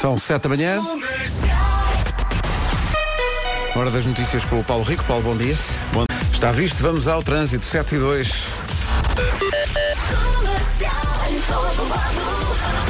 São 0.00 0.16
sete 0.16 0.44
da 0.44 0.48
manhã. 0.48 0.80
Hora 3.76 3.90
das 3.90 4.06
notícias 4.06 4.42
com 4.46 4.58
o 4.58 4.64
Paulo 4.64 4.82
Rico. 4.82 5.04
Paulo, 5.04 5.22
bom 5.22 5.36
dia. 5.36 5.58
Bom, 5.92 6.06
está 6.32 6.50
visto, 6.50 6.82
vamos 6.82 7.06
ao 7.06 7.22
trânsito, 7.22 7.66
7 7.66 7.96
e 7.96 7.98
2. 7.98 8.32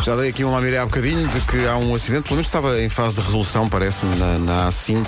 Já 0.03 0.17
dei 0.17 0.31
aqui 0.31 0.45
uma 0.45 0.61
miré 0.63 0.79
há 0.79 0.85
bocadinho 0.87 1.29
de 1.29 1.41
que 1.43 1.67
há 1.67 1.77
um 1.77 1.95
acidente, 1.95 2.23
pelo 2.23 2.37
menos 2.37 2.47
estava 2.47 2.81
em 2.81 2.89
fase 2.89 3.17
de 3.17 3.21
resolução, 3.21 3.69
parece-me, 3.69 4.17
na, 4.17 4.39
na 4.39 4.69
A5, 4.69 5.07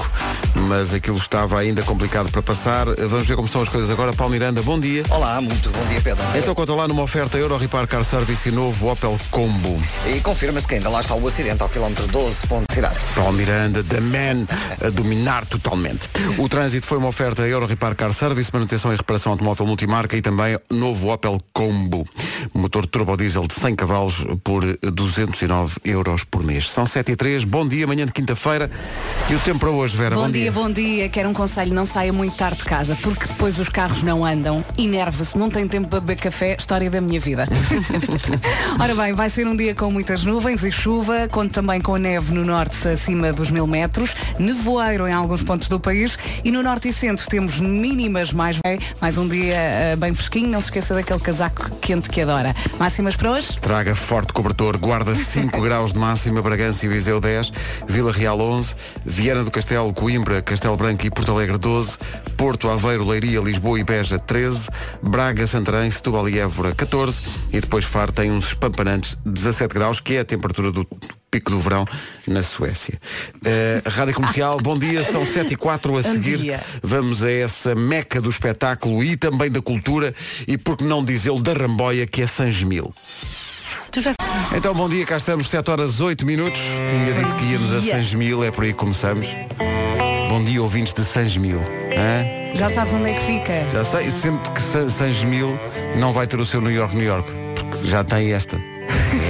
mas 0.68 0.92
aquilo 0.92 1.16
estava 1.16 1.58
ainda 1.58 1.82
complicado 1.82 2.30
para 2.30 2.42
passar. 2.42 2.84
Vamos 3.08 3.26
ver 3.26 3.34
como 3.34 3.46
estão 3.46 3.62
as 3.62 3.70
coisas 3.70 3.90
agora. 3.90 4.12
Paulo 4.12 4.32
Miranda, 4.32 4.60
bom 4.60 4.78
dia. 4.78 5.02
Olá, 5.08 5.40
muito 5.40 5.70
bom 5.70 5.84
dia, 5.86 6.00
Pedro. 6.00 6.22
Então 6.36 6.54
conta 6.54 6.74
lá 6.74 6.86
numa 6.86 7.02
oferta 7.02 7.38
Euro 7.38 7.56
Repar 7.56 7.86
Car 7.86 8.04
Service 8.04 8.46
e 8.46 8.52
novo 8.52 8.92
Opel 8.92 9.18
Combo. 9.30 9.82
E 10.06 10.20
confirma-se 10.20 10.68
que 10.68 10.74
ainda 10.74 10.90
lá 10.90 11.00
está 11.00 11.14
o 11.14 11.26
acidente 11.26 11.62
ao 11.62 11.70
quilómetro 11.70 12.06
12, 12.08 12.46
ponto 12.46 12.66
de 12.68 12.74
cidade. 12.74 12.96
Paulo 13.14 13.32
Miranda, 13.32 13.82
the 13.82 14.00
man, 14.00 14.46
a 14.86 14.90
dominar 14.90 15.46
totalmente. 15.46 16.10
O 16.36 16.50
trânsito 16.50 16.86
foi 16.86 16.98
uma 16.98 17.08
oferta 17.08 17.48
Euro 17.48 17.64
Repar 17.64 17.96
Car 17.96 18.12
Service, 18.12 18.50
manutenção 18.52 18.92
e 18.92 18.96
reparação 18.96 19.32
automóvel 19.32 19.66
multimarca 19.66 20.18
e 20.18 20.20
também 20.20 20.58
novo 20.70 21.10
Opel 21.10 21.38
Combo. 21.54 22.06
Motor 22.52 22.86
turbo 22.86 23.16
diesel 23.16 23.46
de 23.46 23.54
100 23.54 23.74
cavalos 23.74 24.26
por 24.44 24.62
209 24.90 25.76
euros 25.84 26.24
por 26.24 26.42
mês. 26.42 26.70
São 26.70 26.84
7 26.84 27.12
e 27.12 27.16
3, 27.16 27.44
bom 27.44 27.66
dia, 27.66 27.86
manhã 27.86 28.04
de 28.04 28.12
quinta-feira. 28.12 28.70
E 29.30 29.34
o 29.34 29.38
tempo 29.38 29.60
para 29.60 29.70
hoje, 29.70 29.96
Vera, 29.96 30.16
Bom, 30.16 30.22
bom, 30.22 30.30
dia, 30.30 30.50
bom 30.50 30.70
dia. 30.70 31.08
Quero 31.08 31.28
um 31.28 31.32
conselho, 31.32 31.72
não 31.72 31.86
saia 31.86 32.12
muito 32.12 32.36
tarde 32.36 32.58
de 32.58 32.64
casa, 32.64 32.96
porque 33.00 33.26
depois 33.26 33.58
os 33.58 33.68
carros 33.68 34.02
não 34.02 34.24
andam, 34.24 34.64
enerva-se, 34.76 35.38
não 35.38 35.48
tem 35.48 35.68
tempo 35.68 35.88
para 35.88 36.00
beber 36.00 36.16
café, 36.16 36.56
história 36.58 36.90
da 36.90 37.00
minha 37.00 37.20
vida. 37.20 37.46
Ora 38.80 38.94
bem, 38.94 39.12
vai 39.12 39.30
ser 39.30 39.46
um 39.46 39.56
dia 39.56 39.74
com 39.74 39.90
muitas 39.90 40.24
nuvens 40.24 40.64
e 40.64 40.72
chuva, 40.72 41.28
conto 41.30 41.52
também 41.54 41.80
com 41.80 41.96
neve 41.96 42.34
no 42.34 42.44
norte 42.44 42.88
acima 42.88 43.32
dos 43.32 43.50
mil 43.50 43.66
metros, 43.66 44.16
nevoeiro 44.38 45.06
em 45.06 45.12
alguns 45.12 45.42
pontos 45.42 45.68
do 45.68 45.78
país 45.78 46.18
e 46.44 46.50
no 46.50 46.62
norte 46.62 46.88
e 46.88 46.92
centro 46.92 47.26
temos 47.28 47.60
mínimas 47.60 48.32
mais 48.32 48.58
bem, 48.64 48.80
mais 49.00 49.16
um 49.16 49.28
dia 49.28 49.54
eh, 49.54 49.96
bem 49.96 50.12
fresquinho, 50.12 50.50
não 50.50 50.60
se 50.60 50.66
esqueça 50.66 50.94
daquele 50.94 51.20
casaco 51.20 51.70
quente 51.80 52.10
que 52.10 52.20
adora. 52.20 52.54
Máximas 52.78 53.14
para 53.14 53.30
hoje? 53.32 53.58
Traga 53.60 53.94
forte 53.94 54.32
cobertor, 54.32 54.71
guarda 54.78 55.14
5 55.14 55.60
graus 55.62 55.92
de 55.92 55.98
máxima, 55.98 56.42
Bragança 56.42 56.86
e 56.86 56.88
Viseu 56.88 57.20
10, 57.20 57.52
Vila 57.88 58.12
Real 58.12 58.40
11, 58.40 58.74
Viana 59.04 59.44
do 59.44 59.50
Castelo, 59.50 59.92
Coimbra, 59.92 60.42
Castelo 60.42 60.76
Branco 60.76 61.06
e 61.06 61.10
Porto 61.10 61.32
Alegre 61.32 61.58
12, 61.58 61.98
Porto, 62.36 62.68
Aveiro, 62.68 63.06
Leiria, 63.06 63.40
Lisboa 63.40 63.78
e 63.78 63.84
Beja 63.84 64.18
13, 64.18 64.68
Braga, 65.02 65.46
Santarém, 65.46 65.90
Setúbal 65.90 66.28
e 66.28 66.38
Évora 66.38 66.74
14 66.74 67.22
e 67.52 67.60
depois 67.60 67.84
Faro 67.84 68.12
tem 68.12 68.30
uns 68.30 68.48
espampanantes 68.48 69.16
17 69.24 69.74
graus, 69.74 70.00
que 70.00 70.14
é 70.14 70.20
a 70.20 70.24
temperatura 70.24 70.70
do 70.70 70.86
pico 71.32 71.50
do 71.50 71.58
verão 71.60 71.86
na 72.28 72.42
Suécia. 72.42 73.00
Eh, 73.42 73.82
Rádio 73.86 74.14
Comercial, 74.14 74.58
bom 74.60 74.78
dia, 74.78 75.02
são 75.02 75.26
7 75.26 75.54
e 75.54 75.56
4 75.56 75.96
a 75.96 76.02
seguir. 76.02 76.38
dia. 76.38 76.60
Vamos 76.82 77.24
a 77.24 77.30
essa 77.30 77.74
meca 77.74 78.20
do 78.20 78.28
espetáculo 78.28 79.02
e 79.02 79.16
também 79.16 79.50
da 79.50 79.62
cultura 79.62 80.14
e 80.46 80.58
por 80.58 80.76
que 80.76 80.84
não 80.84 81.02
dizê-lo 81.02 81.42
da 81.42 81.54
Ramboia 81.54 82.06
que 82.06 82.20
é 82.20 82.26
Sangemil. 82.26 82.92
Tu 83.92 84.00
já 84.00 84.12
Então, 84.56 84.74
bom 84.74 84.88
dia, 84.88 85.04
cá 85.04 85.18
estamos, 85.18 85.48
7 85.48 85.70
horas 85.70 86.00
8 86.00 86.24
minutos. 86.24 86.60
Tinha 86.60 87.12
dito 87.12 87.36
que 87.36 87.44
íamos 87.44 87.74
a 87.74 87.78
dia. 87.78 87.96
Sangemil, 87.96 88.42
é 88.42 88.50
por 88.50 88.64
aí 88.64 88.72
que 88.72 88.78
começamos. 88.78 89.26
Bom 90.30 90.42
dia, 90.42 90.62
ouvintes 90.62 90.94
de 90.94 91.04
Sangemil. 91.04 91.60
Hã? 91.60 92.54
Já 92.54 92.70
sabes 92.70 92.94
onde 92.94 93.10
é 93.10 93.14
que 93.14 93.20
fica? 93.26 93.66
Já 93.70 93.84
sei, 93.84 94.10
sempre 94.10 94.50
que 94.50 94.60
San- 94.62 94.88
Sangemil 94.88 95.58
não 95.96 96.12
vai 96.12 96.26
ter 96.26 96.40
o 96.40 96.46
seu 96.46 96.60
New 96.62 96.72
York, 96.72 96.96
New 96.96 97.06
York, 97.06 97.30
porque 97.54 97.86
já 97.86 98.02
tem 98.02 98.32
esta. 98.32 98.58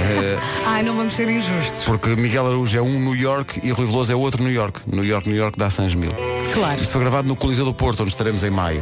Ai, 0.65 0.81
não 0.81 0.95
vamos 0.95 1.13
ser 1.13 1.29
injustos. 1.29 1.83
porque 1.83 2.15
Miguel 2.15 2.47
Araújo 2.47 2.77
é 2.77 2.81
um 2.81 2.99
New 2.99 3.15
York 3.15 3.59
e 3.63 3.71
Rui 3.71 3.85
Veloso 3.85 4.13
é 4.13 4.15
outro 4.15 4.41
New 4.41 4.51
York. 4.53 4.79
New 4.87 5.03
York, 5.03 5.27
New 5.27 5.37
York 5.37 5.57
dá 5.57 5.69
Sangemil. 5.69 6.11
Claro. 6.53 6.81
Isto 6.81 6.93
foi 6.93 7.01
gravado 7.01 7.27
no 7.27 7.35
Coliseu 7.35 7.65
do 7.65 7.73
Porto, 7.73 8.01
onde 8.03 8.11
estaremos 8.11 8.43
em 8.45 8.49
maio. 8.49 8.81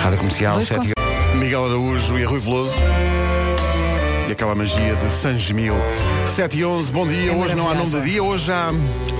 Rádio 0.00 0.18
Comercial, 0.18 0.54
Dois 0.54 0.68
7 0.68 0.90
e... 0.96 1.36
Miguel 1.36 1.64
Araújo 1.64 2.18
e 2.18 2.24
Rui 2.24 2.38
Veloso. 2.38 2.74
E 4.30 4.32
aquela 4.32 4.54
magia 4.54 4.94
de 4.94 5.10
Sangemil. 5.10 5.74
7 6.24 6.58
e 6.58 6.64
11, 6.64 6.92
bom 6.92 7.04
dia. 7.04 7.32
É 7.32 7.34
hoje 7.34 7.56
não 7.56 7.68
há 7.68 7.74
nome 7.74 7.90
do 7.90 8.00
dia, 8.00 8.22
hoje 8.22 8.52
há 8.52 8.70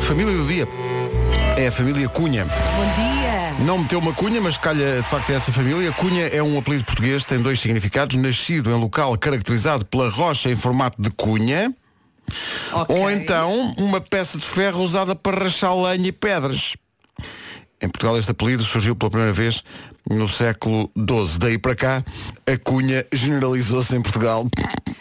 família 0.06 0.32
do 0.32 0.46
dia. 0.46 0.68
É 1.56 1.66
a 1.66 1.72
família 1.72 2.08
Cunha. 2.08 2.44
Bom 2.44 2.94
dia. 2.94 3.66
Não 3.66 3.78
meteu 3.78 3.98
uma 3.98 4.12
cunha, 4.12 4.40
mas 4.40 4.56
calha 4.56 5.02
de 5.02 5.08
facto 5.08 5.30
é 5.30 5.34
essa 5.34 5.50
família. 5.50 5.90
Cunha 5.90 6.28
é 6.28 6.40
um 6.40 6.56
apelido 6.56 6.84
português, 6.84 7.24
tem 7.24 7.42
dois 7.42 7.58
significados. 7.58 8.14
Nascido 8.14 8.70
em 8.70 8.74
local 8.74 9.18
caracterizado 9.18 9.84
pela 9.84 10.08
rocha 10.08 10.48
em 10.48 10.54
formato 10.54 11.02
de 11.02 11.10
cunha. 11.10 11.74
Ok. 12.70 12.96
Ou 12.96 13.10
então 13.10 13.74
uma 13.78 14.00
peça 14.00 14.38
de 14.38 14.44
ferro 14.44 14.80
usada 14.80 15.16
para 15.16 15.42
rachar 15.42 15.76
lenha 15.76 16.06
e 16.06 16.12
pedras. 16.12 16.76
Em 17.82 17.88
Portugal 17.88 18.16
este 18.16 18.30
apelido 18.30 18.62
surgiu 18.62 18.94
pela 18.94 19.10
primeira 19.10 19.32
vez 19.32 19.64
no 20.08 20.28
século 20.28 20.88
XII. 20.96 21.38
Daí 21.38 21.58
para 21.58 21.74
cá, 21.74 22.04
a 22.46 22.56
cunha 22.58 23.04
generalizou-se 23.12 23.96
em 23.96 24.00
Portugal. 24.00 24.46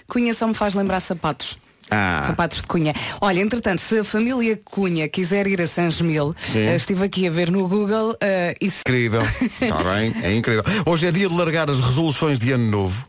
Cunha 0.09 0.33
só 0.33 0.45
me 0.47 0.53
faz 0.53 0.73
lembrar 0.73 0.99
sapatos. 0.99 1.57
Ah. 1.91 2.25
Sapatos 2.27 2.59
de 2.61 2.67
Cunha. 2.67 2.93
Olha, 3.21 3.39
entretanto, 3.41 3.79
se 3.79 3.99
a 3.99 4.03
família 4.03 4.59
Cunha 4.63 5.07
quiser 5.07 5.47
ir 5.47 5.59
a 5.61 5.67
San 5.67 5.89
Gemil, 5.89 6.35
Sim. 6.37 6.59
eh, 6.59 6.75
estive 6.75 7.03
aqui 7.05 7.27
a 7.27 7.31
ver 7.31 7.49
no 7.49 7.67
Google 7.67 8.15
e 8.61 8.69
se 8.69 8.81
Incrível. 8.81 9.21
Está 9.23 9.81
bem, 9.95 10.13
é 10.21 10.33
incrível. 10.35 10.63
Hoje 10.85 11.07
é 11.07 11.11
dia 11.11 11.27
de 11.27 11.33
largar 11.35 11.69
as 11.69 11.79
resoluções 11.79 12.37
de 12.37 12.51
ano 12.51 12.69
novo. 12.69 13.07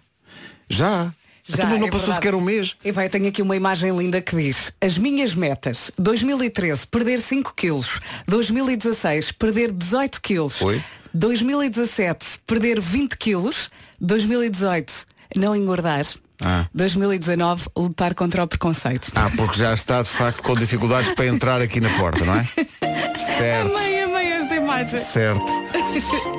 Já. 0.68 1.12
Já, 1.46 1.64
Então, 1.64 1.78
não 1.78 1.86
é 1.88 1.90
passou 1.90 1.98
verdade. 2.06 2.14
sequer 2.14 2.34
um 2.34 2.40
mês. 2.40 2.76
E 2.84 2.92
vai, 2.92 3.08
tenho 3.08 3.26
aqui 3.28 3.42
uma 3.42 3.56
imagem 3.56 3.94
linda 3.96 4.20
que 4.20 4.36
diz 4.36 4.72
As 4.80 4.96
minhas 4.96 5.34
metas 5.34 5.90
2013, 5.98 6.86
perder 6.86 7.20
5 7.20 7.52
quilos 7.56 7.98
2016, 8.28 9.32
perder 9.32 9.72
18 9.72 10.20
quilos 10.22 10.60
Oi? 10.62 10.80
2017, 11.12 12.24
perder 12.46 12.80
20 12.80 13.16
quilos 13.18 13.68
2018, 14.00 14.92
não 15.36 15.54
engordar 15.56 16.06
Ah. 16.42 16.66
2019, 16.74 17.64
lutar 17.76 18.14
contra 18.14 18.42
o 18.42 18.46
preconceito 18.46 19.10
Ah, 19.14 19.30
porque 19.36 19.58
já 19.58 19.74
está 19.74 20.02
de 20.02 20.08
facto 20.08 20.42
com 20.42 20.54
dificuldades 20.54 21.14
para 21.14 21.26
entrar 21.26 21.60
aqui 21.60 21.80
na 21.80 21.90
porta, 21.90 22.24
não 22.24 22.34
é? 22.36 22.44
Certo. 23.38 23.74
Amei, 23.76 24.02
amei 24.02 24.26
esta 24.32 24.54
imagem 24.56 25.00
Certo. 25.00 25.42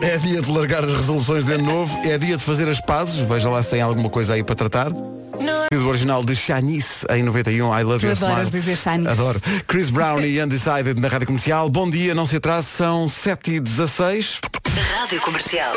É 0.01 0.17
dia 0.17 0.41
de 0.41 0.49
largar 0.51 0.83
as 0.83 0.93
resoluções 0.93 1.43
de 1.45 1.53
ano 1.53 1.65
novo, 1.65 1.99
é 2.07 2.17
dia 2.17 2.37
de 2.37 2.43
fazer 2.43 2.67
as 2.69 2.79
pazes, 2.81 3.15
veja 3.27 3.49
lá 3.49 3.61
se 3.61 3.69
tem 3.69 3.81
alguma 3.81 4.09
coisa 4.09 4.33
aí 4.33 4.43
para 4.43 4.55
tratar. 4.55 4.89
Do 4.91 5.87
original 5.87 6.23
de 6.23 6.35
Shanice 6.35 7.05
em 7.09 7.23
91, 7.23 7.77
I 7.79 7.83
Love 7.83 7.99
Tu 7.99 8.05
Your 8.05 8.17
adoras 8.17 8.47
Smile. 8.47 8.51
dizer 8.51 8.75
Shanice. 8.75 9.09
Adoro. 9.09 9.41
Chris 9.67 9.89
Brown 9.89 10.19
e 10.25 10.41
Undecided 10.41 10.99
na 10.99 11.07
Rádio 11.07 11.27
Comercial. 11.27 11.69
Bom 11.69 11.89
dia, 11.89 12.13
não 12.13 12.25
se 12.25 12.35
atrase, 12.35 12.67
são 12.67 13.07
7h16. 13.07 14.39
Rádio 14.99 15.21
Comercial. 15.21 15.73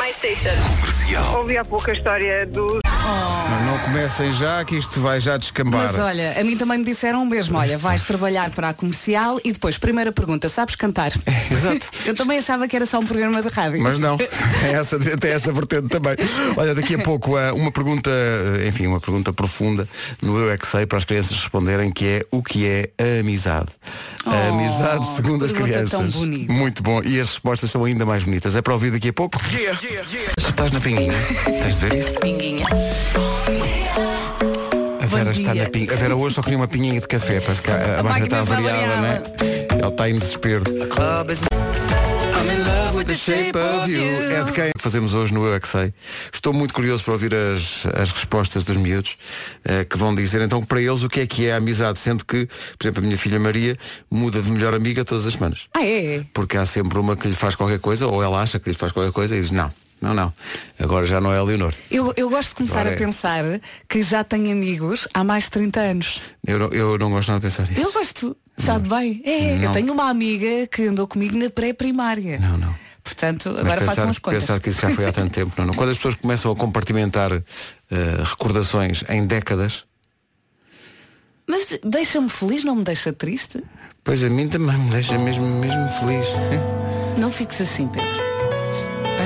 Ouvi 1.37 1.57
há 1.57 1.65
pouco 1.65 1.89
a 1.89 1.93
história 1.93 2.45
do 2.45 2.79
Não, 3.05 3.73
não 3.73 3.79
comecem 3.79 4.33
já, 4.33 4.63
que 4.65 4.75
isto 4.75 4.99
vai 4.99 5.21
já 5.21 5.37
descambar. 5.37 5.83
Mas 5.91 5.99
olha, 5.99 6.39
a 6.39 6.43
mim 6.43 6.57
também 6.57 6.79
me 6.79 6.83
disseram 6.83 7.21
o 7.21 7.25
mesmo 7.25 7.57
Olha, 7.57 7.77
vais 7.77 8.03
trabalhar 8.03 8.49
para 8.49 8.69
a 8.69 8.73
comercial 8.73 9.39
E 9.43 9.51
depois, 9.51 9.77
primeira 9.77 10.11
pergunta, 10.11 10.49
sabes 10.49 10.75
cantar? 10.75 11.11
Exato. 11.51 11.87
Eu 12.05 12.15
também 12.15 12.37
achava 12.39 12.67
que 12.67 12.75
era 12.75 12.85
só 12.85 12.99
um 12.99 13.05
programa 13.05 13.41
de 13.41 13.49
rádio 13.49 13.81
Mas 13.81 13.99
não, 13.99 14.17
tem 14.17 14.73
essa, 14.73 14.99
tem 14.99 15.31
essa 15.31 15.51
vertente 15.53 15.87
também. 15.89 16.15
Olha, 16.57 16.73
daqui 16.73 16.95
a 16.95 16.99
pouco 16.99 17.37
eh, 17.37 17.51
uma 17.51 17.71
pergunta, 17.71 18.09
eh, 18.09 18.67
enfim, 18.67 18.87
uma 18.87 18.99
pergunta 18.99 19.31
profunda 19.31 19.87
no 20.21 20.37
Eu 20.39 20.51
é 20.51 20.57
que 20.57 20.67
sei 20.67 20.85
para 20.85 20.97
as 20.97 21.03
crianças 21.05 21.37
responderem 21.39 21.91
que 21.91 22.05
é 22.05 22.21
o 22.31 22.41
que 22.41 22.65
é 22.65 22.89
a 22.99 23.19
amizade. 23.21 23.67
A 24.25 24.29
Oh, 24.29 24.53
amizade 24.53 25.05
segundo 25.15 25.45
as 25.45 25.51
crianças. 25.51 25.91
tão 25.91 26.07
bonita. 26.07 26.51
Muito 26.51 26.81
bom. 26.81 26.99
E 27.03 27.19
as 27.21 27.27
respostas 27.29 27.69
são 27.69 27.83
ainda 27.85 28.05
mais 28.05 28.23
bonitas. 28.23 28.55
É 28.55 28.61
para 28.61 28.73
ouvir 28.73 28.91
daqui 28.91 29.09
a 29.09 29.13
pouco. 29.13 29.39
Estás 30.37 30.71
na 30.71 30.79
pinguinha. 30.81 31.13
Tens 31.45 31.79
de 31.79 31.87
ver 31.87 31.95
isso? 31.95 32.11
Pinguinha 32.19 32.65
A 35.01 35.05
Vera 35.05 35.31
está 35.31 35.53
na 35.53 35.69
pinga. 35.69 35.93
A 35.93 35.97
Vera 35.97 36.15
hoje 36.15 36.35
só 36.35 36.41
queria 36.41 36.57
uma 36.57 36.67
pinguinha 36.67 36.99
de 36.99 37.07
café. 37.07 37.39
Parece 37.39 37.61
que 37.61 37.71
a, 37.71 37.99
a 37.99 38.03
máquina 38.03 38.25
está 38.25 38.43
máquina 38.43 38.43
está 38.43 38.43
variada, 38.43 39.01
né? 39.01 39.23
Ela 39.79 39.89
está 39.89 40.09
em 40.09 40.15
desespero. 40.17 40.63
É 44.31 44.43
de 44.43 44.51
quem 44.51 44.71
fazemos 44.77 45.13
hoje 45.13 45.33
no 45.33 45.45
Eu 45.45 45.55
é 45.55 45.59
que 45.59 45.67
Sei. 45.67 45.93
Estou 46.33 46.53
muito 46.53 46.73
curioso 46.73 47.03
para 47.03 47.13
ouvir 47.13 47.33
as, 47.33 47.85
as 47.95 48.11
respostas 48.11 48.63
dos 48.63 48.77
miúdos 48.77 49.17
eh, 49.63 49.83
que 49.83 49.97
vão 49.97 50.13
dizer 50.13 50.41
então 50.41 50.63
para 50.63 50.81
eles 50.81 51.03
o 51.03 51.09
que 51.09 51.21
é 51.21 51.27
que 51.27 51.45
é 51.45 51.53
a 51.53 51.57
amizade, 51.57 51.99
sendo 51.99 52.25
que, 52.25 52.45
por 52.45 52.85
exemplo, 52.85 53.03
a 53.03 53.05
minha 53.05 53.17
filha 53.17 53.39
Maria 53.39 53.77
muda 54.09 54.41
de 54.41 54.49
melhor 54.49 54.73
amiga 54.73 55.05
todas 55.05 55.25
as 55.25 55.33
semanas. 55.33 55.67
Ah, 55.73 55.85
é? 55.85 56.25
Porque 56.33 56.57
há 56.57 56.65
sempre 56.65 56.97
uma 56.97 57.15
que 57.15 57.27
lhe 57.27 57.35
faz 57.35 57.55
qualquer 57.55 57.79
coisa, 57.79 58.07
ou 58.07 58.23
ela 58.23 58.41
acha 58.41 58.59
que 58.59 58.69
lhe 58.69 58.75
faz 58.75 58.91
qualquer 58.91 59.11
coisa 59.11 59.35
e 59.35 59.41
diz 59.41 59.51
não, 59.51 59.71
não, 60.01 60.13
não. 60.13 60.33
Agora 60.79 61.05
já 61.07 61.19
não 61.19 61.33
é 61.33 61.37
a 61.37 61.43
Leonor. 61.43 61.73
Eu, 61.89 62.13
eu 62.15 62.29
gosto 62.29 62.49
de 62.49 62.55
começar 62.55 62.81
Agora 62.81 62.89
a 62.91 62.93
é. 62.93 62.97
pensar 62.97 63.43
que 63.89 64.03
já 64.03 64.23
tenho 64.23 64.51
amigos 64.51 65.07
há 65.13 65.23
mais 65.23 65.45
de 65.45 65.51
30 65.51 65.79
anos. 65.79 66.19
Eu 66.45 66.59
não, 66.59 66.67
eu 66.67 66.97
não 66.97 67.09
gosto 67.09 67.29
nada 67.29 67.39
de 67.39 67.53
pensar 67.55 67.67
nisso. 67.69 67.81
Eu 67.81 67.91
gosto, 67.91 68.37
sabe 68.57 68.87
bem? 68.89 69.21
É, 69.25 69.55
Não. 69.55 69.63
eu 69.63 69.71
tenho 69.71 69.91
uma 69.93 70.09
amiga 70.09 70.67
que 70.67 70.83
andou 70.87 71.07
comigo 71.07 71.37
na 71.37 71.49
pré-primária. 71.49 72.37
Não, 72.39 72.57
não. 72.57 72.75
Portanto, 73.03 73.49
Mas 73.51 73.59
agora 73.59 73.81
façam 73.81 73.95
pensar, 73.95 74.09
as 74.09 74.19
contas. 74.19 74.39
pensar 74.43 74.59
que 74.59 74.69
isso 74.69 74.81
já 74.81 74.89
foi 74.89 75.05
há 75.05 75.11
tanto 75.11 75.31
tempo. 75.33 75.53
Não, 75.57 75.65
não. 75.67 75.73
Quando 75.75 75.89
as 75.89 75.95
pessoas 75.97 76.15
começam 76.15 76.51
a 76.51 76.55
compartimentar 76.55 77.31
eh, 77.33 77.43
recordações 78.23 79.03
em 79.09 79.25
décadas, 79.25 79.85
Mas 81.47 81.67
Mas 81.69 81.79
deixa-me 81.83 82.29
feliz, 82.29 82.63
não 82.63 82.75
me 82.75 82.83
deixa 82.83 83.13
triste? 83.13 83.63
Pois 84.03 84.23
a 84.23 84.29
mim 84.29 84.47
também 84.47 84.77
me 84.77 84.89
deixa 84.89 85.17
mesmo, 85.19 85.45
mesmo 85.45 85.87
feliz. 85.99 86.25
Não 87.17 87.31
fiques 87.31 87.61
assim, 87.61 87.87
Pedro. 87.87 88.34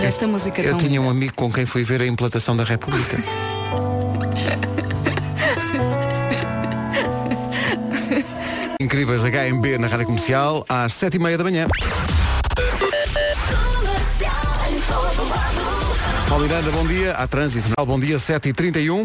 Esta 0.04 0.28
música 0.28 0.62
Eu 0.62 0.72
tão 0.72 0.80
tinha 0.80 1.02
um 1.02 1.10
amigo 1.10 1.34
com 1.36 1.52
quem 1.52 1.66
fui 1.66 1.84
ver 1.84 2.02
a 2.02 2.06
implantação 2.06 2.56
da 2.56 2.64
República. 2.64 3.18
Incríveis 8.82 9.22
HMB 9.22 9.78
na 9.78 9.88
Rádio 9.88 10.06
Comercial 10.06 10.66
às 10.68 10.94
sete 10.94 11.18
e 11.18 11.20
meia 11.20 11.38
da 11.38 11.44
manhã. 11.44 11.68
Paulo 16.28 16.44
Miranda, 16.44 16.72
bom 16.72 16.86
dia. 16.86 17.14
Há 17.14 17.28
trânsito. 17.28 17.70
Bom 17.86 18.00
dia, 18.00 18.18
7h31. 18.18 19.02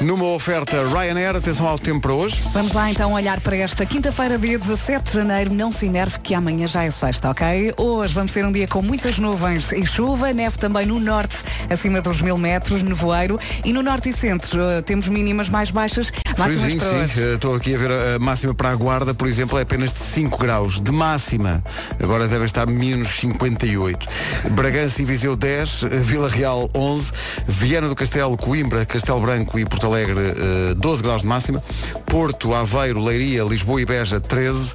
Numa 0.00 0.26
oferta 0.26 0.82
Ryanair, 0.88 1.36
atenção 1.36 1.66
ao 1.66 1.78
tempo 1.78 2.00
para 2.00 2.12
hoje. 2.12 2.40
Vamos 2.52 2.72
lá 2.72 2.90
então 2.90 3.12
olhar 3.12 3.40
para 3.40 3.56
esta 3.56 3.86
quinta-feira, 3.86 4.38
dia 4.38 4.58
17 4.58 5.04
de 5.04 5.12
janeiro. 5.12 5.54
Não 5.54 5.72
se 5.72 5.86
enerve 5.86 6.18
que 6.20 6.34
amanhã 6.34 6.66
já 6.66 6.84
é 6.84 6.90
sexta, 6.90 7.30
ok? 7.30 7.72
Hoje 7.76 8.12
vamos 8.12 8.32
ter 8.32 8.44
um 8.44 8.52
dia 8.52 8.66
com 8.68 8.82
muitas 8.82 9.18
nuvens 9.18 9.72
e 9.72 9.86
chuva, 9.86 10.32
neve 10.32 10.58
também 10.58 10.84
no 10.86 11.00
norte, 11.00 11.36
acima 11.70 12.00
dos 12.02 12.20
mil 12.20 12.36
metros, 12.36 12.82
nevoeiro. 12.82 13.38
E 13.64 13.72
no 13.72 13.82
norte 13.82 14.10
e 14.10 14.12
centro 14.12 14.60
eh, 14.60 14.82
temos 14.82 15.08
mínimas 15.08 15.48
mais 15.48 15.70
baixas, 15.70 16.12
máximas 16.36 16.74
para 16.74 16.88
sim. 16.90 16.96
hoje. 16.96 17.22
Eh, 17.22 17.34
Estou 17.34 17.54
aqui 17.54 17.74
a 17.74 17.78
ver 17.78 17.90
a 17.90 18.04
a 18.14 18.18
máxima 18.18 18.54
para 18.54 18.70
a 18.70 18.74
Guarda, 18.76 19.14
por 19.14 19.26
exemplo, 19.26 19.58
é 19.58 19.62
apenas 19.62 19.92
de 19.92 19.98
5 19.98 20.38
graus. 20.38 20.80
De 20.80 20.92
máxima, 20.92 21.64
agora 22.02 22.28
deve 22.28 22.44
estar 22.44 22.66
menos 22.66 23.08
58. 23.18 24.06
Bragança 24.50 25.00
e 25.02 25.04
Viseu 25.04 25.34
10, 25.34 25.84
eh, 25.84 25.88
Vila 25.98 26.28
Real 26.28 26.68
11, 26.74 27.10
Viana 27.48 27.88
do 27.88 27.94
Castelo, 27.96 28.36
Coimbra, 28.36 28.84
Castelo 28.84 29.20
Branco 29.20 29.58
e 29.58 29.64
Porto 29.64 29.83
Alegre 29.84 30.34
eh, 30.36 30.74
12 30.74 31.02
graus 31.02 31.22
de 31.22 31.28
máxima, 31.28 31.62
Porto, 32.06 32.54
Aveiro, 32.54 33.02
Leiria, 33.02 33.44
Lisboa 33.44 33.80
e 33.80 33.84
Beja 33.84 34.20
13, 34.20 34.72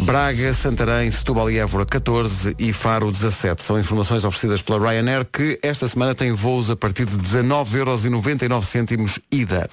Braga, 0.00 0.52
Santarém, 0.52 1.10
Setúbal 1.10 1.50
e 1.50 1.58
Évora 1.58 1.86
14 1.86 2.54
e 2.58 2.72
Faro 2.72 3.10
17. 3.10 3.62
São 3.62 3.78
informações 3.78 4.24
oferecidas 4.24 4.62
pela 4.62 4.78
Ryanair 4.78 5.26
que 5.30 5.58
esta 5.62 5.86
semana 5.86 6.14
tem 6.14 6.32
voos 6.32 6.70
a 6.70 6.76
partir 6.76 7.06
de 7.06 7.16
19,99€ 7.16 9.20
ida. 9.30 9.68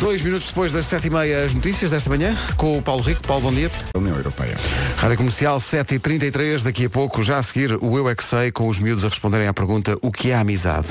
Dois 0.00 0.22
minutos 0.22 0.48
depois 0.48 0.72
das 0.72 0.86
sete 0.86 1.08
e 1.08 1.10
meia, 1.10 1.44
as 1.44 1.54
notícias 1.54 1.90
desta 1.90 2.08
manhã, 2.08 2.36
com 2.56 2.78
o 2.78 2.82
Paulo 2.82 3.02
Rico. 3.02 3.20
Paulo, 3.26 3.42
bom 3.42 3.52
dia. 3.52 3.70
União 3.96 4.16
Europeia. 4.16 4.56
Rádio 4.96 5.16
Comercial 5.16 5.58
7h33, 5.58 6.62
daqui 6.62 6.86
a 6.86 6.90
pouco, 6.90 7.22
já 7.22 7.38
a 7.38 7.42
seguir, 7.42 7.76
o 7.82 7.96
Eu 7.98 8.08
É 8.08 8.14
Que 8.14 8.22
Sei, 8.22 8.52
com 8.52 8.68
os 8.68 8.78
miúdos 8.78 9.04
a 9.04 9.08
responderem 9.08 9.48
à 9.48 9.52
pergunta 9.52 9.96
o 10.00 10.12
que 10.12 10.30
é 10.30 10.36
amizade. 10.36 10.86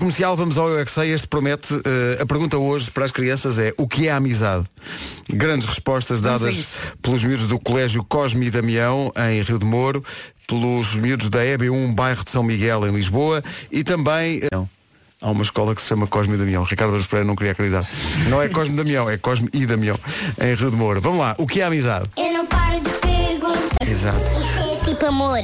Comercial, 0.00 0.36
vamos 0.36 0.58
ao 0.58 0.68
Eu 0.68 0.80
É 0.80 0.84
Que 0.84 0.90
Sei, 0.90 1.12
este 1.12 1.28
promete, 1.28 1.72
eh, 1.74 2.20
a 2.20 2.26
pergunta 2.26 2.58
hoje 2.58 2.90
para 2.90 3.04
as 3.04 3.12
crianças 3.12 3.56
é 3.58 3.72
o 3.78 3.86
que 3.86 4.08
é 4.08 4.10
amizade? 4.10 4.64
Grandes 5.30 5.68
respostas 5.68 6.18
a 6.18 6.30
dadas 6.30 6.66
pelos 7.00 7.22
miúdos 7.22 7.46
do 7.46 7.58
Colégio 7.58 8.02
Cosme 8.02 8.46
e 8.46 8.50
Damião, 8.50 9.12
em 9.30 9.42
Rio 9.42 9.60
de 9.60 9.66
Moro, 9.66 10.02
pelos 10.46 10.96
miúdos 10.96 11.28
da 11.28 11.40
EB1, 11.44 11.94
bairro 11.94 12.24
de 12.24 12.30
São 12.32 12.42
Miguel, 12.42 12.84
em 12.86 12.92
Lisboa, 12.92 13.44
e 13.70 13.84
também... 13.84 14.40
eh, 14.52 14.77
Há 15.20 15.32
uma 15.32 15.42
escola 15.42 15.74
que 15.74 15.80
se 15.80 15.88
chama 15.88 16.06
Cosme 16.06 16.34
e 16.34 16.38
Damião. 16.38 16.62
Ricardo 16.62 16.92
Aruz 16.92 17.06
Pereira 17.06 17.26
não 17.26 17.34
queria 17.34 17.50
acreditar. 17.50 17.84
Não 18.28 18.40
é 18.40 18.48
Cosme 18.48 18.74
e 18.74 18.76
Damião, 18.76 19.10
é 19.10 19.16
Cosme 19.18 19.48
e 19.52 19.66
Damião, 19.66 19.98
em 20.40 20.54
Rio 20.54 20.70
de 20.70 20.76
Moro. 20.76 21.00
Vamos 21.00 21.18
lá, 21.18 21.34
o 21.38 21.46
que 21.46 21.60
é 21.60 21.64
amizade? 21.64 22.08
Eu 22.16 22.32
não 22.32 22.46
paro 22.46 22.80
de 22.80 22.90
perguntar. 22.90 23.84
Exato. 23.84 24.20
Isso 24.30 24.58
é 24.60 24.84
tipo 24.84 25.06
amor. 25.06 25.38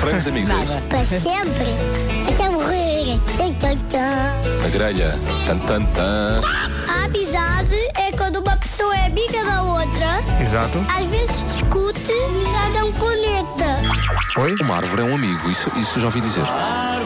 Francos 0.00 0.28
amigos, 0.28 0.50
é 0.50 0.62
isso? 0.62 0.80
Para 0.88 1.04
sempre. 1.04 2.32
Até 2.32 2.48
morrer. 2.48 3.18
Tchau, 3.36 3.54
tchau, 3.58 3.76
tchau. 3.90 4.64
A 4.64 4.68
grelha. 4.68 5.18
Tan, 5.46 5.58
tan, 5.58 5.84
tan. 5.86 6.40
A 6.88 7.04
amizade 7.04 7.74
é 7.96 8.12
quando 8.16 8.36
uma 8.36 8.56
pessoa 8.56 8.96
é 8.96 9.06
amiga 9.06 9.44
da 9.44 9.62
outra. 9.62 10.20
Exato. 10.40 10.78
Às 10.88 11.06
vezes 11.06 11.44
discute, 11.46 12.12
amizade 12.12 12.78
é 12.78 12.84
um 12.84 12.92
planeta. 12.92 14.38
Oi? 14.38 14.54
Uma 14.60 14.76
árvore 14.76 15.02
é 15.02 15.04
um 15.04 15.16
amigo, 15.16 15.50
isso, 15.50 15.68
isso 15.76 15.98
já 15.98 16.06
ouvi 16.06 16.20
dizer. 16.20 16.44
A 16.44 17.00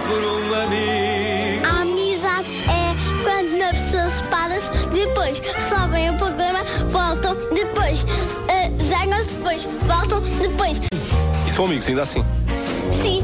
depois 5.40 5.56
resolvem 5.56 6.11
o 6.11 6.14
problema, 6.14 6.64
voltam, 6.90 7.37
depois 7.55 8.05
eh, 8.49 8.70
zangam-se, 8.88 9.31
depois 9.31 9.69
voltam, 9.87 10.20
depois 10.20 10.81
E 11.46 11.50
são 11.50 11.67
amigos, 11.67 11.87
ainda 11.88 12.02
assim. 12.02 12.25
sim. 13.02 13.23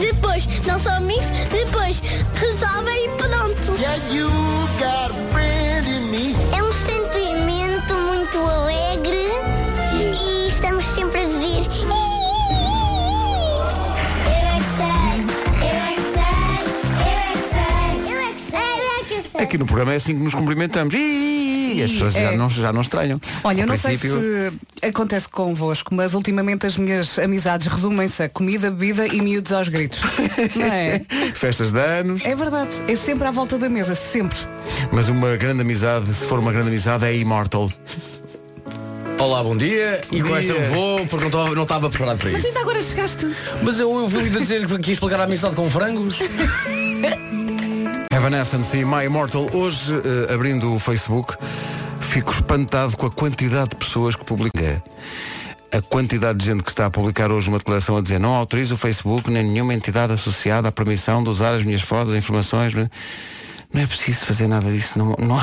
Depois 0.00 0.46
não 0.66 0.78
são 0.78 0.94
amigos, 0.96 1.30
depois 1.50 2.02
resolvem 2.34 3.04
e 3.04 3.08
pronto. 3.10 3.72
É 3.82 3.98
Aqui 19.50 19.58
no 19.58 19.66
programa 19.66 19.92
é 19.92 19.96
assim 19.96 20.14
que 20.16 20.22
nos 20.22 20.32
cumprimentamos. 20.32 20.94
E 20.94 21.82
as 21.84 21.90
pessoas 21.90 22.12
já, 22.14 22.20
É. 22.20 22.36
não, 22.36 22.48
já 22.48 22.72
não 22.72 22.82
estranham. 22.82 23.20
Olha, 23.42 23.62
eu 23.62 23.66
não 23.66 23.74
sei 23.76 23.98
se 23.98 24.08
acontece 24.80 25.28
convosco, 25.28 25.92
mas 25.92 26.14
ultimamente 26.14 26.68
as 26.68 26.76
minhas 26.76 27.18
amizades 27.18 27.66
resumem-se 27.66 28.22
a 28.22 28.28
comida, 28.28 28.70
bebida 28.70 29.08
e 29.08 29.20
miúdos 29.20 29.50
aos 29.50 29.68
gritos. 29.68 29.98
Não 30.54 30.66
é? 30.66 31.00
Festas 31.34 31.72
de 31.72 31.80
anos, 31.80 32.24
É 32.24 32.36
verdade. 32.36 32.70
É 32.86 32.94
sempre 32.94 33.26
à 33.26 33.32
volta 33.32 33.58
da 33.58 33.68
mesa, 33.68 33.96
sempre. 33.96 34.38
mas 34.92 35.08
uma 35.08 35.36
grande 35.36 35.62
amizade, 35.62 36.14
se 36.14 36.24
for 36.26 36.38
uma 36.38 36.52
grande 36.52 36.68
amizade, 36.68 37.04
é 37.04 37.16
immortal. 37.16 37.68
Olá, 39.18 39.42
bom 39.42 39.56
dia. 39.56 40.00
E 40.12 40.22
com 40.22 40.36
esta 40.36 40.52
dia. 40.54 40.62
eu 40.62 40.72
vou, 40.72 40.98
porque 41.06 41.24
não 41.24 41.26
estava 41.26 41.54
não 41.56 41.62
estava 41.64 41.90
preparado 41.90 42.18
para 42.18 42.30
Mas 42.30 42.38
isso. 42.38 42.48
ainda 42.48 42.60
agora 42.60 42.80
chegaste. 42.80 43.26
Mas 43.64 43.80
eu, 43.80 43.98
eu 43.98 44.06
vou 44.06 44.20
lhe 44.20 44.30
dizer 44.30 44.64
que 44.64 44.74
aqui 44.76 44.92
explicar 44.92 45.18
a 45.18 45.24
amizade 45.24 45.56
com 45.56 45.68
frangos. 45.68 46.20
Evanescence 48.12 48.76
e 48.76 48.84
My 48.84 49.04
Immortal. 49.04 49.46
Hoje, 49.52 49.94
eh, 49.94 50.34
abrindo 50.34 50.74
o 50.74 50.80
Facebook, 50.80 51.36
fico 52.00 52.32
espantado 52.32 52.96
com 52.96 53.06
a 53.06 53.10
quantidade 53.10 53.70
de 53.70 53.76
pessoas 53.76 54.16
que 54.16 54.24
publicam. 54.24 54.82
A 55.72 55.80
quantidade 55.80 56.40
de 56.40 56.46
gente 56.46 56.64
que 56.64 56.70
está 56.70 56.86
a 56.86 56.90
publicar 56.90 57.30
hoje 57.30 57.48
uma 57.48 57.58
declaração 57.58 57.96
a 57.96 58.00
dizer 58.00 58.18
não 58.18 58.34
autorizo 58.34 58.74
o 58.74 58.76
Facebook 58.76 59.30
nem 59.30 59.44
nenhuma 59.44 59.74
entidade 59.74 60.12
associada 60.12 60.66
à 60.66 60.72
permissão 60.72 61.22
de 61.22 61.30
usar 61.30 61.54
as 61.54 61.62
minhas 61.62 61.82
fotos, 61.82 62.12
informações. 62.16 62.74
Não 63.72 63.82
é 63.82 63.86
preciso 63.86 64.26
fazer 64.26 64.48
nada 64.48 64.70
disso. 64.70 64.98
Não, 64.98 65.14
não, 65.18 65.40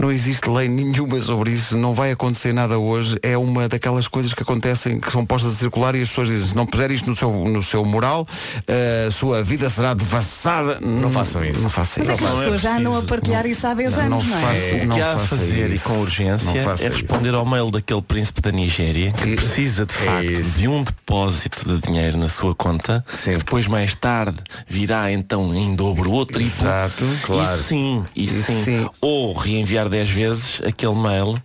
não 0.00 0.10
existe 0.10 0.48
lei 0.50 0.68
nenhuma 0.68 1.20
sobre 1.20 1.52
isso. 1.52 1.76
Não 1.78 1.94
vai 1.94 2.10
acontecer 2.10 2.52
nada 2.52 2.78
hoje. 2.78 3.16
É 3.22 3.36
uma 3.38 3.68
daquelas 3.68 4.08
coisas 4.08 4.34
que 4.34 4.42
acontecem, 4.42 4.98
que 4.98 5.10
são 5.12 5.24
postas 5.24 5.52
a 5.52 5.54
circular 5.54 5.94
e 5.94 6.02
as 6.02 6.08
pessoas 6.08 6.28
dizem 6.28 6.48
se 6.48 6.56
não 6.56 6.66
puser 6.66 6.90
isto 6.90 7.08
no 7.08 7.14
seu, 7.16 7.30
no 7.32 7.62
seu 7.62 7.84
moral, 7.84 8.26
eh, 8.66 9.06
a 9.08 9.10
sua 9.10 9.42
vida 9.44 9.70
será 9.70 9.94
devassada. 9.94 10.78
Não, 10.80 11.10
façam 11.10 11.44
isso. 11.44 11.62
Não 11.62 11.70
façam 11.70 12.04
Mas 12.04 12.10
é 12.10 12.14
isso. 12.14 12.22
que 12.24 12.28
as 12.32 12.38
pessoas 12.38 12.60
já 12.60 12.76
andam 12.78 12.96
a 12.98 13.02
partilhar 13.02 13.46
isso 13.46 13.66
há 13.66 13.74
10 13.74 13.98
anos, 13.98 14.26
não, 14.26 14.36
é? 14.36 14.40
faça- 14.40 14.74
O 14.76 14.86
não 14.86 14.96
que 14.96 15.02
há 15.02 15.12
a 15.12 15.18
fazer 15.18 15.66
isso. 15.72 15.74
e 15.74 15.88
com 15.88 15.98
urgência 16.00 16.58
é 16.58 16.74
isso. 16.74 16.84
responder 16.88 17.34
ao 17.34 17.46
mail 17.46 17.70
daquele 17.70 18.02
príncipe 18.02 18.40
da 18.40 18.50
Nigéria 18.50 19.12
que 19.12 19.36
precisa 19.36 19.86
de 19.86 19.94
facto 19.94 20.24
isso. 20.30 20.58
de 20.58 20.66
um 20.68 20.82
depósito 20.82 21.68
de 21.68 21.86
dinheiro 21.86 22.16
na 22.18 22.28
sua 22.28 22.54
conta 22.54 23.04
depois 23.24 23.66
mais 23.66 23.94
tarde 23.94 24.38
virá 24.66 25.12
então 25.12 25.54
em 25.54 25.74
dobro 25.74 26.10
ou 26.10 26.24
triplo 26.26 26.50
Exato, 26.66 27.04
claro. 27.22 27.60
e 27.60 27.62
sim, 27.62 28.04
e 28.16 28.24
E 28.24 28.28
sim. 28.28 28.64
sim. 28.64 28.88
ou 29.00 29.32
reenviar 29.32 29.88
10 29.88 30.10
vezes 30.10 30.62
aquele 30.66 30.94
mail 30.94 31.36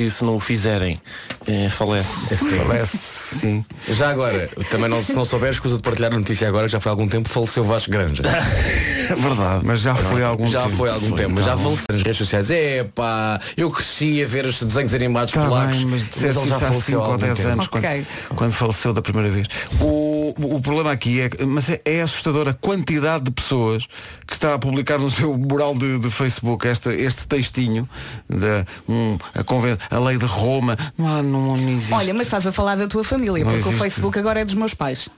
que 0.00 0.08
se 0.08 0.24
não 0.24 0.36
o 0.36 0.40
fizerem 0.40 0.98
eh, 1.46 1.68
falece 1.68 2.34
Parece, 2.66 2.96
sim. 3.36 3.62
Já 3.86 4.08
agora, 4.10 4.48
também 4.70 4.88
não, 4.88 5.02
se 5.02 5.12
não 5.12 5.26
souberes, 5.26 5.56
escusa 5.56 5.76
de 5.76 5.82
partilhar 5.82 6.10
a 6.14 6.18
notícia 6.18 6.48
agora, 6.48 6.64
que 6.66 6.72
já 6.72 6.80
foi 6.80 6.88
há 6.88 6.92
algum 6.94 7.06
tempo, 7.06 7.28
faleceu 7.28 7.62
Vasco 7.64 7.90
Granja. 7.90 8.22
É 8.26 9.12
verdade. 9.14 9.60
Mas 9.62 9.80
já 9.82 9.94
foi 9.94 10.22
há 10.22 10.28
algum 10.28 10.46
já 10.46 10.62
tempo. 10.62 10.76
foi 10.76 10.88
há 10.88 10.94
algum 10.94 11.12
tempo, 11.12 11.34
mas 11.34 11.44
já 11.44 11.54
faleceu 11.54 11.84
nas 11.92 12.00
redes 12.02 12.16
sociais. 12.16 12.50
É 12.50 12.84
pá, 12.84 13.38
eu 13.58 13.70
cresci 13.70 14.22
a 14.24 14.26
ver 14.26 14.46
os 14.46 14.62
desenhos 14.62 14.94
animados 14.94 15.34
Está 15.34 15.46
polacos. 15.46 15.76
bem, 15.76 15.86
mas 15.86 16.08
ele 16.22 16.32
já 16.32 16.40
isso 16.44 16.54
há 16.54 16.58
faleceu 16.58 16.80
5 16.80 16.96
há 16.96 17.00
ou 17.00 17.12
algum 17.12 17.18
10 17.26 17.36
tempo. 17.36 17.48
anos, 17.50 17.66
Ok. 17.70 17.80
quando, 17.82 18.38
quando 18.38 18.52
faleceu 18.52 18.92
da 18.94 19.02
primeira 19.02 19.30
vez. 19.30 19.48
O, 19.80 20.34
o 20.56 20.60
problema 20.62 20.92
aqui 20.92 21.20
é, 21.20 21.28
que- 21.28 21.44
mas 21.44 21.68
é, 21.68 21.78
é 21.84 22.00
assustador 22.00 22.48
a 22.48 22.54
quantidade 22.54 23.24
de 23.24 23.30
pessoas 23.30 23.86
que 24.26 24.32
está 24.32 24.54
a 24.54 24.58
publicar 24.58 24.98
no 24.98 25.10
seu 25.10 25.36
mural 25.36 25.74
de, 25.74 25.98
de 25.98 26.08
Facebook 26.10 26.66
esta, 26.66 26.94
este 26.94 27.26
textinho 27.26 27.86
da 28.28 28.64
um, 28.88 29.18
a, 29.34 29.44
conven- 29.44 29.76
a 29.90 29.98
lei 29.98 30.16
de 30.18 30.24
Roma. 30.26 30.76
Não, 30.96 31.06
há, 31.08 31.22
não, 31.22 31.56
não 31.56 31.68
existe. 31.68 31.92
Olha, 31.92 32.12
mas 32.14 32.22
estás 32.22 32.46
a 32.46 32.52
falar 32.52 32.76
da 32.76 32.86
tua 32.86 33.02
família, 33.04 33.44
Não 33.44 33.50
porque 33.52 33.64
o 33.64 33.68
existe. 33.70 33.78
Facebook 33.82 34.18
agora 34.18 34.40
é 34.40 34.44
dos 34.44 34.54
meus 34.54 34.74
pais. 34.74 35.08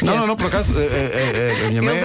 Não, 0.00 0.16
não, 0.16 0.26
não, 0.26 0.36
por 0.36 0.46
acaso, 0.46 0.72
é, 0.78 0.84
é, 0.84 1.60
é, 1.62 1.66
a 1.66 1.68
minha 1.68 1.82
mãe, 1.82 1.96
é 1.98 2.00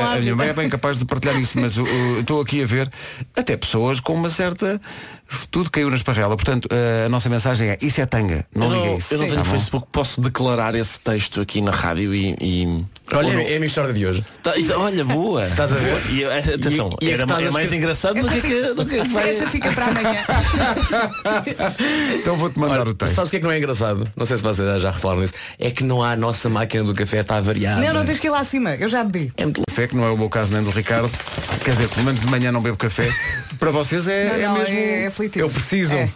a- 0.00 0.12
a 0.12 0.20
minha 0.20 0.36
mãe 0.36 0.48
é 0.48 0.52
bem 0.52 0.68
capaz 0.68 0.96
de 0.96 1.04
partilhar 1.04 1.36
isso, 1.40 1.58
mas 1.60 1.74
estou 2.20 2.40
aqui 2.40 2.62
a 2.62 2.66
ver 2.66 2.88
até 3.34 3.56
pessoas 3.56 3.98
com 3.98 4.14
uma 4.14 4.30
certa 4.30 4.80
Tudo 5.50 5.70
caiu 5.70 5.90
na 5.90 5.96
esparrela. 5.96 6.36
Portanto, 6.36 6.68
a 7.04 7.08
nossa 7.08 7.28
mensagem 7.28 7.70
é 7.70 7.78
isso 7.82 8.00
é 8.00 8.06
tanga. 8.06 8.44
Não 8.54 8.68
eu 8.68 8.72
liga 8.74 8.86
não, 8.86 8.98
isso. 8.98 9.14
eu 9.14 9.18
não 9.18 9.26
tenho 9.26 9.36
Tá? 9.42 9.50
Facebook, 9.50 9.88
posso 9.90 10.20
declarar 10.20 10.74
esse 10.74 11.00
texto 11.00 11.40
aqui 11.40 11.60
na 11.60 11.70
rádio 11.72 12.14
e. 12.14 12.36
e- 12.40 12.84
Olha, 13.12 13.28
Ou 13.28 13.34
não? 13.34 13.40
é 13.40 13.44
a 13.44 13.58
minha 13.58 13.66
história 13.66 13.92
de 13.92 14.04
hoje. 14.04 14.24
Tá, 14.42 14.56
isso- 14.56 14.74
olha, 14.76 15.04
boa. 15.04 15.46
Estás 15.48 15.70
a 15.72 15.76
ver? 15.76 16.10
E, 16.10 16.24
eh, 16.24 16.38
atenção, 16.54 16.90
E- 17.00 17.04
e 17.06 17.10
é 17.12 17.16
que 17.16 17.22
era, 17.22 17.22
é 17.22 17.26
mais 17.26 17.46
escrever- 17.72 17.76
engraçado 17.76 18.20
do 18.20 18.28
que, 18.28 18.40
que, 18.40 18.74
do 18.74 18.84
que 18.86 19.08
vai. 19.08 19.30
Essa 19.34 19.46
fica 19.48 19.72
para 19.72 19.86
amanhã. 19.86 20.24
Então 22.20 22.36
vou-te 22.36 22.58
mandar 22.58 22.80
Olha, 22.80 22.90
o 22.90 22.94
texto. 22.94 23.14
Sabes 23.14 23.28
o 23.28 23.30
que 23.30 23.36
é 23.36 23.40
que 23.40 23.44
não 23.46 23.52
é 23.52 23.58
engraçado? 23.58 24.08
Não 24.16 24.26
sei 24.26 24.36
se 24.36 24.42
vocês 24.42 24.66
já- 24.68 24.78
já 24.78 24.90
refalaram 24.90 25.20
nisso. 25.22 25.34
É 25.58 25.70
que 25.70 25.84
não 25.84 26.02
há 26.02 26.12
a 26.12 26.16
nossa 26.16 26.48
máquina 26.48 26.84
do 26.84 26.94
café 26.94 27.20
está 27.20 27.40
variada. 27.40 27.80
Não, 27.80 27.94
não 27.94 28.04
tens 28.04 28.18
que 28.18 28.26
ir 28.26 28.30
lá 28.30 28.40
acima. 28.40 28.74
Eu 28.74 28.88
já 28.88 29.04
bebi. 29.04 29.32
É 29.36 29.44
muito 29.44 29.62
Café, 29.68 29.86
que 29.88 29.96
não 29.96 30.04
é 30.04 30.10
o 30.10 30.16
meu 30.16 30.28
caso 30.30 30.52
nem 30.52 30.62
do 30.62 30.70
Ricardo. 30.70 31.10
Quer 31.64 31.72
dizer, 31.72 31.88
pelo 31.88 32.04
menos 32.04 32.20
de 32.20 32.26
manhã 32.26 32.50
não 32.50 32.62
bebo 32.62 32.76
café. 32.76 33.10
Para 33.58 33.70
vocês 33.70 34.06
é, 34.08 34.24
Não, 34.28 34.34
é 34.34 34.42
não, 34.46 34.54
mesmo. 34.58 34.74
é 34.76 35.10
aflitivo. 35.16 35.46
Eu 35.46 35.50
preciso. 35.50 35.94
É. 35.94 36.10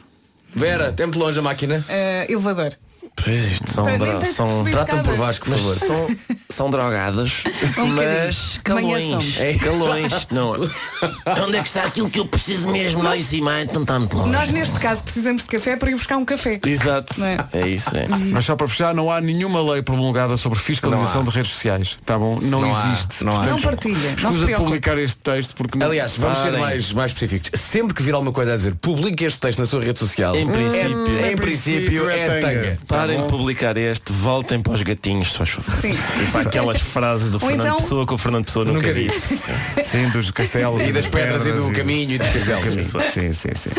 Vera, 0.52 0.92
tem 0.92 1.07
muito 1.07 1.19
longe 1.19 1.38
a 1.38 1.42
máquina. 1.42 1.83
Eh, 1.88 2.26
elevador. 2.28 2.76
Pois 3.17 3.52
isto 3.52 3.71
são, 3.71 3.99
dro- 3.99 4.25
são, 4.35 4.59
subir 4.59 4.71
Trata-me 4.73 5.02
por. 5.02 5.14
Vasco, 5.14 5.47
por 5.47 5.57
favor. 5.59 5.76
são, 5.76 6.17
são 6.49 6.71
drogadas, 6.71 7.33
Um 7.79 7.87
mas 7.88 8.59
calões. 8.64 9.38
É, 9.38 9.55
calões. 9.55 10.26
Não. 10.31 10.52
Onde 10.52 11.57
é 11.57 11.62
que 11.62 11.69
está 11.69 11.83
aquilo 11.83 12.09
que 12.09 12.19
eu 12.19 12.26
preciso 12.26 12.69
mesmo 12.69 13.02
lá 13.02 13.17
em 13.17 13.23
cima? 13.23 13.61
Então 13.62 13.83
está 13.83 13.99
muito 13.99 14.17
longe. 14.17 14.31
Nós 14.31 14.50
neste 14.50 14.79
caso 14.79 15.02
precisamos 15.02 15.43
de 15.43 15.49
café 15.49 15.76
para 15.76 15.90
ir 15.90 15.95
buscar 15.95 16.17
um 16.17 16.25
café. 16.25 16.61
Exato. 16.64 17.14
É? 17.25 17.59
É 17.61 17.69
isso, 17.69 17.95
é. 17.95 18.07
Mas 18.09 18.45
só 18.47 18.57
para 18.57 18.67
fechar, 18.69 18.95
não 18.95 19.11
há 19.11 19.21
nenhuma 19.21 19.61
lei 19.73 19.83
promulgada 19.83 20.37
sobre 20.38 20.59
fiscalização 20.59 21.21
há. 21.21 21.25
de 21.25 21.31
redes 21.31 21.50
sociais. 21.52 21.97
Tá 22.07 22.19
bom? 22.19 22.38
Não, 22.40 22.62
Não 22.62 22.75
há, 22.75 22.88
existe. 22.93 23.23
não 23.25 23.38
há. 23.38 23.47
Não 23.47 23.61
partilha. 23.61 23.95
Não 24.23 24.31
se 24.33 24.38
Escusa 24.38 24.47
de 24.47 24.55
publicar 24.55 24.97
este 24.99 25.17
texto 25.19 25.55
porque 25.55 25.76
não- 25.79 25.87
Aliás, 25.87 26.17
vamos 26.17 26.38
ser 26.38 26.45
Parem. 26.45 26.61
mais, 26.61 26.93
mais 26.93 27.11
específicos. 27.12 27.50
Sempre 27.61 27.93
que 27.95 28.02
vir 28.02 28.14
alguma 28.14 28.33
coisa 28.33 28.55
a 28.55 28.57
dizer, 28.57 28.75
publique 28.76 29.25
este 29.25 29.38
texto 29.40 29.59
na 29.59 29.67
sua 29.67 29.83
rede 29.83 29.99
social. 29.99 30.35
Em 30.35 30.49
princípio. 30.49 31.07
é, 31.19 31.29
Em 31.29 31.33
em 31.33 31.37
princípio 31.37 32.05
princípio, 32.05 32.11
é, 32.11 32.19
é 32.19 32.40
tanga. 32.40 32.79
tanga. 32.87 33.00
Parem 33.00 33.16
Tá 33.16 33.23
de 33.25 33.28
publicar 33.30 33.76
este, 33.76 34.12
voltem 34.12 34.61
para 34.61 34.73
os 34.75 34.83
gatinhos, 34.83 35.33
se 35.33 35.38
faz 35.38 35.50
favor. 35.50 35.75
Sim. 35.80 35.92
E 36.21 36.26
para 36.30 36.40
aquelas 36.42 36.80
frases 36.83 37.30
do 37.30 37.37
Ou 37.37 37.40
Fernando 37.49 37.66
então- 37.66 37.76
Pessoa 37.78 38.07
que 38.07 38.14
o 38.14 38.19
Fernando 38.19 38.45
Pessoa 38.45 38.64
nunca, 38.64 38.87
Nunca 38.88 38.95
disse. 38.95 39.37
Sim, 39.85 40.09
dos 40.11 40.30
castelos 40.30 40.83
E 40.87 40.92
das 40.92 41.07
pedras 41.07 41.47
e 41.47 41.52
do 41.52 41.73
caminho 41.73 42.12
e 42.12 42.19
dos 42.19 42.28
castelos. 42.28 43.12
Sim, 43.12 43.33
sim, 43.33 43.54
sim. 43.54 43.71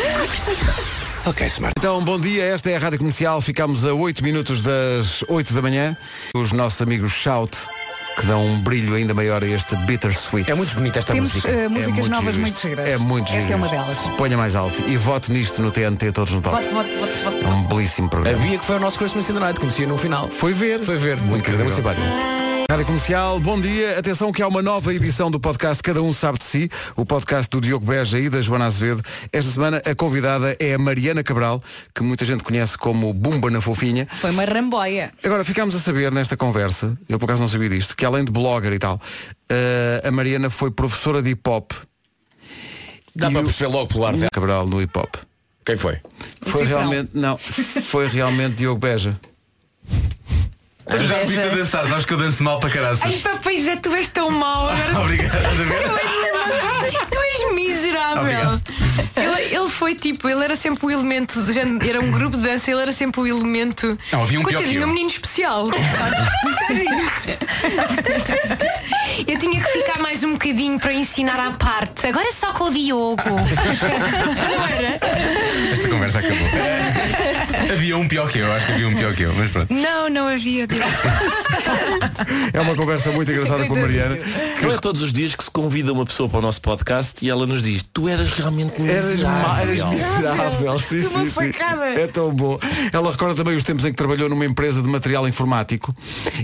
Então, 1.77 2.03
bom 2.03 2.19
dia, 2.19 2.43
esta 2.45 2.71
é 2.71 2.75
a 2.75 2.79
Rádio 2.79 2.97
Comercial. 2.97 3.39
Ficamos 3.41 3.85
a 3.85 3.93
8 3.93 4.23
minutos 4.23 4.63
das 4.63 5.23
8 5.27 5.53
da 5.53 5.61
manhã. 5.61 5.95
Os 6.35 6.51
nossos 6.51 6.81
amigos 6.81 7.11
Shout, 7.11 7.55
que 8.19 8.25
dão 8.25 8.45
um 8.45 8.59
brilho 8.61 8.93
ainda 8.95 9.13
maior 9.13 9.43
a 9.43 9.47
este 9.47 9.75
Bittersweet. 9.77 10.49
É 10.49 10.53
muito 10.53 10.73
bonita 10.75 10.99
esta 10.99 11.13
Temos 11.13 11.33
música. 11.33 11.49
eh, 11.49 11.67
músicas 11.67 11.95
muito 11.95 12.09
novas 12.11 12.37
muito 12.37 12.61
giras. 12.61 12.87
É 12.87 12.97
muito 12.97 13.27
Esta 13.29 13.41
giro 13.41 13.53
é 13.53 13.55
uma 13.55 13.67
delas. 13.67 13.97
Ponha 14.17 14.37
mais 14.37 14.55
alto 14.55 14.81
e 14.87 14.97
vote 14.97 15.31
nisto 15.31 15.61
no 15.61 15.71
TNT 15.71 16.11
todos 16.11 16.33
no 16.33 16.41
top. 16.41 16.55
Vote, 16.55 16.73
vote, 16.73 16.89
vote, 16.97 17.13
vote. 17.23 17.43
É 17.45 17.47
um 17.47 17.63
belíssimo 17.67 18.07
A 18.07 18.09
programa. 18.11 18.37
Bia 18.39 18.57
que 18.59 18.65
foi 18.65 18.75
o 18.75 18.79
nosso 18.79 18.97
Christmas 18.97 19.29
in 19.29 19.33
the 19.33 19.39
Night, 19.39 19.59
conhecia 19.59 19.87
no 19.87 19.97
final. 19.97 20.27
Foi 20.29 20.53
ver. 20.53 20.79
Foi 20.79 20.97
ver, 20.97 21.17
muito 21.17 21.43
querida, 21.43 21.63
muito 21.63 21.75
simpática. 21.75 22.40
Rádio 22.71 22.85
Comercial, 22.85 23.37
bom 23.41 23.59
dia. 23.59 23.99
Atenção 23.99 24.31
que 24.31 24.41
há 24.41 24.47
uma 24.47 24.61
nova 24.61 24.93
edição 24.93 25.29
do 25.29 25.37
podcast 25.41 25.83
Cada 25.83 26.01
Um 26.01 26.13
Sabe 26.13 26.37
de 26.37 26.45
Si, 26.45 26.71
o 26.95 27.05
podcast 27.05 27.49
do 27.49 27.59
Diogo 27.59 27.85
Beja 27.85 28.17
e 28.17 28.29
da 28.29 28.41
Joana 28.41 28.63
Azevedo. 28.67 29.03
Esta 29.29 29.51
semana 29.51 29.81
a 29.85 29.93
convidada 29.93 30.55
é 30.57 30.75
a 30.75 30.77
Mariana 30.77 31.21
Cabral, 31.21 31.61
que 31.93 32.01
muita 32.01 32.23
gente 32.23 32.45
conhece 32.45 32.77
como 32.77 33.13
Bumba 33.13 33.51
na 33.51 33.59
Fofinha. 33.59 34.07
Foi 34.21 34.31
uma 34.31 34.45
ramboia. 34.45 35.11
Agora 35.21 35.43
ficámos 35.43 35.75
a 35.75 35.79
saber 35.81 36.13
nesta 36.13 36.37
conversa, 36.37 36.97
eu 37.09 37.19
por 37.19 37.25
acaso 37.25 37.41
não 37.41 37.49
sabia 37.49 37.67
disto, 37.67 37.93
que 37.93 38.05
além 38.05 38.23
de 38.23 38.31
blogger 38.31 38.71
e 38.71 38.79
tal, 38.79 39.01
eh, 39.49 40.01
a 40.05 40.09
Mariana 40.09 40.49
foi 40.49 40.71
professora 40.71 41.21
de 41.21 41.31
hip 41.31 41.49
hop. 41.49 41.73
Dá 43.13 43.29
para 43.29 43.41
o- 43.41 43.43
perceber 43.43 43.67
logo 43.69 43.87
pelo 43.87 44.05
ar 44.05 44.13
dela. 44.13 44.29
Cabral 44.31 44.65
no 44.65 44.81
hip 44.81 44.97
hop. 44.97 45.15
Quem 45.65 45.75
foi? 45.75 45.97
Foi 46.43 46.65
realmente, 46.65 47.09
não, 47.13 47.37
foi 47.37 48.07
realmente 48.07 48.55
Diogo 48.55 48.79
Beja. 48.79 49.19
Tu 50.89 51.03
já 51.05 51.17
me 51.17 51.25
viste 51.25 51.41
a 51.41 51.47
dançar, 51.49 51.87
sabes 51.87 52.05
que 52.05 52.13
eu 52.13 52.17
danço 52.17 52.43
mal 52.43 52.59
para 52.59 52.69
caraças. 52.69 53.03
Ai, 53.05 53.13
pá, 53.19 53.39
pois 53.41 53.67
é, 53.67 53.75
tu 53.75 53.93
és 53.93 54.07
tão 54.07 54.29
mau 54.31 54.69
agora. 54.69 54.99
Obrigado, 55.01 55.35
estás 55.35 55.59
a 55.59 55.63
ver? 55.63 55.89
Tu 57.11 57.17
és 57.19 57.55
miserável. 57.55 58.21
Obrigado. 58.21 58.61
Ele, 59.15 59.55
ele 59.55 59.69
foi 59.69 59.95
tipo, 59.95 60.27
ele 60.27 60.43
era 60.43 60.55
sempre 60.55 60.85
o 60.87 60.91
elemento, 60.91 61.41
de 61.43 61.53
género- 61.53 61.87
era 61.87 61.99
um 62.01 62.11
grupo 62.11 62.35
de 62.35 62.43
dança, 62.43 62.71
ele 62.71 62.81
era 62.81 62.91
sempre 62.91 63.21
o 63.21 63.27
elemento. 63.27 63.97
Não, 64.11 64.23
havia 64.23 64.39
um 64.39 64.43
pior 64.43 64.53
Coitadinho, 64.59 64.79
que 64.81 64.83
eu. 64.83 64.87
um 64.87 64.91
menino 64.91 65.09
especial. 65.09 65.69
sabe? 65.69 66.15
bocadinho 70.51 70.79
para 70.79 70.93
ensinar 70.93 71.39
à 71.39 71.51
parte. 71.51 72.07
Agora 72.07 72.27
é 72.27 72.31
só 72.31 72.51
com 72.51 72.65
o 72.65 72.71
Diogo. 72.71 73.21
Esta 75.71 75.87
conversa 75.87 76.19
acabou. 76.19 76.47
havia 77.71 77.97
um 77.97 78.05
pior 78.07 78.29
que 78.29 78.39
eu, 78.39 78.51
acho 78.51 78.65
que 78.65 78.71
havia 78.73 78.87
um 78.89 78.95
pior 78.95 79.13
que 79.15 79.23
eu, 79.23 79.33
mas 79.33 79.49
pronto. 79.49 79.73
Não, 79.73 80.09
não 80.09 80.27
havia. 80.27 80.67
Diogo. 80.67 80.83
É 82.53 82.59
uma 82.59 82.75
conversa 82.75 83.11
muito 83.11 83.31
engraçada 83.31 83.65
com 83.65 83.75
a 83.75 83.79
Mariana. 83.79 84.17
Não 84.61 84.71
é 84.71 84.77
todos 84.77 85.01
os 85.01 85.13
dias 85.13 85.35
que 85.35 85.43
se 85.43 85.49
convida 85.49 85.93
uma 85.93 86.05
pessoa 86.05 86.27
para 86.27 86.39
o 86.39 86.41
nosso 86.41 86.61
podcast 86.61 87.23
e 87.25 87.29
ela 87.29 87.45
nos 87.45 87.63
diz, 87.63 87.83
tu 87.93 88.09
eras 88.09 88.31
realmente 88.33 88.81
miserável. 88.81 89.73
eras 89.73 89.89
miserável, 89.89 90.79
sim, 90.81 91.03
sim, 91.03 91.29
sim. 91.29 91.51
É 91.97 92.07
tão 92.07 92.33
bom. 92.33 92.59
Ela 92.91 93.11
recorda 93.11 93.35
também 93.35 93.55
os 93.55 93.63
tempos 93.63 93.85
em 93.85 93.91
que 93.91 93.97
trabalhou 93.97 94.29
numa 94.29 94.45
empresa 94.45 94.81
de 94.81 94.87
material 94.87 95.27
informático 95.27 95.95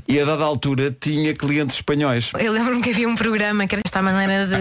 e 0.08 0.20
a 0.20 0.26
dada 0.26 0.44
altura 0.44 0.96
tinha 1.00 1.34
clientes 1.34 1.76
espanhóis. 1.76 2.32
Eu 2.40 2.52
lembro-me 2.54 2.82
que 2.82 2.92
havia 2.92 3.08
um 3.08 3.16
programa 3.16 3.68
que 3.68 3.76
era 3.76 3.82
desta 3.98 4.01
maneira 4.01 4.46
de. 4.46 4.58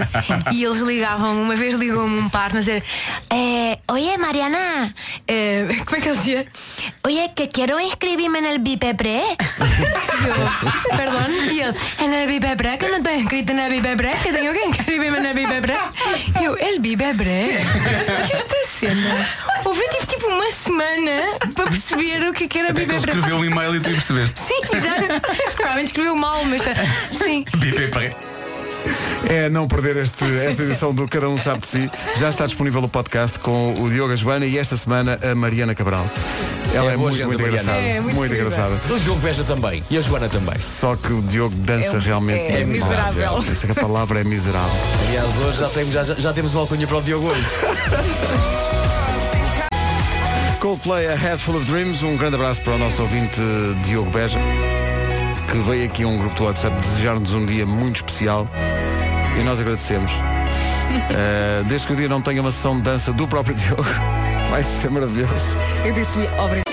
E 0.52 0.64
eles 0.64 0.78
ligavam, 0.78 1.43
uma 1.43 1.57
vez 1.57 1.75
ligou-me 1.75 2.21
um 2.21 2.28
par 2.28 2.50
a 2.55 2.61
dizer 2.61 2.83
eh, 3.31 3.78
Oye 3.88 4.16
Mariana 4.16 4.95
eh, 5.26 5.66
Como 5.85 5.97
é 5.97 6.00
que 6.00 6.09
ele 6.09 6.16
dizia? 6.16 6.47
Oye, 7.05 7.31
que 7.35 7.49
quero 7.49 7.81
inscribirme 7.81 8.38
en 8.38 8.47
el 8.47 8.59
BIPEPRE 8.61 9.23
perdón 10.97 11.33
Y 11.50 11.61
él, 11.61 11.75
en 12.00 12.12
el 12.12 12.26
BIPEPRE, 12.28 12.78
que 12.78 12.88
no 12.88 12.97
estoy 12.97 13.14
inscrito 13.14 13.52
el 13.52 13.71
BIPEPRE 13.71 14.12
Que 14.23 14.33
tengo 14.33 14.52
que 14.52 14.66
inscribirme 14.66 15.19
en 15.19 15.26
el 15.26 15.35
BIPEPRE 15.35 15.76
Yo, 16.43 16.57
el 16.57 16.81
BIPEPRE 16.81 17.64
Que 18.31 18.37
está 18.37 18.57
sendo? 18.69 19.09
Houve 19.64 19.83
eu 19.83 19.90
tive 19.90 20.07
tipo 20.07 20.28
uma 20.28 20.50
semana 20.52 21.23
para 21.55 21.71
perceber 21.71 22.28
o 22.28 22.33
que 22.33 22.45
é 22.45 22.49
que 22.49 22.59
era 22.59 22.73
que 22.73 22.81
ele 22.81 22.87
BIPEPRE 22.87 23.11
escreveu 23.11 23.37
um 23.37 23.45
e-mail 23.45 23.75
e 23.75 23.81
tu 23.81 23.90
percebeste. 23.90 24.40
Sim, 24.40 24.61
exato 24.73 25.55
Provavelmente 25.57 25.87
escreveu 25.88 26.14
mal, 26.14 26.45
mas 26.45 26.62
tá, 26.62 26.73
sim 27.12 27.45
Bipé 27.57 27.88
para. 27.88 28.36
É 29.28 29.49
não 29.49 29.66
perder 29.66 29.97
este, 29.97 30.25
esta 30.47 30.62
edição 30.62 30.95
do 30.95 31.07
Cada 31.09 31.28
Um 31.28 31.38
Sabe 31.38 31.61
de 31.61 31.66
Si. 31.66 31.90
Já 32.16 32.31
está 32.31 32.47
disponível 32.47 32.83
o 32.83 32.88
podcast 32.88 33.38
com 33.38 33.75
o 33.81 33.90
Diogo 33.90 34.12
a 34.12 34.16
Joana 34.16 34.47
e 34.47 34.59
esta 34.59 34.76
semana 34.76 35.19
a 35.23 35.35
Mariana 35.35 35.75
Cabral. 35.75 36.07
Ela 36.75 36.90
é, 36.90 36.95
É 36.95 36.97
muito, 36.97 37.25
muito 37.26 37.43
engraçada. 37.43 37.78
É, 37.78 38.00
muito 38.00 38.16
muito 38.16 38.35
engraçada. 38.35 38.81
O 38.90 38.99
Diogo 38.99 39.21
Beja 39.21 39.45
também. 39.45 39.83
E 39.90 39.97
a 39.99 40.00
Joana 40.00 40.28
também. 40.28 40.59
Só 40.61 40.97
que 40.97 41.12
o 41.12 41.23
Diogo 41.23 41.55
dança 41.57 41.97
É 41.97 42.00
realmente 42.00 42.52
é 42.52 42.64
miserável. 42.64 43.45
Essa 43.50 43.75
palavra 43.75 44.21
é 44.21 44.25
miserável. 44.25 44.76
Aliás, 45.09 45.38
hoje 45.38 45.59
já 45.59 45.69
temos, 45.69 45.93
já, 45.93 46.05
já 46.05 46.33
temos 46.33 46.52
uma 46.52 46.62
alcunha 46.62 46.87
para 46.87 46.97
o 46.97 47.02
Diogo 47.02 47.28
hoje. 47.28 47.47
Coldplay, 50.61 51.07
A 51.07 51.14
Head 51.14 51.38
Full 51.43 51.57
of 51.57 51.71
Dreams. 51.71 52.02
Um 52.02 52.16
grande 52.16 52.35
abraço 52.35 52.61
para 52.62 52.75
o 52.75 52.78
nosso 52.78 53.00
ouvinte 53.02 53.40
Diogo 53.85 54.11
Beja, 54.11 54.38
que 55.47 55.59
veio 55.59 55.87
aqui 55.87 56.03
a 56.03 56.09
um 56.09 56.19
grupo 56.19 56.35
do 56.35 56.45
WhatsApp 56.45 56.76
desejar-nos 56.81 57.33
um 57.33 57.47
dia 57.47 57.65
muito 57.67 57.97
especial 57.97 58.49
e 59.38 59.45
nós 59.45 59.61
agradecemos. 59.61 60.11
Uh, 60.12 61.65
desde 61.69 61.87
que 61.87 61.93
o 61.93 61.97
dia 61.97 62.09
não 62.09 62.21
tenha 62.21 62.41
uma 62.41 62.50
sessão 62.50 62.76
de 62.76 62.83
dança 62.83 63.12
do 63.12 63.26
próprio 63.26 63.55
Diogo, 63.57 63.85
vai 64.50 64.62
ser 64.62 64.91
maravilhoso. 64.91 65.35
Eu 65.85 65.93
disse-lhe 65.93 66.26
obrigado. 66.38 66.67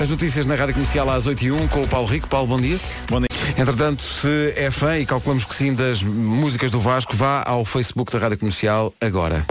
As 0.00 0.08
notícias 0.08 0.46
na 0.46 0.54
Rádio 0.54 0.72
Comercial 0.74 1.10
às 1.10 1.26
8h01 1.26 1.68
com 1.68 1.82
o 1.82 1.88
Paulo 1.88 2.06
Rico. 2.06 2.26
Paulo, 2.26 2.46
bom 2.46 2.58
dia. 2.58 2.80
Bom 3.10 3.20
dia. 3.20 3.28
Entretanto, 3.58 4.02
se 4.02 4.54
é 4.56 4.70
fã 4.70 4.96
e 4.96 5.04
calculamos 5.04 5.44
que 5.44 5.54
sim 5.54 5.74
das 5.74 6.02
músicas 6.02 6.70
do 6.70 6.80
Vasco, 6.80 7.14
vá 7.14 7.44
ao 7.46 7.66
Facebook 7.66 8.10
da 8.10 8.18
Rádio 8.18 8.38
Comercial 8.38 8.94
agora. 8.98 9.44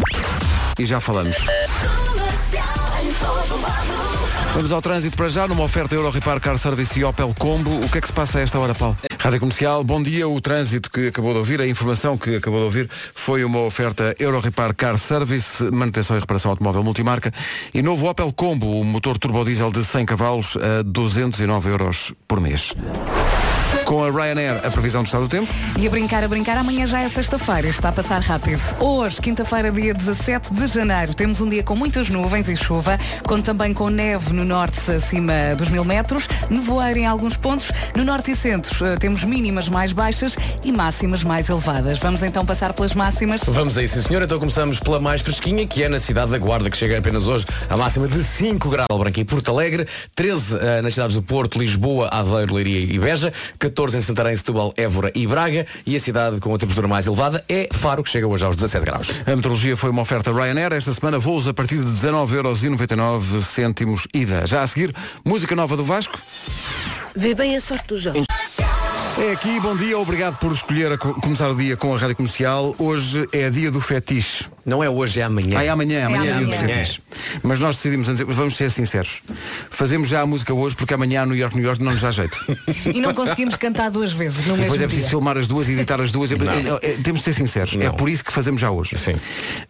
E 0.80 0.86
já 0.86 1.00
falamos. 1.02 1.36
Vamos 4.54 4.72
ao 4.72 4.82
trânsito 4.82 5.16
para 5.16 5.30
já, 5.30 5.48
numa 5.48 5.64
oferta 5.64 5.94
Euro 5.94 6.10
Repar 6.10 6.40
Car 6.40 6.58
Service 6.58 6.98
e 7.00 7.04
Opel 7.04 7.34
Combo. 7.38 7.80
O 7.84 7.90
que 7.90 7.98
é 7.98 8.02
que 8.02 8.08
se 8.08 8.14
passa 8.14 8.40
a 8.40 8.42
esta 8.42 8.58
hora, 8.58 8.74
Paulo? 8.74 8.98
Rádio 9.20 9.40
Comercial, 9.42 9.84
bom 9.84 10.02
dia. 10.02 10.28
O 10.28 10.40
trânsito 10.42 10.90
que 10.90 11.10
acabou 11.10 11.34
de 11.34 11.40
ouvir, 11.40 11.62
a 11.62 11.68
informação 11.68 12.18
que 12.18 12.38
acabou 12.38 12.60
de 12.60 12.66
ouvir, 12.66 12.90
foi 13.14 13.44
uma 13.44 13.60
oferta 13.60 14.16
Euro 14.18 14.40
Repar 14.40 14.74
Car 14.74 14.98
Service, 14.98 15.64
manutenção 15.66 16.18
e 16.18 16.20
reparação 16.20 16.52
automóvel 16.52 16.84
multimarca. 16.84 17.32
E 17.74 17.82
novo 17.82 18.10
Opel 18.10 18.32
Combo, 18.32 18.80
o 18.80 18.84
motor 18.84 19.18
turbodiesel 19.18 19.72
de 19.72 19.84
100 19.84 20.06
cavalos 20.06 20.58
a 20.58 20.82
209 20.82 21.70
euros 21.70 22.14
por 22.28 22.40
mês. 22.40 22.74
Com 23.90 24.04
a 24.04 24.12
Ryanair, 24.12 24.64
a 24.64 24.70
previsão 24.70 25.02
do 25.02 25.08
estado 25.08 25.24
do 25.24 25.30
tempo. 25.30 25.52
E 25.80 25.88
a 25.88 25.90
brincar, 25.90 26.24
a 26.24 26.28
brincar, 26.28 26.56
amanhã 26.56 26.86
já 26.86 27.02
é 27.02 27.10
sexta-feira, 27.10 27.68
está 27.68 27.90
a 27.90 27.92
passar 27.92 28.22
rápido. 28.22 28.62
Hoje, 28.80 29.20
quinta-feira, 29.20 29.72
dia 29.72 29.96
17 29.96 30.54
de 30.54 30.68
janeiro, 30.68 31.16
temos 31.16 31.42
um 31.42 31.50
dia 31.50 31.64
com 31.64 31.76
muitas 31.76 32.08
nuvens 32.08 32.48
e 32.50 32.56
chuva, 32.56 33.00
conto 33.24 33.46
também 33.46 33.74
com 33.74 33.90
neve 33.90 34.32
no 34.32 34.46
norte 34.46 34.92
acima 34.92 35.56
dos 35.58 35.72
mil 35.72 35.84
metros, 35.84 36.28
nevoeiro 36.52 37.00
em 37.00 37.08
alguns 37.08 37.36
pontos, 37.36 37.72
no 37.96 38.04
norte 38.04 38.30
e 38.30 38.36
centro 38.36 38.86
eh, 38.86 38.96
temos 38.98 39.24
mínimas 39.24 39.68
mais 39.68 39.92
baixas 39.92 40.38
e 40.64 40.72
máximas 40.72 41.24
mais 41.24 41.50
elevadas. 41.50 41.98
Vamos 41.98 42.22
então 42.22 42.46
passar 42.46 42.74
pelas 42.74 42.94
máximas. 42.94 43.42
Vamos 43.48 43.76
aí, 43.76 43.88
sim 43.88 44.04
senhor. 44.04 44.22
Então 44.22 44.38
começamos 44.38 44.80
pela 44.80 45.00
mais 45.00 45.22
fresquinha, 45.22 45.66
que 45.66 45.82
é 45.82 45.90
na 45.90 46.00
cidade 46.00 46.30
da 46.30 46.38
Guarda, 46.38 46.70
que 46.70 46.78
chega 46.78 47.00
apenas 47.00 47.28
hoje 47.28 47.48
a 47.68 47.76
máxima 47.76 48.08
de 48.08 48.24
5 48.24 48.70
graus. 48.70 49.00
Branca 49.00 49.20
e 49.20 49.26
Porto 49.26 49.50
Alegre, 49.50 49.88
13 50.14 50.58
eh, 50.62 50.82
nas 50.84 50.94
cidades 50.94 51.16
do 51.16 51.24
Porto, 51.24 51.58
Lisboa, 51.58 52.08
Aveiro, 52.12 52.54
Leiria 52.54 52.94
e 52.94 53.00
Beja, 53.00 53.34
14 53.58 53.79
em 53.88 54.02
Santarém, 54.02 54.36
Setúbal, 54.36 54.74
Évora 54.76 55.10
e 55.16 55.26
Braga 55.26 55.66
e 55.86 55.96
a 55.96 56.00
cidade 56.02 56.40
com 56.42 56.54
a 56.54 56.58
temperatura 56.58 56.86
mais 56.88 57.08
elevada 57.08 57.44
é 57.48 57.70
Faro, 57.72 58.04
que 58.04 58.10
chega 58.10 58.28
hoje 58.28 58.44
aos 58.44 58.58
17 58.58 58.86
graus. 58.86 59.10
A 59.26 59.34
meteorologia 59.36 59.78
foi 59.78 59.90
uma 59.90 60.02
oferta 60.02 60.34
Ryanair. 60.34 60.74
Esta 60.74 60.94
semana 60.94 61.18
voos 61.18 61.48
a 61.48 61.54
partir 61.54 61.78
de 61.78 61.90
19,99€ 61.90 63.42
cêntimos 63.42 64.06
ida. 64.14 64.46
Já 64.46 64.64
a 64.64 64.68
seguir, 64.68 64.94
música 65.24 65.56
nova 65.56 65.78
do 65.78 65.86
Vasco. 65.86 66.20
Vê 67.16 67.34
bem 67.34 67.56
a 67.56 67.62
sorte 67.62 67.88
do 67.88 67.98
João. 67.98 68.16
É 69.18 69.32
aqui, 69.32 69.60
bom 69.60 69.76
dia, 69.76 69.98
obrigado 69.98 70.38
por 70.38 70.52
escolher 70.52 70.92
a 70.94 70.98
co- 70.98 71.14
começar 71.16 71.50
o 71.50 71.56
dia 71.56 71.76
com 71.76 71.94
a 71.94 71.98
Rádio 71.98 72.16
Comercial. 72.18 72.76
Hoje 72.78 73.28
é 73.34 73.50
dia 73.50 73.70
do 73.72 73.82
fetiche. 73.82 74.46
Não 74.70 74.84
é 74.84 74.90
hoje, 74.90 75.20
é 75.20 75.24
amanhã. 75.24 75.58
Ah, 75.60 75.64
é 75.64 75.70
amanhã, 75.70 76.06
amanhã 76.06 76.32
é, 76.36 76.38
dia 76.38 76.46
do 76.48 76.54
amanhã. 76.54 76.76
fetiche. 76.78 77.02
Mas 77.44 77.60
nós 77.60 77.76
decidimos, 77.76 78.08
antes- 78.08 78.26
vamos 78.26 78.56
ser 78.56 78.70
sinceros, 78.70 79.22
fazemos 79.70 80.08
já 80.08 80.22
a 80.22 80.26
música 80.26 80.54
hoje 80.54 80.76
porque 80.76 80.94
amanhã 80.94 81.26
no 81.26 81.36
York, 81.36 81.56
New 81.56 81.66
York 81.66 81.84
não 81.84 81.92
nos 81.92 82.02
dá 82.02 82.12
jeito. 82.12 82.38
E 82.94 83.02
não 83.02 83.14
conseguimos 83.14 83.56
cantar 83.56 83.90
duas 83.90 84.12
vezes 84.12 84.40
no 84.46 84.54
mesmo 84.54 84.58
Depois 84.64 84.80
é 84.82 84.84
dia. 84.84 84.88
preciso 84.88 85.10
filmar 85.10 85.38
as 85.38 85.48
duas 85.48 85.68
e 85.68 85.74
editar 85.74 86.00
as 86.00 86.12
duas. 86.12 86.32
É- 86.32 86.36
é- 86.36 86.92
é- 86.92 86.98
temos 87.04 87.20
de 87.22 87.26
ser 87.26 87.34
sinceros. 87.34 87.74
É 87.76 87.86
Não. 87.86 87.94
por 87.96 88.08
isso 88.10 88.24
que 88.24 88.32
fazemos 88.32 88.62
já 88.62 88.70
hoje. 88.72 88.96
Sim. 88.98 89.16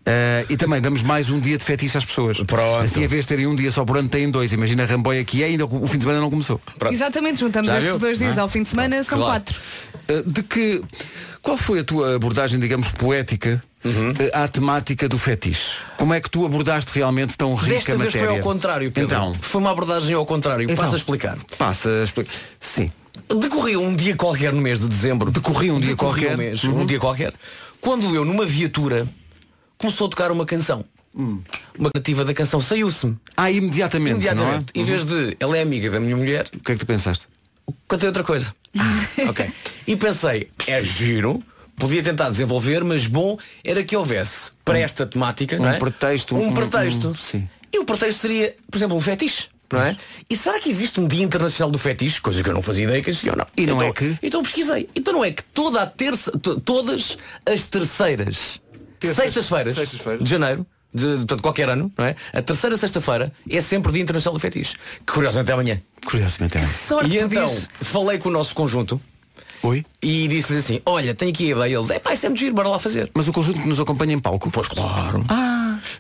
Eh, 0.06 0.46
e 0.50 0.58
também 0.58 0.82
damos 0.82 1.02
mais 1.02 1.30
um 1.30 1.40
dia 1.40 1.58
de 1.58 1.64
fetiche 1.64 1.98
às 1.98 2.06
pessoas. 2.06 2.40
Pronto. 2.42 2.84
Assim, 2.84 3.04
em 3.04 3.08
vez 3.08 3.24
de 3.26 3.30
terem 3.30 3.48
um 3.48 3.56
dia 3.56 3.72
só 3.72 3.86
por 3.86 3.98
ano, 3.98 4.10
têm 4.10 4.30
dois. 4.30 4.52
Imagina 4.54 4.84
a 4.84 4.86
Ramboia 4.86 5.24
que 5.24 5.42
é 5.44 5.48
ainda 5.48 5.66
o 5.66 5.88
fim 5.88 5.98
de 5.98 6.04
semana 6.04 6.20
não 6.20 6.30
começou. 6.30 6.60
Pronto. 6.78 6.94
Exatamente, 6.94 7.40
juntamos 7.40 7.68
Já 7.70 7.76
estes 7.78 7.92
viu? 7.92 8.00
dois 8.00 8.18
dias 8.20 8.32
Não 8.36 8.40
é? 8.40 8.42
ao 8.44 8.50
fim 8.50 8.64
de 8.64 8.70
semana, 8.70 9.04
são 9.04 9.18
Claro. 9.18 9.32
quatro. 9.44 9.56
Eh, 10.08 10.24
de 10.26 10.44
que. 10.44 10.82
Qual 11.42 11.56
foi 11.58 11.80
a 11.80 11.84
tua 11.86 12.16
abordagem, 12.16 12.60
digamos, 12.60 12.90
poética 12.92 13.64
Uhum. 13.84 14.14
eh, 14.20 14.32
à 14.34 14.48
temática 14.48 15.08
do 15.08 15.18
fetiche? 15.18 15.72
Como 15.98 16.14
é 16.14 16.20
que 16.20 16.30
tu 16.30 16.46
abordaste 16.46 16.92
realmente 16.94 17.38
tão 17.38 17.56
rica 17.56 17.76
Desta 17.76 17.96
vez 17.98 18.14
matéria? 18.14 18.28
foi 18.28 18.38
ao 18.38 18.44
contrário, 18.44 18.92
Pedro. 18.92 19.10
Então, 19.16 19.34
Foi 19.42 19.62
uma 19.62 19.72
abordagem 19.72 20.14
ao 20.16 20.26
contrário. 20.26 20.64
Então. 20.64 20.76
Passa 20.76 20.96
a 20.96 20.98
explicar. 20.98 21.38
passa 21.58 21.90
a 21.90 22.04
explicar. 22.04 22.34
Sim. 22.60 22.92
Decorria 23.40 23.80
um 23.80 23.96
dia 23.96 24.16
qualquer 24.16 24.52
no 24.54 24.62
mês 24.62 24.80
de 24.80 24.88
dezembro. 24.88 25.30
Decorria 25.32 25.74
um 25.74 25.80
dia 25.80 25.90
Decorria 25.92 26.28
qualquer. 26.30 26.36
Um, 26.36 26.38
mês, 26.38 26.64
Uhum. 26.64 26.82
um 26.82 26.86
dia 26.86 27.00
qualquer. 27.00 27.34
Quando 27.82 28.14
eu, 28.16 28.26
numa 28.26 28.46
viatura, 28.46 29.08
começou 29.78 30.08
a 30.08 30.10
tocar 30.10 30.32
uma 30.32 30.46
canção. 30.46 30.84
Uma 31.14 31.90
nativa 31.94 32.24
da 32.24 32.34
canção 32.34 32.62
saiu-se-me. 32.62 33.18
Ah, 33.36 33.50
imediatamente. 33.52 34.12
Imediatamente. 34.12 34.74
Não 34.76 34.82
Em 34.82 34.86
é? 34.86 34.90
vez 34.90 35.06
de 35.06 35.36
ela 35.40 35.58
é 35.58 35.62
amiga 35.62 35.90
da 35.90 36.00
minha 36.00 36.16
mulher, 36.16 36.48
O 36.56 36.60
que 36.64 36.72
é 36.72 36.76
que 36.76 36.80
tu 36.80 36.86
pensaste? 36.86 37.26
cantei 37.88 38.08
outra 38.08 38.24
coisa. 38.24 38.54
ok. 39.28 39.52
E 39.88 39.96
pensei, 39.96 40.50
é 40.68 40.84
giro, 40.84 41.42
podia 41.80 42.04
tentar 42.04 42.30
desenvolver, 42.30 42.84
mas 42.84 43.08
bom 43.08 43.38
era 43.64 43.84
que 43.84 43.96
houvesse 43.96 44.52
para 44.64 44.78
esta 44.80 45.06
temática 45.06 45.56
Um 45.56 45.60
não 45.64 45.70
é? 45.70 45.80
pretexto, 45.80 46.36
Um 46.36 46.48
um- 46.50 46.54
pretexto. 46.54 47.10
um- 47.10 47.16
sim. 47.16 47.50
E 47.74 47.80
o 47.80 47.86
pretexto 47.86 48.22
seria, 48.22 48.56
por 48.70 48.78
exemplo, 48.78 48.96
um 48.98 49.02
fetiche. 49.02 49.48
Não 49.72 49.84
é? 49.84 49.96
E 50.28 50.36
será 50.36 50.60
que 50.60 50.68
existe 50.68 51.00
um 51.00 51.08
dia 51.08 51.24
internacional 51.24 51.70
do 51.70 51.78
fetiche? 51.78 52.20
Coisa 52.20 52.42
que 52.42 52.50
eu 52.50 52.54
não 52.56 52.62
fazia 52.62 52.86
ideia 52.86 53.04
que 53.04 53.12
existia 53.12 53.32
ou 53.34 53.38
não. 53.38 53.46
E 53.56 53.68
não 53.68 53.76
então, 53.76 53.88
é 53.88 53.94
que? 53.94 54.18
Então 54.24 54.42
pesquisei. 54.42 54.90
Então 54.96 55.14
não 55.14 55.24
é 55.24 55.32
que 55.32 55.44
toda 55.44 55.80
a 55.82 55.86
terça, 55.86 56.32
to- 56.40 56.60
todas 56.60 57.20
as 57.46 57.68
terceiras 57.68 58.60
sextas-feiras 59.00 59.76
sextas-feiras. 59.76 60.24
de 60.24 60.30
janeiro, 60.30 60.66
de, 60.92 61.06
portanto, 61.18 61.42
qualquer 61.42 61.70
ano, 61.70 61.92
não 61.96 62.04
é? 62.06 62.16
A 62.34 62.42
terceira 62.42 62.76
sexta-feira 62.78 63.32
é 63.48 63.62
sempre 63.62 63.92
o 63.92 63.94
dia 63.94 64.02
internacional 64.02 64.34
do 64.34 64.40
fetiche. 64.40 64.74
Que 65.06 65.14
curiosamente 65.14 65.52
é 65.52 65.54
amanhã. 65.54 65.82
Curiosamente 66.04 66.58
é. 66.58 66.68
Sorte 66.88 67.12
E 67.12 67.20
então 67.20 67.56
falei 67.82 68.18
com 68.18 68.30
o 68.30 68.32
nosso 68.32 68.56
conjunto 68.56 69.00
Oi? 69.64 69.86
e 70.02 70.28
disse-lhes 70.28 70.64
assim, 70.64 70.82
olha, 70.86 71.14
tenho 71.14 71.32
aqui 71.32 71.52
a 71.52 71.56
ideia. 71.56 71.78
Eles, 71.78 71.90
é 71.90 72.00
pá, 72.00 72.14
isso 72.14 72.26
é 72.26 72.30
muito 72.30 72.40
giro, 72.40 72.56
bora 72.56 72.70
lá 72.70 72.80
fazer. 72.80 73.12
Mas 73.14 73.28
o 73.28 73.34
conjunto 73.34 73.62
que 73.62 73.68
nos 73.68 73.80
acompanha 73.80 74.14
em 74.14 74.20
palco. 74.20 74.50
Pois 74.50 74.68
claro. 74.68 75.26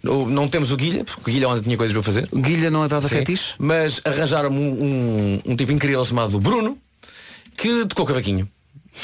Não, 0.01 0.25
não 0.27 0.47
temos 0.47 0.71
o 0.71 0.77
Guilha, 0.77 1.03
porque 1.03 1.21
o 1.21 1.33
Guilha 1.33 1.49
ontem 1.49 1.63
tinha 1.63 1.77
coisas 1.77 1.93
para 1.93 2.03
fazer. 2.03 2.27
Guilha 2.33 2.69
não 2.71 2.83
é 2.83 2.87
dada 2.87 3.07
Sim. 3.07 3.15
fetiche? 3.15 3.53
Mas 3.57 4.01
arranjaram 4.05 4.49
um, 4.49 4.83
um, 4.83 5.41
um 5.45 5.55
tipo 5.55 5.71
incrível 5.71 6.03
chamado 6.05 6.39
Bruno, 6.39 6.77
que 7.57 7.85
tocou 7.85 8.05
cavaquinho. 8.05 8.47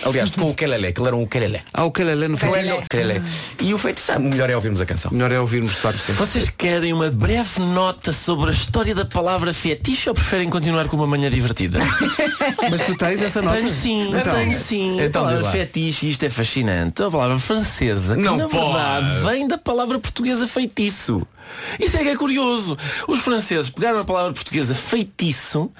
Aliás, 0.04 0.30
tocou 0.30 0.52
o 0.52 0.54
Kelele, 0.56 0.92
que 0.92 1.00
ele 1.00 1.08
era 1.08 1.16
um 1.16 1.26
Kelele. 1.26 1.62
Ah, 1.74 1.84
o 1.86 1.92
Kelele 1.92 2.28
no. 2.28 2.38
Kelele. 2.90 3.22
E 3.62 3.74
o 3.74 3.78
feito, 3.78 4.00
sabe, 4.00 4.26
o 4.26 4.30
melhor 4.30 4.50
é 4.50 4.56
ouvirmos 4.56 4.82
a 4.82 4.86
canção. 4.86 5.12
Melhor 5.12 5.32
é 5.32 5.40
ouvirmos 5.40 5.72
de 5.72 5.78
facto. 5.78 6.00
sim. 6.00 6.14
Vocês 6.14 6.50
querem 6.50 6.94
uma 6.94 7.10
breve 7.10 7.60
nota 7.60 8.12
sobre 8.12 8.50
a 8.50 8.54
história 8.54 8.94
da 8.94 9.06
palavra 9.06 9.54
fetiche 9.54 10.10
ou 10.10 10.16
preferem 10.16 10.50
continuar 10.50 10.88
com 10.88 10.98
uma 10.98 11.08
manhã 11.08 11.30
divertida? 11.30 11.80
Mas 12.70 12.82
tu 12.82 12.96
tens 12.98 13.22
essa 13.22 13.42
nota? 13.42 13.58
Tenho 13.58 13.70
sim, 13.70 14.10
Então. 14.16 14.36
tenho 14.36 14.54
sim. 14.56 15.02
Então, 15.02 15.24
a 15.26 15.28
palavra 15.30 15.52
fetiche, 15.52 16.10
isto 16.10 16.26
é 16.26 16.30
fascinante. 16.30 17.02
A 17.02 17.10
palavra 17.12 17.40
francesa, 17.40 18.16
que 18.16 18.22
Não 18.22 18.38
na 18.38 18.48
pode. 18.48 18.64
verdade 18.66 19.26
vem 19.26 19.48
da 19.48 19.58
palavra 19.58 20.00
portuguesa 20.00 20.48
feitiço. 20.48 21.26
Isso 21.80 21.98
é 21.98 22.04
que 22.04 22.10
é 22.10 22.16
curioso. 22.16 22.78
Os 23.08 23.22
franceses 23.22 23.70
pegaram 23.70 24.00
a 24.00 24.06
palavra 24.06 24.34
portuguesa 24.34 24.74
feitiço, 24.74 25.72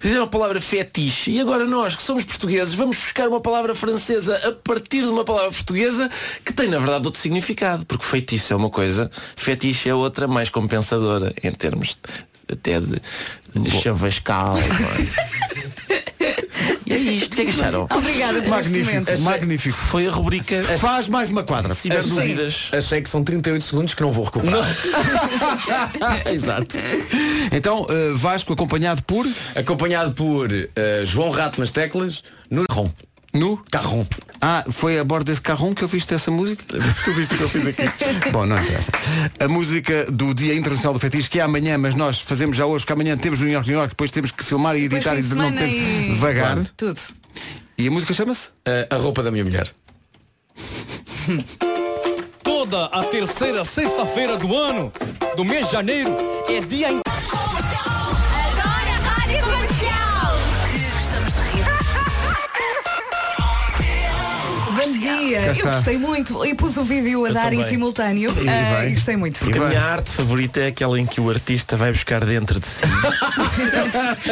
fizeram 0.00 0.24
a 0.24 0.26
palavra 0.26 0.60
fetiche 0.60 1.32
e 1.32 1.40
agora 1.40 1.64
nós, 1.64 1.96
que 1.96 2.02
somos 2.02 2.24
portugueses, 2.24 2.74
vamos 2.74 2.96
buscar 2.96 3.28
uma 3.28 3.40
palavra 3.40 3.74
francesa 3.74 4.36
a 4.48 4.52
partir 4.52 5.02
de 5.02 5.08
uma 5.08 5.24
palavra 5.24 5.50
portuguesa 5.50 6.10
que 6.44 6.52
tem 6.52 6.68
na 6.68 6.78
verdade 6.78 7.06
outro 7.06 7.20
significado. 7.20 7.86
Porque 7.86 8.04
feitiço 8.04 8.52
é 8.52 8.56
uma 8.56 8.70
coisa, 8.70 9.10
fetiche 9.36 9.88
é 9.88 9.94
outra 9.94 10.26
mais 10.26 10.48
compensadora 10.48 11.34
em 11.42 11.52
termos 11.52 11.96
até 12.50 12.80
de, 12.80 13.00
de 13.54 13.70
chavascal. 13.70 14.56
não 16.98 17.10
é? 17.10 17.14
Isto, 17.14 17.32
o 17.32 17.36
que 17.36 17.42
é 17.42 17.44
que 17.46 17.50
acharam? 17.50 17.86
Obrigada 17.94 18.32
por 18.34 18.40
este 18.40 18.50
Magnífico, 18.50 18.92
momento. 18.94 19.20
magnífico. 19.22 19.76
Foi 19.76 20.06
a 20.06 20.10
rubrica. 20.10 20.62
Faz 20.78 21.08
mais 21.08 21.30
uma 21.30 21.42
quadra. 21.42 21.72
Se 21.74 21.82
tiver 21.82 22.02
dúvidas. 22.02 22.68
Achei 22.72 23.00
que 23.02 23.08
são 23.08 23.22
38 23.24 23.62
segundos 23.64 23.94
que 23.94 24.02
não 24.02 24.12
vou 24.12 24.24
recuperar. 24.24 24.64
Exato. 26.32 26.76
Então, 27.52 27.86
eh, 27.88 28.12
Vasco 28.14 28.52
acompanhado 28.52 29.02
por 29.02 29.26
Acompanhado 29.54 30.12
por 30.12 30.50
eh, 30.52 31.02
João 31.04 31.30
Rato 31.30 31.60
nas 31.60 31.70
teclas, 31.70 32.22
no 32.50 32.64
Carrom. 32.66 32.88
No 33.34 33.56
Carrom. 33.70 34.06
Ah, 34.40 34.64
foi 34.70 34.98
a 34.98 35.04
bordo 35.04 35.24
desse 35.26 35.40
carrão 35.40 35.74
que 35.74 35.82
eu 35.82 35.88
viste 35.88 36.14
essa 36.14 36.30
música? 36.30 36.62
tu 37.04 37.12
viste 37.12 37.34
o 37.34 37.38
que 37.38 37.42
eu 37.44 37.48
fiz 37.48 37.66
aqui? 37.66 37.82
Bom, 38.30 38.46
não 38.46 38.56
interessa. 38.58 38.92
A 39.40 39.48
música 39.48 40.06
do 40.10 40.32
Dia 40.34 40.54
Internacional 40.54 40.94
do 40.94 41.00
Fetiche, 41.00 41.28
que 41.28 41.40
é 41.40 41.42
amanhã, 41.42 41.76
mas 41.76 41.94
nós 41.94 42.20
fazemos 42.20 42.56
já 42.56 42.64
hoje, 42.66 42.84
porque 42.84 42.92
amanhã 42.92 43.16
temos 43.16 43.40
no 43.40 43.46
New 43.46 43.54
York, 43.54 43.68
New 43.68 43.76
York, 43.78 43.90
depois 43.90 44.10
temos 44.10 44.30
que 44.30 44.44
filmar 44.44 44.76
e 44.76 44.84
editar 44.84 45.16
e 45.18 45.22
de 45.22 45.34
não 45.34 45.50
temos 45.52 45.74
e- 45.74 46.14
vagar. 46.14 46.58
Tudo. 46.76 47.00
E 47.76 47.88
a 47.88 47.90
música 47.90 48.14
chama-se? 48.14 48.50
Eh, 48.64 48.86
a 48.88 48.96
roupa 48.96 49.22
da 49.22 49.30
minha 49.30 49.44
mulher. 49.44 49.68
Toda 52.42 52.86
a 52.86 53.02
terceira 53.04 53.64
sexta-feira 53.64 54.36
do 54.36 54.54
ano, 54.56 54.92
do 55.36 55.44
mês 55.44 55.66
de 55.66 55.72
janeiro, 55.72 56.10
é 56.48 56.60
dia 56.60 56.92
in- 56.92 57.03
dia. 65.04 65.54
Eu 65.56 65.66
gostei 65.66 65.98
muito. 65.98 66.44
E 66.44 66.54
pus 66.54 66.76
o 66.76 66.82
vídeo 66.84 67.24
a 67.26 67.30
dar 67.30 67.52
em 67.52 67.56
também. 67.58 67.70
simultâneo. 67.70 68.34
E 68.42 68.48
Ah, 68.48 68.80
bem. 68.80 68.90
e 68.90 68.94
gostei 68.94 69.16
muito. 69.16 69.36
E 69.36 69.38
Porque 69.44 69.58
a 69.58 69.60
bem. 69.62 69.68
minha 69.70 69.82
arte 69.82 70.10
favorita 70.10 70.60
é 70.60 70.66
aquela 70.68 70.98
em 70.98 71.06
que 71.06 71.20
o 71.20 71.30
artista 71.30 71.76
vai 71.76 71.92
buscar 71.92 72.24
dentro 72.24 72.58
de 72.60 72.66
si. 72.66 72.82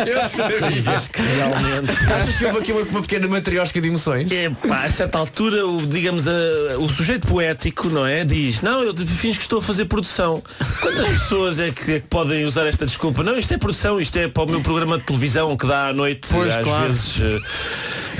Eu 0.07 0.29
sabia. 0.29 1.01
que 1.13 1.23
realmente. 1.23 1.93
Achas 2.13 2.37
que 2.37 2.45
houve 2.45 2.59
aqui 2.59 2.73
uma, 2.73 2.83
uma 2.83 3.03
pequena 3.03 3.29
matriosca 3.29 3.81
de 3.81 3.89
emoções? 3.89 4.31
É, 4.33 4.51
pá, 4.51 4.85
a 4.85 4.91
certa 4.91 5.19
altura, 5.19 5.67
o, 5.67 5.87
digamos, 5.87 6.27
a- 6.29 6.33
o 6.79 6.89
sujeito 6.89 7.27
poético, 7.27 7.89
não 7.89 8.07
é? 8.07 8.25
Diz, 8.25 8.61
não, 8.63 8.83
eu 8.83 8.95
fins 9.07 9.37
que 9.37 9.43
estou 9.43 9.59
a 9.59 9.63
fazer 9.63 9.85
produção. 9.87 10.43
Quantas 10.81 11.09
pessoas 11.09 11.59
é 11.59 11.71
que, 11.71 11.93
é 11.93 12.01
que 12.01 12.07
podem 12.09 12.45
usar 12.45 12.67
esta 12.67 12.87
desculpa? 12.87 13.23
Não, 13.23 13.39
isto 13.39 13.53
é 13.55 13.59
produção, 13.59 14.01
isto 14.01 14.17
é 14.19 14.29
para 14.29 14.43
o 14.43 14.47
meu 14.49 14.61
programa 14.61 14.99
de 14.99 15.05
televisão 15.05 15.57
que 15.57 15.67
dá 15.67 15.89
à 15.89 15.93
noite, 15.93 16.29
Pois, 16.31 16.55
às 16.55 16.63
claro. 16.65 16.87
vezes. 16.93 17.15
eh, 17.21 17.41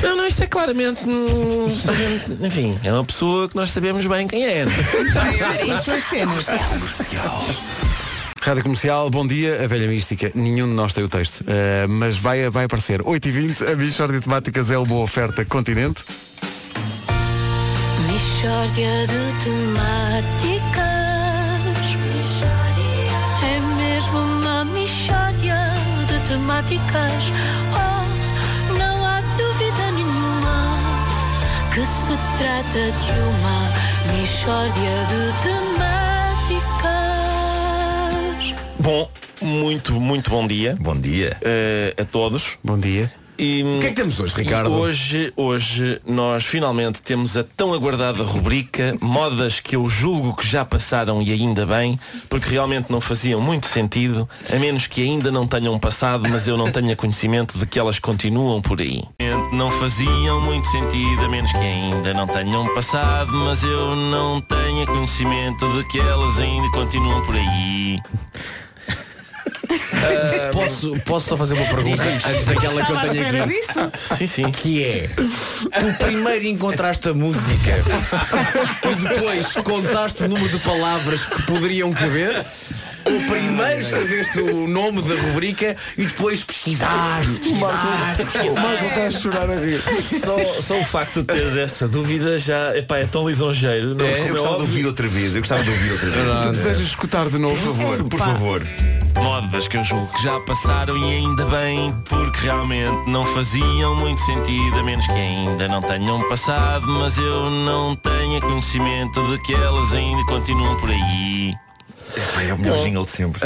Não, 0.03 0.17
não, 0.17 0.27
isto 0.27 0.43
é 0.43 0.47
claramente. 0.47 1.01
Enfim, 2.43 2.79
é 2.83 2.93
uma 2.93 3.05
pessoa 3.05 3.49
que 3.49 3.55
nós 3.57 3.71
sabemos 3.71 4.05
bem 4.07 4.27
quem 4.27 4.45
é. 4.45 4.65
Rádio 8.41 8.65
Comercial, 8.65 9.09
bom 9.09 9.25
dia, 9.25 9.63
a 9.63 9.69
velha 9.69 9.87
mística. 9.87 10.33
Nenhum 10.35 10.67
de 10.67 10.73
nós 10.75 10.93
tem 10.93 11.05
o 11.05 11.09
texto, 11.09 11.45
eh, 11.47 11.87
mas 11.89 12.17
vai, 12.17 12.51
vai 12.51 12.65
aparecer. 12.65 13.01
8h20, 13.01 13.73
a 13.73 13.77
Michórdia 13.77 14.19
de 14.19 14.25
Temáticas 14.25 14.71
é 14.73 14.79
uma 14.79 14.97
oferta 14.97 15.45
continente. 15.45 16.05
Mixórdia 18.11 19.07
de 19.07 19.45
temáticas. 19.45 20.83
É 23.45 23.61
mesmo 23.77 24.19
uma 24.19 24.65
mixórdia 24.65 25.57
de 26.09 26.29
temáticas. 26.29 27.23
Trata 32.39 32.93
de 32.93 33.13
uma 33.21 33.73
mistória 34.19 34.95
de 35.09 35.21
temáticas. 35.43 36.83
Bom, 38.79 39.11
muito, 39.41 40.01
muito 40.01 40.31
bom 40.31 40.47
dia. 40.47 40.77
Bom 40.79 40.99
dia. 40.99 41.37
a 42.01 42.05
todos. 42.05 42.59
Bom 42.63 42.79
dia. 42.79 43.22
E, 43.39 43.63
O 43.79 43.81
que 43.81 43.87
é 43.87 43.91
que 43.91 43.97
temos 43.97 44.21
hoje, 44.21 44.35
Ricardo? 44.37 44.71
Hoje, 44.71 45.33
hoje 45.37 46.01
nós 46.07 46.45
finalmente 46.45 47.01
temos 47.01 47.37
a 47.37 47.43
tão 47.43 47.73
aguardada 47.73 48.23
rubrica 48.23 48.97
Modas 49.01 49.59
que 49.59 49.75
eu 49.75 49.89
julgo 49.89 50.37
que 50.37 50.47
já 50.47 50.65
passaram 50.65 51.23
e 51.23 51.33
ainda 51.33 51.65
bem, 51.67 51.99
porque 52.29 52.51
realmente 52.51 52.91
não 52.91 53.01
faziam 53.01 53.41
muito 53.41 53.67
sentido, 53.67 54.29
a 54.53 54.57
menos 54.59 54.87
que 54.87 55.03
ainda 55.03 55.33
não 55.33 55.47
tenham 55.47 55.79
passado, 55.79 56.29
mas 56.29 56.47
eu 56.47 56.57
não 56.57 56.71
tenha 56.71 56.95
conhecimento 56.95 57.59
de 57.59 57.67
que 57.67 57.79
elas 57.79 57.99
continuam 57.99 58.61
por 58.61 58.81
aí. 58.81 59.03
Não 59.53 59.71
faziam 59.71 60.41
muito 60.41 60.69
sentido, 60.69 61.25
a 61.25 61.29
menos 61.29 61.51
que 61.53 61.59
ainda 61.59 62.15
não 62.15 62.27
tenham 62.27 62.75
passado, 62.75 63.33
mas 63.33 63.63
eu 63.63 63.97
não 63.97 64.41
tenha 64.41 64.87
conhecimento 64.87 65.67
de 65.73 65.89
que 65.89 65.99
elas 65.99 66.39
ainda 66.39 66.71
continuam 66.71 67.23
por 67.23 67.35
aí. 67.35 68.01
posso, 70.53 70.93
posso 71.05 71.29
só 71.31 71.37
fazer 71.37 71.55
uma 71.55 71.67
pergunta 71.67 72.03
antes 72.03 72.45
daquela 72.45 72.85
que 72.85 72.93
eu 72.93 73.01
tenho 73.01 73.43
aqui? 73.45 73.61
Sim, 74.17 74.27
sim. 74.27 74.51
Que 74.51 74.85
é, 74.85 75.09
tu 75.09 76.05
primeiro 76.05 76.47
encontraste 76.47 77.09
a 77.09 77.15
música 77.15 77.83
e 78.91 78.95
depois 78.95 79.53
contaste 79.65 80.25
o 80.25 80.29
número 80.29 80.49
de 80.49 80.59
palavras 80.65 81.25
que 81.25 81.43
poderiam 81.43 81.91
caber? 81.93 82.45
Ou 83.05 83.21
primeiro 83.31 83.81
escreveste 83.81 84.41
o 84.41 84.67
nome 84.69 85.03
da 85.03 85.15
rubrica 85.15 85.77
e 85.97 86.05
depois 86.05 86.43
pesquisaste, 86.43 87.33
pesquisaste, 87.41 88.25
pesquisaste. 88.25 88.85
está 88.87 89.07
a 89.07 89.11
chorar 89.11 89.51
a 89.51 89.59
rir. 89.61 89.83
Só, 90.25 90.63
só 90.63 90.81
o 90.81 90.85
facto 90.85 91.21
de 91.21 91.25
teres 91.25 91.57
essa 91.57 91.89
dúvida 91.89 92.39
já 92.39 92.77
epá, 92.77 92.99
é 92.99 93.07
tão 93.07 93.29
lisonjeiro. 93.29 93.95
Não, 93.95 94.05
É, 94.05 94.21
eu 94.29 94.29
gostava 94.35 94.57
de 94.57 94.63
ouvir 94.63 94.87
outra 94.87 95.09
vez. 95.09 95.35
Eu 95.35 95.41
gostava 95.41 95.63
de 95.63 95.71
ouvir 95.71 95.93
outra 95.93 96.11
vez. 96.11 96.27
Tu 96.47 96.51
desejas 96.53 96.87
escutar 96.87 97.29
de 97.29 97.39
novo, 97.39 97.57
Por 97.57 97.77
favor, 97.77 98.05
por 98.05 98.19
favor. 98.19 98.63
Modas 99.17 99.69
que 99.69 99.77
eu 99.77 99.85
julgo 99.85 100.07
que 100.17 100.23
já 100.23 100.41
passaram 100.41 100.97
e 100.97 101.15
ainda 101.17 101.45
bem, 101.45 101.95
porque 102.09 102.41
realmente 102.41 103.11
não 103.11 103.25
faziam 103.35 103.95
muito 103.97 104.21
sentido, 104.23 104.79
a 104.79 104.83
menos 104.83 105.05
que 105.07 105.13
ainda 105.13 105.69
não 105.69 105.81
tenham 105.83 106.27
passado, 106.31 106.87
mas 106.87 107.19
eu 107.19 107.51
não 107.51 107.95
tenho 107.95 108.41
conhecimento 108.41 109.21
de 109.31 109.43
que 109.43 109.53
elas 109.55 109.93
ainda 109.93 110.25
continuam 110.25 110.77
por 110.81 110.89
aí. 110.91 111.55
É 112.49 112.53
o 112.53 112.59
melhor 112.59 112.79
jingle 112.83 113.05
de 113.05 113.11
sempre. 113.13 113.41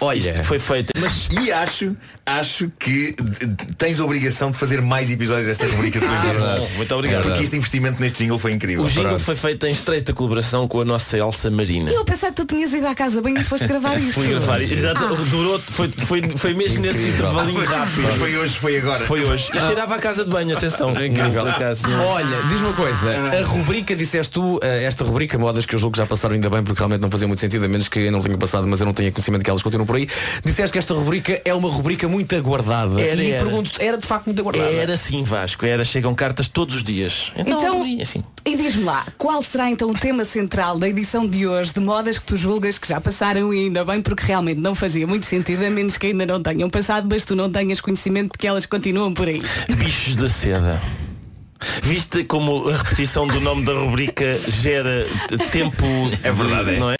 olha, 0.00 0.42
foi 0.44 0.58
feito. 0.58 0.92
Mas, 0.98 1.28
e 1.40 1.52
acho, 1.52 1.96
acho 2.24 2.70
que 2.78 3.14
tens 3.76 4.00
a 4.00 4.04
obrigação 4.04 4.50
de 4.50 4.56
fazer 4.58 4.80
mais 4.80 5.10
episódios 5.10 5.46
desta 5.46 5.66
rubrica 5.66 6.00
depois 6.00 6.20
Ah, 6.20 6.32
deste. 6.32 6.46
bom, 6.46 6.68
muito 6.76 6.94
obrigado. 6.94 7.22
Porque 7.24 7.42
este 7.44 7.56
investimento 7.56 8.00
neste 8.00 8.18
jingle 8.22 8.38
foi 8.38 8.52
incrível. 8.52 8.84
O 8.84 8.88
jingle 8.88 9.04
Pronto. 9.10 9.24
foi 9.24 9.36
feito 9.36 9.66
em 9.66 9.72
estreita 9.72 10.12
colaboração 10.12 10.66
com 10.68 10.80
a 10.80 10.84
nossa 10.84 11.16
Elsa 11.18 11.50
Marina. 11.50 11.90
Eu 11.90 12.04
pensei 12.04 12.28
que 12.30 12.36
tu 12.36 12.46
tinhas 12.46 12.72
ido 12.72 12.86
à 12.86 12.94
casa 12.94 13.20
bem 13.20 13.34
e 13.36 13.44
foste 13.44 13.66
gravar 13.66 13.96
isto. 14.00 14.14
Fui 14.14 14.28
gravar. 14.28 14.60
Exato, 14.62 15.14
durou, 15.26 15.58
foi, 15.58 15.92
foi, 16.06 16.22
foi 16.36 16.54
mesmo 16.54 16.80
nesse 16.80 17.08
intervalinho 17.08 17.64
Foi- 17.64 17.76
rápido. 17.76 18.02
mas 18.02 18.16
foi 18.16 18.36
hoje, 18.36 18.58
foi 18.58 18.76
agora. 18.78 19.04
Foi 19.06 19.24
hoje. 19.24 19.50
E 19.54 19.60
cheirava 19.60 19.94
a 19.96 19.98
casa 19.98 20.24
de 20.24 20.30
banho, 20.30 20.56
atenção. 20.56 20.90
Incrível. 21.04 21.44
Não. 21.44 22.06
Olha, 22.08 22.36
diz 22.48 22.60
uma 22.60 22.72
coisa, 22.72 23.10
a 23.38 23.42
rubrica, 23.44 23.94
disseste 23.96 24.32
tu, 24.32 24.58
eh, 24.62 24.84
esta 24.84 25.04
rubrica, 25.04 25.38
modas 25.38 25.66
que 25.66 25.74
eu 25.74 25.78
julgo 25.78 25.92
que 25.92 25.98
já 25.98 26.06
passaram 26.06 26.34
ainda 26.34 26.48
bem, 26.48 26.62
porque 26.62 26.78
realmente 26.78 27.00
não 27.00 27.10
fazia 27.10 27.26
muito 27.26 27.40
sentido, 27.40 27.64
a 27.64 27.68
menos 27.68 27.81
que 27.88 27.98
eu 28.00 28.12
não 28.12 28.20
tenha 28.20 28.36
passado, 28.38 28.66
mas 28.66 28.80
eu 28.80 28.86
não 28.86 28.92
tenho 28.94 29.12
conhecimento 29.12 29.42
que 29.44 29.50
elas 29.50 29.62
continuam 29.62 29.86
por 29.86 29.96
aí. 29.96 30.08
Disseste 30.44 30.72
que 30.72 30.78
esta 30.78 30.94
rubrica 30.94 31.40
é 31.44 31.52
uma 31.54 31.70
rubrica 31.70 32.06
muito 32.08 32.34
aguardada. 32.36 33.00
Era, 33.00 33.22
e 33.22 33.30
era. 33.32 33.44
pergunto 33.44 33.70
era 33.78 33.96
de 33.98 34.06
facto 34.06 34.26
muito 34.26 34.40
aguardada. 34.40 34.70
Era 34.70 34.96
sim, 34.96 35.22
Vasco. 35.22 35.64
Era, 35.66 35.84
chegam 35.84 36.14
cartas 36.14 36.48
todos 36.48 36.76
os 36.76 36.84
dias. 36.84 37.32
Então, 37.36 37.58
Então, 37.84 38.02
assim. 38.02 38.22
e 38.44 38.56
diz-me 38.56 38.84
lá, 38.84 39.06
qual 39.18 39.42
será 39.42 39.70
então 39.70 39.90
o 39.90 39.94
tema 39.94 40.24
central 40.24 40.78
da 40.78 40.88
edição 40.88 41.26
de 41.26 41.46
hoje 41.46 41.72
de 41.72 41.80
modas 41.80 42.18
que 42.18 42.24
tu 42.26 42.36
julgas 42.36 42.78
que 42.78 42.88
já 42.88 43.00
passaram 43.00 43.52
e 43.54 43.60
ainda 43.64 43.84
bem 43.84 44.00
porque 44.02 44.24
realmente 44.26 44.58
não 44.60 44.74
fazia 44.74 45.06
muito 45.06 45.26
sentido, 45.26 45.64
a 45.64 45.70
menos 45.70 45.96
que 45.96 46.08
ainda 46.08 46.26
não 46.26 46.42
tenham 46.42 46.68
passado, 46.70 47.06
mas 47.08 47.24
tu 47.24 47.34
não 47.36 47.50
tenhas 47.50 47.80
conhecimento 47.80 48.32
de 48.32 48.38
que 48.38 48.46
elas 48.46 48.66
continuam 48.66 49.12
por 49.14 49.28
aí. 49.28 49.42
Bichos 49.76 50.16
da 50.16 50.28
seda. 50.28 50.80
Viste 51.82 52.24
como 52.24 52.68
a 52.68 52.76
repetição 52.76 53.26
do 53.26 53.40
nome 53.40 53.64
da 53.64 53.72
rubrica 53.72 54.38
gera 54.48 55.06
tempo. 55.52 55.84
É 56.24 56.32
verdade, 56.32 56.70
de- 56.70 56.76
é. 56.76 56.78
não 56.80 56.90
é? 56.90 56.96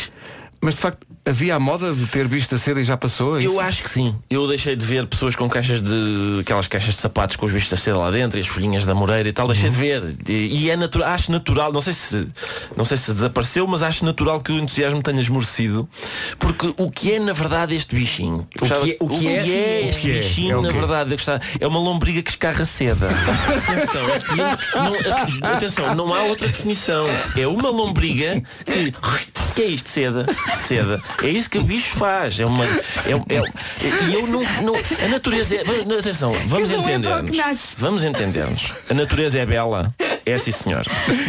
Mas 0.63 0.77
de 0.77 0.81
facto, 0.81 1.07
havia 1.25 1.55
a 1.55 1.61
moda 1.61 1.93
de 1.93 2.07
ter 2.07 2.27
visto 2.27 2.55
a 2.55 2.59
seda 2.59 2.81
e 2.81 2.85
já 2.85 2.97
passou? 2.97 3.39
é 3.39 3.45
Eu 3.47 3.61
acho 3.61 3.83
que 3.83 3.91
sim. 3.91 4.15
Eu 4.29 4.47
deixei 4.49 4.75
de 4.75 4.85
ver 4.85 5.07
pessoas 5.07 5.37
com 5.37 5.49
caixas 5.49 5.81
de. 5.81 6.41
aquelas 6.41 6.67
caixas 6.67 6.95
de 6.97 7.01
sapatos 7.01 7.37
com 7.37 7.47
os 7.47 7.53
bichos 7.53 7.71
da 7.71 7.77
seda 7.77 7.99
lá 7.99 8.11
dentro 8.11 8.39
e 8.39 8.41
as 8.43 8.47
folhinhas 8.49 8.85
da 8.85 8.95
moreira 8.95 9.29
e 9.29 9.33
tal, 9.33 9.47
deixei 9.47 9.71
de 9.71 9.77
ver. 9.77 10.17
E, 10.29 10.65
e 10.65 10.71
é 10.71 10.77
natural, 10.77 11.09
acho 11.11 11.31
natural, 11.31 11.73
não 11.73 11.81
sei 11.81 11.93
se 11.93 12.27
não 12.77 12.85
sei 12.85 12.97
se 12.97 13.13
desapareceu, 13.13 13.67
mas 13.67 13.83
acho 13.83 14.05
natural 14.05 14.41
que 14.41 14.53
o 14.53 14.59
entusiasmo 14.59 15.03
tenha 15.03 15.21
esmorecido. 15.21 15.89
Porque 16.39 16.73
o 16.77 16.91
que 16.91 17.13
é 17.13 17.21
na 17.21 17.33
verdade 17.33 17.75
este 17.75 17.95
bichinho? 17.95 18.47
O 18.61 18.67
que 18.67 18.91
é- 18.91 18.97
o 19.01 19.09
que 19.09 19.29
é? 19.29 19.33
é 19.83 19.85
O 19.87 19.89
este 19.91 20.01
que 20.01 20.11
é? 20.11 20.19
bichinho, 20.21 20.53
É 20.53 20.57
o 20.57 20.63
na 20.63 20.73
verdade, 20.73 21.17
é 21.61 21.67
uma 21.67 21.79
lombriga 21.79 22.23
que 22.23 22.31
escarra 22.31 22.65
seda. 22.65 23.09
atenção, 23.69 24.03
não, 25.41 25.51
atenção, 25.55 25.95
não 25.95 26.15
há 26.15 26.23
outra 26.25 26.49
definição. 26.49 27.07
É 27.37 27.47
uma 27.47 27.71
lombriga 27.71 28.43
que. 28.65 28.93
que 29.55 29.63
é 29.63 29.67
isto? 29.67 29.89
Seda. 29.89 30.27
Seda. 30.67 31.01
É 31.23 31.29
isso 31.29 31.49
que 31.51 31.59
o 31.59 31.63
bicho 31.63 31.97
faz. 31.97 32.39
É 32.39 32.47
uma. 32.47 32.65
É, 32.65 33.13
é- 33.35 34.05
e 34.09 34.15
eu 34.15 34.27
não, 34.27 34.43
não. 34.63 34.75
A 35.05 35.09
natureza 35.09 35.57
é. 35.57 35.63
Atenção, 35.99 36.33
vamos 36.47 36.69
entender-nos. 36.81 37.31
Vamos 37.79 38.03
entender-nos. 38.05 38.73
A 38.91 38.95
natureza 38.95 39.39
é 39.39 39.47
bela. 39.47 39.93
É 40.25 40.39
sim, 40.39 40.53
senhor. 40.53 40.85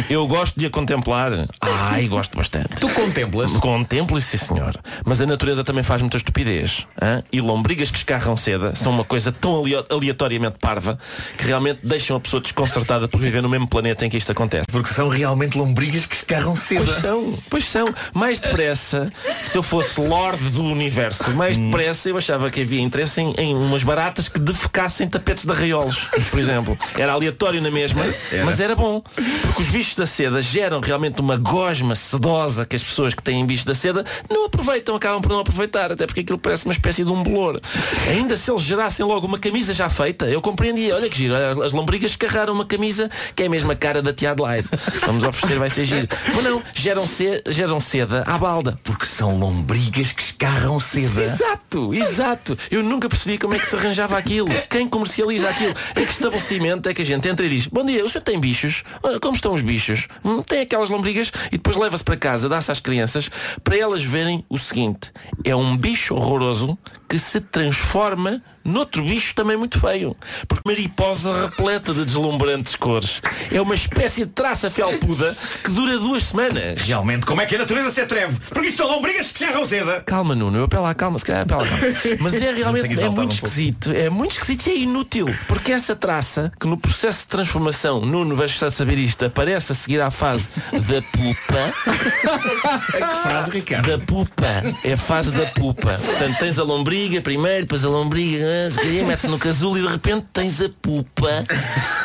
Eu 0.08 0.26
gosto 0.26 0.58
de 0.58 0.66
a 0.66 0.70
contemplar. 0.70 1.30
Ai, 1.60 2.06
gosto 2.06 2.36
bastante. 2.36 2.68
Tu 2.80 2.88
contemplas? 2.90 3.52
Contemplo, 3.54 4.20
sim, 4.20 4.36
senhor. 4.38 4.76
Mas 5.04 5.20
a 5.20 5.26
natureza 5.26 5.64
também 5.64 5.82
faz 5.82 6.00
muita 6.00 6.16
estupidez. 6.16 6.86
hã? 7.00 7.22
E 7.32 7.40
lombrigas 7.40 7.90
que 7.90 7.98
escarram 7.98 8.36
seda 8.36 8.74
são 8.74 8.92
uma 8.92 9.04
coisa 9.04 9.32
tão 9.32 9.62
aleatoriamente 9.90 10.56
parva 10.60 10.98
que 11.36 11.44
realmente 11.46 11.80
deixam 11.82 12.16
a 12.16 12.20
pessoa 12.20 12.40
desconcertada 12.40 13.08
por 13.08 13.20
viver 13.20 13.42
no 13.42 13.48
mesmo 13.48 13.66
planeta 13.66 14.06
em 14.06 14.08
que 14.10 14.16
isto 14.16 14.30
acontece. 14.30 14.64
Porque 14.70 14.92
são 14.94 15.08
realmente 15.08 15.56
lombrigas 15.58 16.06
que 16.06 16.14
escarram 16.16 16.54
seda. 16.54 16.84
Pois 16.84 17.00
são, 17.00 17.38
pois 17.50 17.64
são. 17.66 17.94
Mais 18.14 18.38
depressa, 18.40 19.12
se 19.46 19.56
eu 19.58 19.62
fosse 19.62 20.00
Lorde 20.00 20.50
do 20.50 20.62
Universo, 20.64 21.30
mais 21.32 21.58
Hum. 21.58 21.70
depressa 21.70 22.08
eu 22.08 22.16
achava 22.18 22.50
que 22.50 22.60
havia 22.62 22.80
interesse 22.80 23.20
em, 23.20 23.32
em 23.38 23.54
umas 23.54 23.82
baratas 23.82 24.28
que 24.28 24.38
defecassem 24.38 25.06
tapetes 25.08 25.44
de 25.44 25.52
arraiolos, 25.52 26.08
por 26.30 26.38
exemplo. 26.38 26.78
Era 26.96 27.12
aleatório 27.12 27.60
na 27.60 27.70
mesma, 27.70 28.04
Era. 28.30 28.44
mas 28.44 28.60
era 28.60 28.74
bom. 28.74 28.83
Porque 28.84 29.62
os 29.62 29.68
bichos 29.68 29.94
da 29.94 30.06
seda 30.06 30.40
geram 30.42 30.80
realmente 30.80 31.20
uma 31.20 31.36
gosma 31.36 31.94
sedosa 31.94 32.64
que 32.64 32.76
as 32.76 32.82
pessoas 32.82 33.14
que 33.14 33.22
têm 33.22 33.44
bichos 33.46 33.64
da 33.64 33.74
seda 33.74 34.04
não 34.30 34.46
aproveitam, 34.46 34.94
acabam 34.96 35.20
por 35.22 35.28
não 35.30 35.40
aproveitar, 35.40 35.92
até 35.92 36.06
porque 36.06 36.20
aquilo 36.20 36.38
parece 36.38 36.64
uma 36.64 36.72
espécie 36.72 37.04
de 37.04 37.10
um 37.10 37.22
bolor. 37.22 37.60
Ainda 38.08 38.36
se 38.36 38.50
eles 38.50 38.62
gerassem 38.62 39.04
logo 39.04 39.26
uma 39.26 39.38
camisa 39.38 39.72
já 39.72 39.88
feita, 39.88 40.26
eu 40.26 40.40
compreendia. 40.40 40.94
Olha 40.94 41.08
que 41.08 41.16
giro, 41.16 41.34
as 41.62 41.72
lombrigas 41.72 42.14
carregaram 42.16 42.52
uma 42.52 42.64
camisa 42.64 43.10
que 43.34 43.42
é 43.42 43.46
a 43.46 43.50
mesma 43.50 43.74
cara 43.74 44.02
da 44.02 44.12
Tia 44.12 44.30
Adelaide. 44.32 44.68
Vamos 45.06 45.22
oferecer, 45.24 45.58
vai 45.58 45.70
ser 45.70 45.84
giro. 45.84 46.08
Mas 46.34 46.44
não, 46.44 46.62
geram, 46.74 47.06
ce- 47.06 47.42
geram 47.48 47.80
seda 47.80 48.22
à 48.26 48.36
balda. 48.38 48.78
Porque 48.84 49.06
são 49.06 49.38
lombrigas 49.38 50.12
que 50.12 50.22
escarram 50.22 50.78
seda. 50.80 51.22
Exato, 51.22 51.94
exato. 51.94 52.58
Eu 52.70 52.82
nunca 52.82 53.08
percebi 53.08 53.38
como 53.38 53.54
é 53.54 53.58
que 53.58 53.66
se 53.66 53.76
arranjava 53.76 54.16
aquilo. 54.18 54.48
Quem 54.68 54.88
comercializa 54.88 55.48
aquilo? 55.48 55.74
Em 55.96 56.04
que 56.04 56.12
estabelecimento 56.12 56.88
é 56.88 56.94
que 56.94 57.02
a 57.02 57.06
gente 57.06 57.28
entra 57.28 57.44
e 57.46 57.48
diz 57.48 57.66
Bom 57.66 57.84
dia, 57.84 58.04
o 58.04 58.08
senhor 58.10 58.22
tem 58.22 58.38
bichos? 58.38 58.73
Olha, 59.02 59.20
Como 59.20 59.34
estão 59.34 59.54
os 59.54 59.60
bichos? 59.62 60.08
Hum, 60.24 60.42
tem 60.42 60.62
aquelas 60.62 60.88
lombrigas 60.88 61.30
e 61.48 61.52
depois 61.52 61.76
leva-se 61.76 62.02
para 62.02 62.16
casa, 62.16 62.48
dá-se 62.48 62.72
às 62.72 62.80
crianças 62.80 63.30
para 63.62 63.76
elas 63.76 64.02
verem 64.02 64.44
o 64.48 64.58
seguinte. 64.58 65.12
É 65.44 65.54
um 65.54 65.76
bicho 65.76 66.14
horroroso 66.14 66.78
que 67.08 67.18
se 67.18 67.40
transforma 67.40 68.42
noutro 68.64 69.02
bicho 69.02 69.34
também 69.34 69.56
muito 69.56 69.78
feio. 69.78 70.16
Porque 70.48 70.62
mariposa 70.66 71.42
repleta 71.46 71.92
de 71.92 72.04
deslumbrantes 72.04 72.74
cores. 72.76 73.20
É 73.52 73.60
uma 73.60 73.74
espécie 73.74 74.24
de 74.24 74.30
traça 74.30 74.70
felpuda 74.70 75.36
que 75.62 75.70
dura 75.70 75.98
duas 75.98 76.24
semanas. 76.24 76.80
Realmente, 76.80 77.26
como 77.26 77.40
é 77.40 77.46
que 77.46 77.54
a 77.54 77.58
natureza 77.58 77.90
se 77.90 78.00
atreve? 78.00 78.38
Porque 78.48 78.68
isso 78.68 78.78
são 78.78 78.86
lombrigas 78.86 79.30
que 79.32 79.42
escarram 79.44 79.64
seda. 79.64 80.00
Calma, 80.00 80.34
Nuno, 80.34 80.58
eu 80.58 80.64
apelo 80.64 80.86
à 80.86 80.94
calma, 80.94 81.18
se 81.18 81.24
calhar 81.24 81.42
apelo 81.42 81.62
à 81.62 81.66
calma. 81.66 81.86
Mas 82.20 82.34
é 82.34 82.52
realmente 82.54 83.00
é 83.02 83.08
muito 83.08 83.30
um 83.30 83.34
esquisito. 83.34 83.92
É 83.92 84.10
muito 84.10 84.32
esquisito 84.32 84.66
e 84.68 84.70
é 84.70 84.78
inútil. 84.78 85.26
Porque 85.46 85.72
essa 85.72 85.94
traça, 85.94 86.52
que 86.58 86.66
no 86.66 86.76
processo 86.76 87.20
de 87.20 87.28
transformação, 87.28 88.00
Nuno 88.00 88.34
vais 88.36 88.50
gostar 88.50 88.68
de 88.68 88.74
saber 88.74 88.98
isto, 88.98 89.24
aparece 89.24 89.72
a 89.72 89.74
seguir 89.74 90.00
à 90.00 90.10
fase 90.10 90.48
da 90.72 91.02
pupa. 91.02 91.74
Que 92.94 92.98
frase, 93.22 93.50
Ricardo? 93.50 93.88
Da 93.88 93.98
pupa. 94.04 94.46
É 94.82 94.92
a 94.92 94.96
fase 94.96 95.30
da 95.30 95.46
pupa. 95.46 95.98
Portanto, 96.04 96.38
tens 96.38 96.58
a 96.58 96.62
lombriga 96.62 97.20
primeiro, 97.20 97.62
depois 97.62 97.84
a 97.84 97.88
lombriga, 97.88 98.44
sei 98.70 98.84
o 98.84 98.92
quê, 98.92 99.02
mete-se 99.02 99.28
no 99.28 99.38
casulo 99.38 99.78
e 99.78 99.82
de 99.82 99.88
repente 99.88 100.26
tens 100.32 100.60
a 100.60 100.68
pupa. 100.68 101.44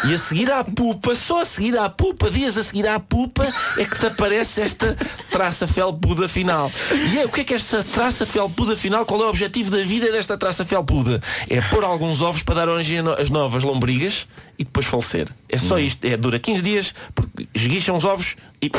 E 0.06 0.14
a 0.14 0.18
seguir 0.18 0.52
à 0.52 0.64
pupa, 0.64 1.14
só 1.16 1.42
a 1.42 1.46
seguir 1.46 1.78
à 1.78 1.90
pupa, 1.90 2.30
dias 2.30 2.58
a 2.58 2.64
seguir 2.64 2.88
à 2.88 3.00
pupa, 3.00 3.48
é 3.78 3.86
que 3.86 4.00
te 4.00 4.06
aparece 4.06 4.62
esta 4.62 4.96
traça 5.30 5.68
felpuda 5.68 6.28
final. 6.28 6.72
E 7.12 7.20
é, 7.20 7.26
o 7.26 7.30
que 7.30 7.42
é 7.42 7.44
que 7.44 7.54
é 7.54 7.58
esta 7.58 7.84
traça 7.84 8.26
felpuda 8.26 8.76
final? 8.76 9.06
Qual 9.06 9.22
é 9.22 9.26
o 9.26 9.30
objetivo 9.30 9.72
da 9.72 9.84
vida 9.84 10.12
desta 10.12 10.38
traça 10.38 10.66
felpuda? 10.66 11.22
É 11.50 11.60
pôr 11.62 11.84
alguns 11.84 12.22
ovos 12.22 12.44
para 12.44 12.56
dar 12.56 12.70
origem 12.70 13.00
às 13.18 13.30
novas 13.30 13.64
lombrigas 13.64 14.28
e 14.58 14.64
depois 14.64 14.86
falecer. 14.86 15.30
É 15.48 15.58
só 15.58 15.80
isto. 15.80 16.04
É, 16.06 16.18
dura 16.18 16.40
15 16.40 16.62
dias, 16.62 16.94
porque 17.16 17.48
esguicham 17.54 17.96
os 17.96 18.04
ovos 18.04 18.36
e 18.62 18.70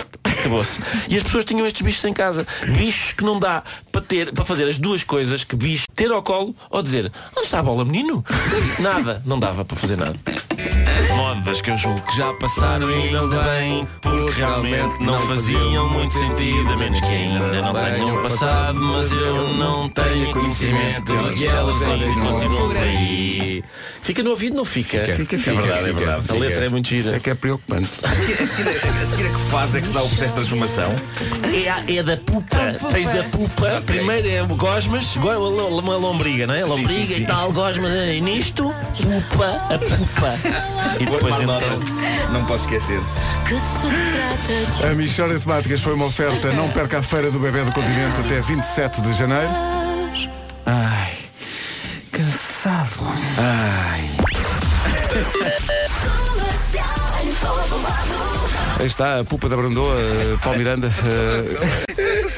acabou-se. 0.41 0.81
E 1.09 1.17
as 1.17 1.23
pessoas 1.23 1.45
tinham 1.45 1.67
estes 1.67 1.83
bichos 1.83 2.05
em 2.05 2.13
casa. 2.13 2.47
Bichos 2.69 3.13
que 3.13 3.25
não 3.25 3.39
dá 3.39 3.63
para 3.93 4.01
ter, 4.01 4.33
para 4.33 4.45
fazer 4.45 4.65
as 4.69 4.79
duas 4.79 5.03
coisas 5.05 5.45
que 5.45 5.55
bicho 5.57 5.87
ter 5.95 6.11
ao 6.11 6.23
colo 6.23 6.55
ou 6.71 6.83
dizer, 6.83 7.11
onde 7.37 7.45
está 7.47 7.61
a 7.61 7.63
bola, 7.63 7.85
menino? 7.85 8.25
Nada, 8.79 9.23
não 9.25 9.39
dava 9.39 9.65
para 9.65 9.77
fazer 9.77 9.97
nada. 9.97 10.17
Modas 11.17 11.61
que 11.61 11.71
eu 11.71 11.79
julgo 11.79 12.01
que 12.03 12.17
já 12.17 12.33
passaram 12.35 12.91
e 12.91 12.95
ainda 13.09 13.27
bem 13.43 13.89
Porque 14.03 14.33
realmente 14.37 15.03
não 15.03 15.27
faziam 15.27 15.89
muito 15.89 16.13
sentido 16.13 16.69
A 16.71 16.77
menos 16.77 17.01
que 17.01 17.07
ainda 17.07 17.63
não 17.63 17.73
tenham 17.73 18.23
passado 18.23 18.79
Mas 18.79 19.11
eu 19.11 19.49
não 19.55 19.89
tenho 19.89 20.31
conhecimento 20.33 21.13
E 21.37 21.47
elas 21.47 21.77
continuam 21.79 22.57
por 22.69 22.77
aí 22.77 23.65
Fica 24.03 24.23
no 24.23 24.31
ouvido, 24.31 24.57
não 24.57 24.65
fica? 24.65 25.05
Fica, 25.15 25.39
fica, 25.39 25.51
É 25.51 25.55
verdade, 25.55 25.81
é 25.81 25.89
fica. 25.89 25.95
verdade. 25.95 26.25
A 26.31 26.35
letra 26.35 26.65
é 26.65 26.69
muito 26.69 26.89
gira 26.89 27.01
Isso 27.01 27.15
é 27.15 27.21
que 27.21 27.31
é 27.31 27.35
preocupante. 27.35 27.89
A 28.03 28.09
seguir, 28.15 28.33
a 28.43 28.47
seguir- 28.47 28.69
a 28.69 29.05
seguir 29.07 29.27
a 29.27 29.31
que 29.31 29.51
fase 29.51 29.79
é 29.79 29.81
que 29.81 29.89
se 29.89 29.95
dá 29.95 30.03
o 30.03 30.09
processo 30.09 30.30
de 30.31 30.37
transformação? 30.37 30.95
É, 31.53 31.69
a- 31.69 31.83
é 31.89 32.03
da 32.03 32.17
pupa. 32.17 32.57
Tens 32.91 33.09
a 33.11 33.25
pupa. 33.25 33.83
Primeiro 33.87 34.29
é 34.29 34.43
o 34.43 34.47
gosmas, 34.49 35.17
go- 35.17 35.79
uma 35.79 35.97
lombriga, 35.97 36.47
não 36.47 36.55
é? 36.55 36.65
Lombriga 36.65 37.07
sim, 37.07 37.15
sim. 37.15 37.23
e 37.23 37.27
tal, 37.27 37.53
gosmas. 37.53 37.93
E 37.93 38.21
nisto, 38.21 38.75
pupa, 38.97 39.47
a 39.75 39.79
pupa. 39.79 40.35
E 41.01 41.05
depois 41.05 41.41
então. 41.41 41.61
Não 42.33 42.45
posso 42.45 42.65
esquecer. 42.65 43.01
A 44.89 44.95
Michória 44.95 45.39
de 45.39 45.45
Temáticas 45.45 45.81
foi 45.81 45.95
uma 45.95 46.07
oferta. 46.07 46.53
Não 46.53 46.69
perca 46.71 46.99
a 46.99 47.03
Feira 47.03 47.31
do 47.31 47.39
Bebê 47.39 47.63
do 47.65 47.73
Continente 47.73 48.21
até 48.25 48.41
27 48.41 49.01
de 49.01 49.15
janeiro. 49.15 49.49
Ai, 50.67 51.13
cansado. 52.13 53.07
Ai. 53.39 54.11
Aí 58.81 58.87
está 58.87 59.21
a 59.21 59.25
pupa 59.25 59.47
da 59.47 59.59
Brandoa, 59.59 59.95
eh, 59.95 60.39
Paulo 60.43 60.57
Miranda. 60.57 60.91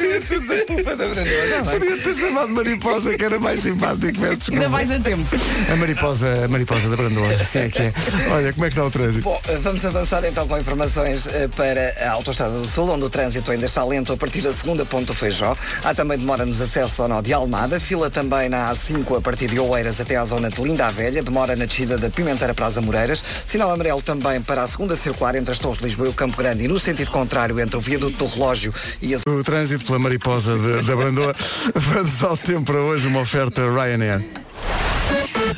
Eh, 0.00 1.70
Podia 1.70 1.96
ter 1.98 2.14
chamado 2.14 2.48
mariposa, 2.48 3.16
que 3.16 3.24
era 3.24 3.38
mais 3.38 3.60
simpático. 3.60 4.20
Peço 4.20 4.36
desculpa. 4.36 4.62
Ainda 4.62 4.68
vais 4.68 4.90
a 4.90 4.98
tempo. 5.00 5.36
A 5.72 5.76
mariposa, 5.76 6.44
a 6.44 6.48
mariposa 6.48 6.88
da 6.88 6.96
Brandoa. 6.96 7.38
Sim, 7.44 7.58
é 7.60 7.68
que 7.68 7.82
é. 7.82 7.92
Olha, 8.30 8.52
como 8.52 8.64
é 8.64 8.68
que 8.68 8.74
está 8.74 8.84
o 8.84 8.90
trânsito? 8.90 9.24
Bom, 9.24 9.40
eh, 9.48 9.58
vamos 9.62 9.84
avançar 9.84 10.24
então 10.24 10.46
com 10.46 10.58
informações 10.58 11.26
eh, 11.26 11.48
para 11.54 11.92
a 12.00 12.12
Autostrada 12.12 12.58
do 12.58 12.68
Sul, 12.68 12.90
onde 12.90 13.04
o 13.04 13.10
trânsito 13.10 13.50
ainda 13.50 13.66
está 13.66 13.84
lento 13.84 14.12
a 14.12 14.16
partir 14.16 14.40
da 14.40 14.52
segunda 14.52 14.84
ponte 14.84 15.06
do 15.06 15.14
Feijó. 15.14 15.56
Há 15.84 15.94
também 15.94 16.18
demora 16.18 16.44
nos 16.44 16.60
acessos 16.60 16.98
ao 17.00 17.08
nó 17.08 17.20
de 17.20 17.32
Almada, 17.32 17.78
fila 17.80 18.10
também 18.10 18.48
na 18.48 18.72
A5 18.72 19.18
a 19.18 19.20
partir 19.20 19.48
de 19.48 19.58
Oeiras 19.58 20.00
até 20.00 20.16
à 20.16 20.24
zona 20.24 20.50
de 20.50 20.62
Linda 20.62 20.86
a 20.86 20.90
Velha, 20.90 21.22
demora 21.22 21.56
na 21.56 21.64
descida 21.64 21.96
da 21.98 22.10
Pimenteira 22.10 22.54
para 22.54 22.66
as 22.66 22.78
Amoreiras, 22.78 23.22
sinal 23.46 23.70
amarelo 23.70 24.02
também 24.02 24.40
para 24.40 24.62
a 24.62 24.66
segunda 24.66 24.96
circular 24.96 25.34
entre 25.34 25.52
as 25.52 25.58
Torres 25.58 25.78
de 25.78 25.84
Lisboa 25.84 26.08
e 26.08 26.10
o 26.10 26.14
Campo 26.14 26.36
Grande 26.36 26.64
e 26.64 26.68
no 26.68 26.78
sentido 26.78 27.10
contrário 27.10 27.58
entre 27.60 27.76
o 27.76 27.80
viaduto 27.80 28.18
do 28.18 28.26
relógio 28.26 28.74
e 29.00 29.14
a 29.14 29.18
O 29.28 29.44
trânsito 29.44 29.81
pela 29.82 29.98
mariposa 29.98 30.56
da 30.82 30.96
Brandoa. 30.96 31.34
Vamos 31.74 32.22
ao 32.22 32.36
tempo 32.36 32.64
para 32.72 32.80
hoje, 32.80 33.06
uma 33.06 33.20
oferta 33.20 33.62
Ryanair. 33.62 34.24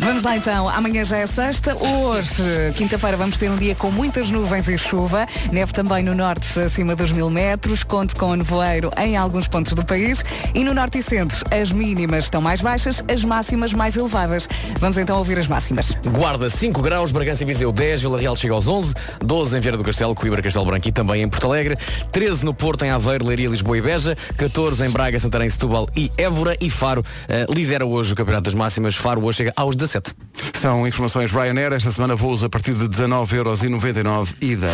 Vamos 0.04 0.22
lá 0.22 0.36
então, 0.36 0.68
amanhã 0.68 1.02
já 1.02 1.16
é 1.16 1.26
sexta, 1.26 1.74
hoje, 1.74 2.42
quinta-feira, 2.76 3.16
vamos 3.16 3.38
ter 3.38 3.50
um 3.50 3.56
dia 3.56 3.74
com 3.74 3.90
muitas 3.90 4.30
nuvens 4.30 4.68
e 4.68 4.76
chuva, 4.76 5.26
neve 5.50 5.72
também 5.72 6.04
no 6.04 6.14
norte 6.14 6.60
acima 6.60 6.94
dos 6.94 7.10
mil 7.10 7.30
metros, 7.30 7.82
conto 7.82 8.14
com 8.14 8.34
nevoeiro 8.34 8.90
em 8.98 9.16
alguns 9.16 9.48
pontos 9.48 9.72
do 9.72 9.82
país 9.82 10.22
e 10.54 10.62
no 10.62 10.74
norte 10.74 10.98
e 10.98 11.02
centro 11.02 11.42
as 11.50 11.72
mínimas 11.72 12.24
estão 12.24 12.42
mais 12.42 12.60
baixas, 12.60 13.02
as 13.08 13.24
máximas 13.24 13.72
mais 13.72 13.96
elevadas. 13.96 14.46
Vamos 14.78 14.98
então 14.98 15.16
ouvir 15.16 15.38
as 15.38 15.48
máximas. 15.48 15.96
Guarda 16.06 16.50
5 16.50 16.82
graus, 16.82 17.10
Bragança 17.10 17.42
e 17.42 17.46
Viseu 17.46 17.72
10, 17.72 18.02
Vila 18.02 18.20
Real 18.20 18.36
chega 18.36 18.52
aos 18.52 18.68
11, 18.68 18.92
12 19.20 19.56
em 19.56 19.60
Vieira 19.60 19.78
do 19.78 19.84
Castelo, 19.84 20.14
Coimbra, 20.14 20.42
Castelo 20.42 20.66
Branco 20.66 20.86
e 20.86 20.92
também 20.92 21.22
em 21.22 21.28
Porto 21.30 21.46
Alegre, 21.46 21.78
13 22.12 22.44
no 22.44 22.52
Porto, 22.52 22.84
em 22.84 22.90
Aveiro, 22.90 23.24
Leiria, 23.24 23.48
Lisboa 23.48 23.78
e 23.78 23.80
Beja, 23.80 24.14
14 24.36 24.84
em 24.84 24.90
Braga, 24.90 25.18
Santarém, 25.18 25.48
Setúbal 25.48 25.88
e 25.96 26.12
Évora 26.18 26.58
e 26.60 26.68
Faro 26.68 27.02
eh, 27.26 27.46
lidera 27.48 27.86
hoje 27.86 28.12
o 28.12 28.16
Campeonato 28.16 28.44
das 28.44 28.54
Máximas. 28.54 28.94
Faro 28.94 29.24
hoje 29.24 29.38
chega 29.38 29.52
aos 29.56 29.74
17. 29.94 30.14
São 30.60 30.86
informações 30.86 31.30
Ryanair. 31.30 31.72
Esta 31.72 31.90
semana 31.90 32.16
voos 32.16 32.42
a 32.42 32.48
partir 32.48 32.74
de 32.74 32.88
19,99€ 32.88 34.34
ida. 34.40 34.70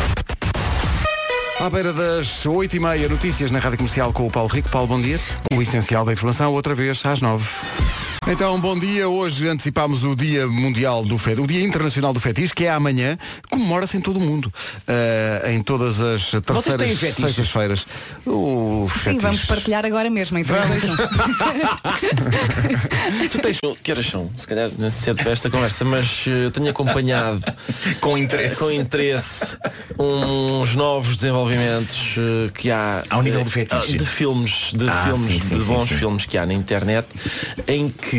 À 1.60 1.68
beira 1.68 1.92
das 1.92 2.44
8h30, 2.46 3.08
notícias 3.08 3.50
na 3.50 3.58
Rádio 3.58 3.78
Comercial 3.78 4.12
com 4.12 4.26
o 4.26 4.30
Paulo 4.30 4.48
Rico. 4.48 4.68
Paulo, 4.70 4.88
bom 4.88 5.00
dia. 5.00 5.20
O 5.52 5.60
essencial 5.60 6.04
da 6.04 6.12
informação, 6.12 6.52
outra 6.52 6.74
vez, 6.74 7.04
às 7.04 7.20
9 7.20 7.46
então, 8.28 8.60
bom 8.60 8.78
dia. 8.78 9.08
Hoje 9.08 9.48
antecipámos 9.48 10.04
o 10.04 10.14
Dia 10.14 10.46
Mundial 10.46 11.02
do 11.04 11.16
Fetiche, 11.18 11.40
o 11.42 11.46
Dia 11.46 11.64
Internacional 11.64 12.12
do 12.12 12.20
Fetiche, 12.20 12.54
que 12.54 12.64
é 12.64 12.70
amanhã, 12.70 13.18
comemora-se 13.50 13.96
em 13.96 14.00
todo 14.00 14.18
o 14.18 14.20
mundo. 14.20 14.52
Ah, 14.86 15.50
em 15.50 15.62
todas 15.62 16.00
as 16.00 16.30
terceiras 16.30 16.98
sextas-feiras. 16.98 17.86
O 18.26 18.86
Sim, 19.02 19.18
vamos 19.18 19.44
partilhar 19.46 19.84
agora 19.86 20.08
mesmo 20.10 20.38
em 20.38 20.44
3, 20.44 20.66
2, 20.68 20.84
1. 20.84 20.96
Tu 23.30 23.38
tens. 23.38 23.58
Que 23.82 23.90
horas 23.92 24.06
são? 24.06 24.30
Se 24.36 24.46
calhar 24.46 24.70
não 24.78 24.88
sei 24.90 25.00
se 25.02 25.10
é 25.10 25.14
para 25.14 25.30
esta 25.32 25.50
conversa, 25.50 25.84
mas 25.84 26.24
eu 26.26 26.50
tenho 26.50 26.68
acompanhado 26.68 27.42
Com 28.00 28.16
interesse. 28.18 28.56
com 28.58 28.70
interesse 28.70 29.56
uns 29.98 30.74
novos 30.76 31.16
desenvolvimentos 31.16 32.14
eh, 32.18 32.50
que 32.54 32.70
há 32.70 33.02
Ao 33.10 33.22
nível 33.22 33.42
do 33.44 33.50
fetiche. 33.50 33.96
de 33.96 34.04
filmes, 34.06 34.70
de 34.74 34.88
Ah, 34.88 35.04
filmes, 35.06 35.26
sim, 35.26 35.38
sim, 35.40 35.58
de 35.58 35.62
sim, 35.64 35.72
bons 35.72 35.88
sim. 35.88 35.96
filmes 35.96 36.26
que 36.26 36.36
há 36.38 36.44
na 36.46 36.52
internet, 36.54 37.06
em 37.66 37.88
que 37.88 38.09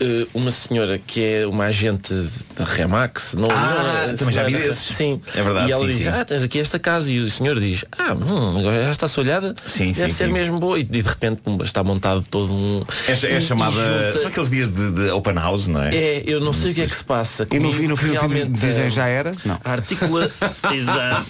eh, 0.00 0.26
uma 0.34 0.50
senhora 0.50 0.98
que 0.98 1.22
é 1.24 1.46
uma 1.46 1.64
agente 1.64 2.12
da 2.56 2.64
Remax, 2.64 3.34
não, 3.34 3.48
Ah, 3.50 4.06
não- 4.08 4.14
também 4.16 4.34
já 4.34 4.42
vi 4.44 4.52
desses. 4.54 4.96
Sim, 4.96 5.20
É 5.34 5.42
verdade, 5.42 5.68
E 5.68 5.72
ela 5.72 5.82
sim, 5.82 5.88
diz, 5.88 5.98
sim. 5.98 6.08
ah, 6.08 6.24
tens 6.24 6.42
aqui 6.42 6.58
esta 6.58 6.78
casa 6.78 7.10
e 7.12 7.18
o 7.20 7.30
senhor 7.30 7.58
diz, 7.60 7.84
ah, 7.98 8.14
hum, 8.14 8.58
agora 8.58 8.84
já 8.84 8.90
está-se 8.90 9.18
olhada, 9.20 9.54
Sim, 9.66 9.92
deve 9.92 10.10
sim, 10.10 10.16
ser 10.16 10.26
sim. 10.26 10.32
mesmo 10.32 10.58
boa 10.58 10.78
e, 10.78 10.84
de 10.84 11.00
repente 11.00 11.40
está 11.64 11.82
montado 11.84 12.24
todo 12.28 12.52
um 12.52 12.84
É, 13.06 13.12
é 13.12 13.40
chamada. 13.40 13.72
junta- 13.76 14.18
São 14.18 14.28
aqueles 14.28 14.50
dias 14.50 14.68
de, 14.68 14.90
de 14.90 15.10
open 15.10 15.34
house, 15.34 15.68
não 15.68 15.82
é? 15.82 15.94
é, 15.94 16.22
eu 16.26 16.40
não 16.40 16.52
sei 16.52 16.72
o 16.72 16.74
que 16.74 16.82
é 16.82 16.86
que 16.86 16.96
se 16.96 17.04
passa. 17.04 17.46
E 17.50 17.58
no, 17.58 17.70
e 17.82 17.86
no 17.88 17.96
fim 17.96 18.08
dizem 18.50 18.90
já 18.90 19.06
era? 19.06 19.30
Não. 19.44 19.58
A 19.64 19.72
articula... 19.72 20.30
Exato. 20.72 21.26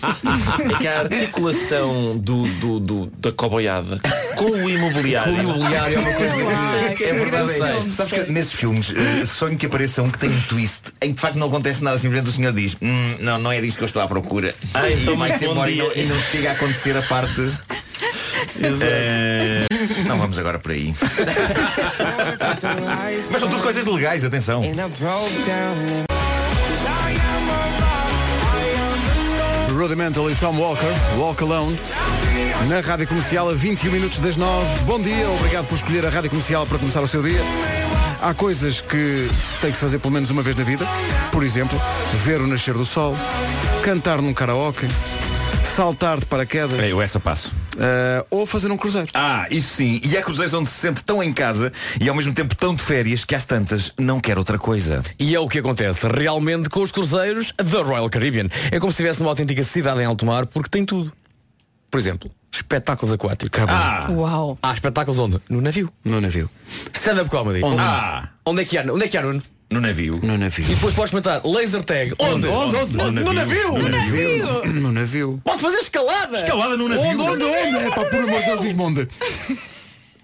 É 0.74 0.78
que 0.78 0.86
a 0.88 1.00
articulação 1.00 2.16
do, 2.18 2.46
do, 2.58 2.80
do- 2.80 3.06
da 3.18 3.32
coboiada 3.32 3.98
com 4.36 4.44
o 4.44 4.68
imobiliário. 4.68 5.32
Com 5.34 5.38
o 5.38 5.42
imobiliário 5.42 5.96
é 5.96 6.00
uma 6.00 6.12
coisa 6.12 6.94
que- 6.96 7.04
É 7.04 7.12
verdade, 7.12 7.50
é. 7.52 7.54
sei. 7.90 8.07
Sabes 8.08 8.24
que 8.24 8.32
nesses 8.32 8.52
filmes 8.52 8.92
eh, 8.96 9.24
sonho 9.24 9.56
que 9.56 9.66
apareça 9.66 10.02
um 10.02 10.10
que 10.10 10.18
tem 10.18 10.30
um 10.30 10.40
twist 10.42 10.92
em 11.02 11.08
que 11.08 11.14
de 11.14 11.20
facto 11.20 11.36
não 11.36 11.48
acontece 11.48 11.82
nada, 11.84 11.98
simplesmente 11.98 12.30
o 12.30 12.32
senhor 12.32 12.52
diz 12.52 12.76
"Hum, 12.80 13.14
não, 13.20 13.38
não 13.38 13.52
é 13.52 13.60
disso 13.60 13.76
que 13.76 13.84
eu 13.84 13.86
estou 13.86 14.00
à 14.02 14.08
procura. 14.08 14.54
Ah, 14.74 14.90
então 14.90 15.14
e 15.14 15.16
vai-se 15.16 15.44
embora 15.46 15.70
e 15.70 15.74
dia. 15.74 15.84
não, 15.84 15.92
e 15.94 16.06
não 16.06 16.20
chega 16.22 16.50
a 16.50 16.52
acontecer 16.52 16.96
a 16.96 17.02
parte. 17.02 17.52
Eh, 18.60 19.66
não 20.06 20.18
vamos 20.18 20.38
agora 20.38 20.58
por 20.58 20.72
aí. 20.72 20.94
Mas 23.30 23.40
são 23.40 23.48
tudo 23.48 23.62
coisas 23.62 23.84
legais, 23.84 24.24
atenção. 24.24 24.62
Rudimental 29.76 30.30
e 30.30 30.34
Tom 30.34 30.56
Walker, 30.58 30.92
Walk 31.16 31.42
Alone, 31.42 31.78
na 32.68 32.80
Rádio 32.80 33.06
Comercial 33.06 33.48
a 33.50 33.54
21 33.54 33.92
minutos 33.92 34.18
das 34.18 34.36
9. 34.36 34.66
Bom 34.84 35.00
dia, 35.00 35.28
obrigado 35.30 35.66
por 35.66 35.76
escolher 35.76 36.04
a 36.04 36.10
Rádio 36.10 36.30
Comercial 36.30 36.66
para 36.66 36.78
começar 36.78 37.00
o 37.00 37.06
seu 37.06 37.22
dia. 37.22 37.40
Há 38.20 38.34
coisas 38.34 38.80
que 38.80 39.28
tem 39.60 39.70
que 39.70 39.76
se 39.76 39.80
fazer 39.82 39.98
pelo 39.98 40.12
menos 40.12 40.30
uma 40.30 40.42
vez 40.42 40.56
na 40.56 40.64
vida. 40.64 40.84
Por 41.30 41.42
exemplo, 41.44 41.80
ver 42.24 42.40
o 42.40 42.46
nascer 42.46 42.74
do 42.74 42.84
sol, 42.84 43.16
cantar 43.82 44.20
num 44.20 44.34
karaoke, 44.34 44.86
saltar 45.76 46.18
de 46.18 46.26
paraquedas 46.26 46.78
Eu 46.82 47.00
essa 47.00 47.20
passo. 47.20 47.52
eh, 47.78 48.24
ou 48.28 48.44
fazer 48.44 48.70
um 48.72 48.76
cruzeiro. 48.76 49.06
Ah, 49.14 49.46
isso 49.50 49.76
sim. 49.76 50.00
E 50.04 50.16
há 50.16 50.22
cruzeiros 50.22 50.52
onde 50.52 50.68
se 50.68 50.76
sente 50.80 51.04
tão 51.04 51.22
em 51.22 51.32
casa 51.32 51.72
e 52.00 52.08
ao 52.08 52.14
mesmo 52.14 52.34
tempo 52.34 52.56
tão 52.56 52.74
de 52.74 52.82
férias 52.82 53.24
que 53.24 53.36
às 53.36 53.44
tantas 53.44 53.92
não 53.96 54.18
quer 54.20 54.36
outra 54.36 54.58
coisa. 54.58 55.02
E 55.18 55.32
é 55.34 55.38
o 55.38 55.48
que 55.48 55.60
acontece 55.60 56.06
realmente 56.08 56.68
com 56.68 56.80
os 56.82 56.90
cruzeiros 56.90 57.52
da 57.56 57.82
Royal 57.82 58.10
Caribbean. 58.10 58.48
É 58.72 58.80
como 58.80 58.90
se 58.90 58.96
estivesse 58.96 59.20
numa 59.20 59.30
autêntica 59.30 59.62
cidade 59.62 60.00
em 60.00 60.04
alto 60.06 60.26
mar 60.26 60.44
porque 60.46 60.68
tem 60.68 60.84
tudo. 60.84 61.12
Por 61.90 61.98
exemplo, 61.98 62.30
espetáculos 62.58 63.14
aquáticos. 63.14 63.62
Ah, 63.68 64.06
Uau. 64.10 64.58
Há 64.62 64.72
espetáculos 64.72 65.18
onde? 65.18 65.40
No 65.48 65.60
navio. 65.60 65.90
No 66.04 66.20
navio. 66.20 66.48
Stand-up 66.94 67.30
comedy. 67.30 67.62
Onde? 67.64 67.76
ah, 67.80 68.28
Onde 68.44 68.62
é 68.62 68.64
que 68.64 68.76
há? 68.78 68.82
Onde 68.92 69.04
é 69.04 69.08
que 69.08 69.16
há, 69.18 69.22
Nuno? 69.22 69.42
no 69.70 69.80
navio. 69.82 70.18
No 70.22 70.38
navio. 70.38 70.64
E 70.64 70.74
depois 70.74 70.94
podes 70.94 71.10
comentar 71.10 71.42
laser 71.44 71.82
tag. 71.82 72.14
Onde? 72.18 72.48
Onde? 72.48 72.76
Onde? 72.76 73.20
No 73.22 73.32
navio. 73.32 73.72
No 73.78 73.88
navio. 73.88 74.64
No 74.64 74.92
navio. 74.92 75.40
Pode 75.44 75.60
fazer 75.60 75.78
escalada. 75.78 76.38
Escalada 76.38 76.76
no 76.76 76.88
navio. 76.88 77.04
Onde? 77.10 77.22
Onde? 77.22 77.44
Onde? 77.44 77.76
É 77.76 77.90
pá, 77.90 78.04
por 78.04 78.14
amor 78.20 78.40
de 78.40 78.46
Deus, 78.46 78.60
diz-me 78.62 78.82
onde. 78.82 79.08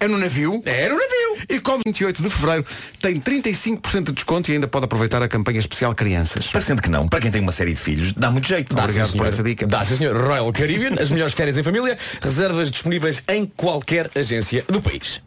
É 0.05 0.07
no 0.07 0.19
navio? 0.19 0.61
É 0.67 0.87
no 0.87 0.95
navio. 0.95 1.45
E 1.49 1.59
como 1.59 1.81
28 1.83 2.21
de 2.21 2.29
Fevereiro 2.29 2.63
tem 3.01 3.19
35% 3.19 4.03
de 4.03 4.11
desconto 4.11 4.51
e 4.51 4.53
ainda 4.53 4.67
pode 4.67 4.85
aproveitar 4.85 5.23
a 5.23 5.27
campanha 5.27 5.57
especial 5.57 5.95
Crianças. 5.95 6.45
Parecendo 6.51 6.79
que 6.79 6.89
não, 6.89 7.07
para 7.07 7.19
quem 7.19 7.31
tem 7.31 7.41
uma 7.41 7.51
série 7.51 7.71
de 7.71 7.79
filhos, 7.79 8.13
dá 8.13 8.29
muito 8.29 8.47
jeito. 8.47 8.75
Dá, 8.75 8.83
Obrigado 8.83 9.17
por 9.17 9.25
essa 9.25 9.41
dica. 9.41 9.65
Dá, 9.65 9.83
sim, 9.83 9.97
senhor. 9.97 10.15
Royal 10.15 10.53
Caribbean, 10.53 11.01
as 11.01 11.09
melhores 11.09 11.33
férias 11.33 11.57
em 11.57 11.63
família, 11.63 11.97
reservas 12.21 12.69
disponíveis 12.69 13.23
em 13.27 13.47
qualquer 13.47 14.11
agência 14.13 14.63
do 14.69 14.79
país. 14.79 15.21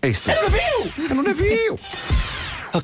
É 0.00 0.08
isto. 0.08 0.30
É 0.30 0.36
no 0.36 0.42
navio! 0.42 0.92
É 1.10 1.14
no 1.14 1.22
navio! 1.24 1.78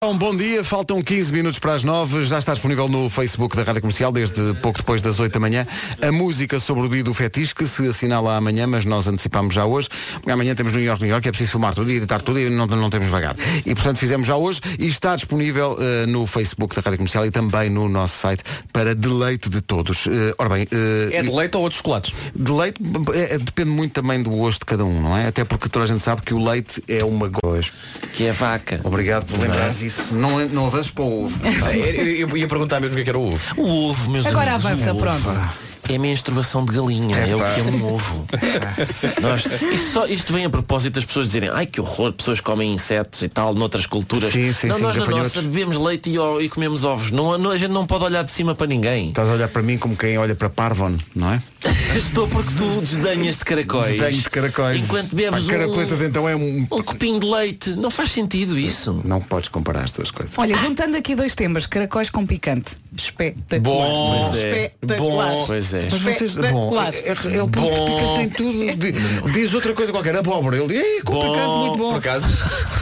Um 0.02 0.18
bom 0.18 0.34
dia, 0.36 0.64
faltam 0.64 1.00
15 1.00 1.32
minutos 1.32 1.58
para 1.60 1.74
as 1.74 1.84
9, 1.84 2.24
já 2.24 2.40
está 2.40 2.52
disponível 2.52 2.88
no 2.88 3.08
Facebook 3.08 3.56
da 3.56 3.62
Rádio 3.62 3.80
Comercial 3.82 4.10
desde 4.10 4.52
pouco 4.54 4.78
depois 4.80 5.00
das 5.00 5.20
8 5.20 5.32
da 5.32 5.38
manhã. 5.38 5.64
A 6.02 6.10
música 6.10 6.58
sobre 6.58 6.86
o 6.86 6.88
dia 6.88 7.04
do 7.04 7.14
fetiche 7.14 7.54
que 7.54 7.64
se 7.66 7.86
assinala 7.86 8.36
amanhã, 8.36 8.66
mas 8.66 8.84
nós 8.84 9.06
antecipamos 9.06 9.54
já 9.54 9.64
hoje. 9.64 9.88
Amanhã 10.28 10.56
temos 10.56 10.72
New 10.72 10.82
York, 10.82 11.00
New 11.02 11.10
York, 11.10 11.28
é 11.28 11.30
preciso 11.30 11.52
filmar 11.52 11.72
tudo 11.72 11.90
e 11.92 11.96
editar 11.98 12.20
tudo 12.20 12.40
e 12.40 12.50
não, 12.50 12.66
não 12.66 12.90
temos 12.90 13.08
vagar. 13.08 13.36
E 13.64 13.74
portanto 13.76 13.98
fizemos 13.98 14.26
já 14.26 14.34
hoje 14.36 14.60
e 14.78 14.86
está 14.88 15.14
disponível 15.14 15.76
eh, 15.80 16.06
no 16.06 16.26
Facebook 16.26 16.74
da 16.74 16.82
Rádio 16.82 16.98
Comercial 16.98 17.24
e 17.24 17.30
também 17.30 17.70
no 17.70 17.88
nosso 17.88 18.18
site 18.18 18.42
para 18.72 18.92
deleite 18.92 19.48
de 19.48 19.60
todos. 19.60 20.08
Eh, 20.08 20.34
ora 20.36 20.48
bem, 20.48 20.66
eh, 20.72 21.10
É 21.16 21.22
de 21.22 21.30
leite 21.30 21.56
ou 21.56 21.62
outros 21.62 21.78
chocolates? 21.78 22.12
de 22.34 22.50
leite 22.50 22.80
é- 23.14 23.34
é- 23.34 23.38
depende 23.38 23.70
muito 23.70 23.92
também 23.92 24.20
do 24.20 24.30
gosto 24.30 24.60
de 24.60 24.66
cada 24.66 24.84
um, 24.84 25.00
não 25.00 25.16
é? 25.16 25.28
Até 25.28 25.44
porque 25.44 25.68
toda 25.68 25.84
a 25.84 25.88
gente 25.88 26.02
sabe 26.02 26.22
que 26.22 26.34
o 26.34 26.42
leite 26.44 26.82
é 26.88 27.04
uma 27.04 27.30
coisa. 27.30 27.68
Que 28.14 28.24
é 28.24 28.32
vaca. 28.32 28.80
Obrigado 28.82 29.26
por 29.26 29.38
lembrares 29.76 29.82
isso. 29.82 30.14
Não, 30.14 30.46
não 30.48 30.66
avances 30.66 30.90
para 30.90 31.04
o 31.04 31.24
ovo. 31.24 31.40
Eu, 31.74 32.28
eu 32.28 32.36
ia 32.36 32.48
perguntar 32.48 32.80
mesmo 32.80 32.94
o 32.94 32.96
que 32.96 33.02
é 33.02 33.04
que 33.04 33.10
era 33.10 33.18
o 33.18 33.32
ovo. 33.32 33.40
O 33.56 33.90
ovo, 33.90 34.10
meus 34.10 34.26
Agora 34.26 34.54
amigos, 34.54 34.72
avança, 34.72 34.92
o 34.92 34.96
ovo. 34.96 35.04
pronto. 35.04 35.40
É 35.88 35.96
a 35.96 35.98
menstruação 35.98 36.64
de 36.64 36.72
galinha, 36.72 37.16
é, 37.16 37.34
o 37.34 37.38
pá. 37.38 37.54
que 37.54 37.60
é 37.60 37.62
um 37.64 37.94
ovo. 37.94 38.26
Nós, 39.22 39.44
isto, 39.72 39.92
só- 39.92 40.06
isto 40.06 40.32
vem 40.32 40.44
a 40.44 40.50
propósito 40.50 40.94
das 40.94 41.04
pessoas 41.04 41.26
dizerem 41.28 41.48
ai 41.52 41.66
que 41.66 41.80
horror, 41.80 42.12
pessoas 42.12 42.40
comem 42.40 42.72
insetos 42.72 43.22
e 43.22 43.28
tal, 43.28 43.54
noutras 43.54 43.86
culturas. 43.86 44.32
Sim, 44.32 44.52
sim, 44.52 44.66
não, 44.68 44.76
sim, 44.76 44.82
nós 44.82 44.96
na 44.96 45.06
nossa 45.06 45.42
bebemos 45.42 45.76
leite 45.76 46.10
e, 46.10 46.18
o- 46.18 46.40
e 46.40 46.48
comemos 46.48 46.84
ovos. 46.84 47.10
Não, 47.10 47.36
não- 47.38 47.50
a 47.50 47.58
gente 47.58 47.70
não 47.70 47.86
pode 47.86 48.04
olhar 48.04 48.22
de 48.24 48.30
cima 48.30 48.54
para 48.54 48.66
ninguém. 48.66 49.08
Estás 49.10 49.28
a 49.28 49.32
olhar 49.32 49.48
para 49.48 49.62
mim 49.62 49.78
como 49.78 49.96
quem 49.96 50.18
olha 50.18 50.34
para 50.34 50.48
Parvon, 50.50 50.96
não 51.14 51.32
é? 51.34 51.42
Estou 51.96 52.26
porque 52.28 52.50
tu 52.56 52.80
desdenhas 52.80 53.36
de 53.38 53.44
caracóis. 53.44 53.88
Desdenho 53.92 54.22
de 54.22 54.30
caracóis. 54.30 54.84
Enquanto 54.84 55.14
bebes 55.16 55.44
Pá, 55.44 55.52
caracoletas 55.52 56.00
um, 56.00 56.04
então 56.04 56.28
é 56.28 56.36
um... 56.36 56.66
um 56.70 56.82
copinho 56.82 57.18
de 57.20 57.26
leite. 57.26 57.70
Não 57.70 57.90
faz 57.90 58.12
sentido 58.12 58.58
isso. 58.58 59.00
Não 59.04 59.20
podes 59.20 59.48
comparar 59.48 59.84
as 59.84 59.92
duas 59.92 60.10
coisas. 60.10 60.36
Olha, 60.38 60.56
juntando 60.58 60.96
aqui 60.96 61.14
dois 61.14 61.34
temas, 61.34 61.66
caracóis 61.66 62.10
com 62.10 62.26
picante. 62.26 62.76
Espetacular. 62.96 63.60
Bom, 63.60 64.28
Pois 64.30 64.42
é. 64.42 64.48
Espetacular. 64.66 65.30
Bom, 65.32 65.44
Pois 65.46 65.74
é. 65.74 65.75
Mas 65.90 66.00
vocês, 66.02 66.34
bom, 66.34 66.40
Espetacular. 66.40 66.94
é, 66.94 66.98
é, 66.98 67.12
ele 67.26 67.46
bom. 67.46 68.14
tem 68.16 68.28
tudo. 68.30 68.76
Di- 68.76 68.92
Diz 69.32 69.54
outra 69.54 69.72
coisa 69.74 69.92
qualquer, 69.92 70.16
abóbora. 70.16 70.56
Ele 70.56 70.66
diz, 70.68 70.78
"Ei, 70.84 71.02
complicado, 71.02 71.46
Bom, 71.46 71.66
muito 71.66 71.78
bom. 71.78 71.88
Por 71.90 71.98
acaso? 71.98 72.26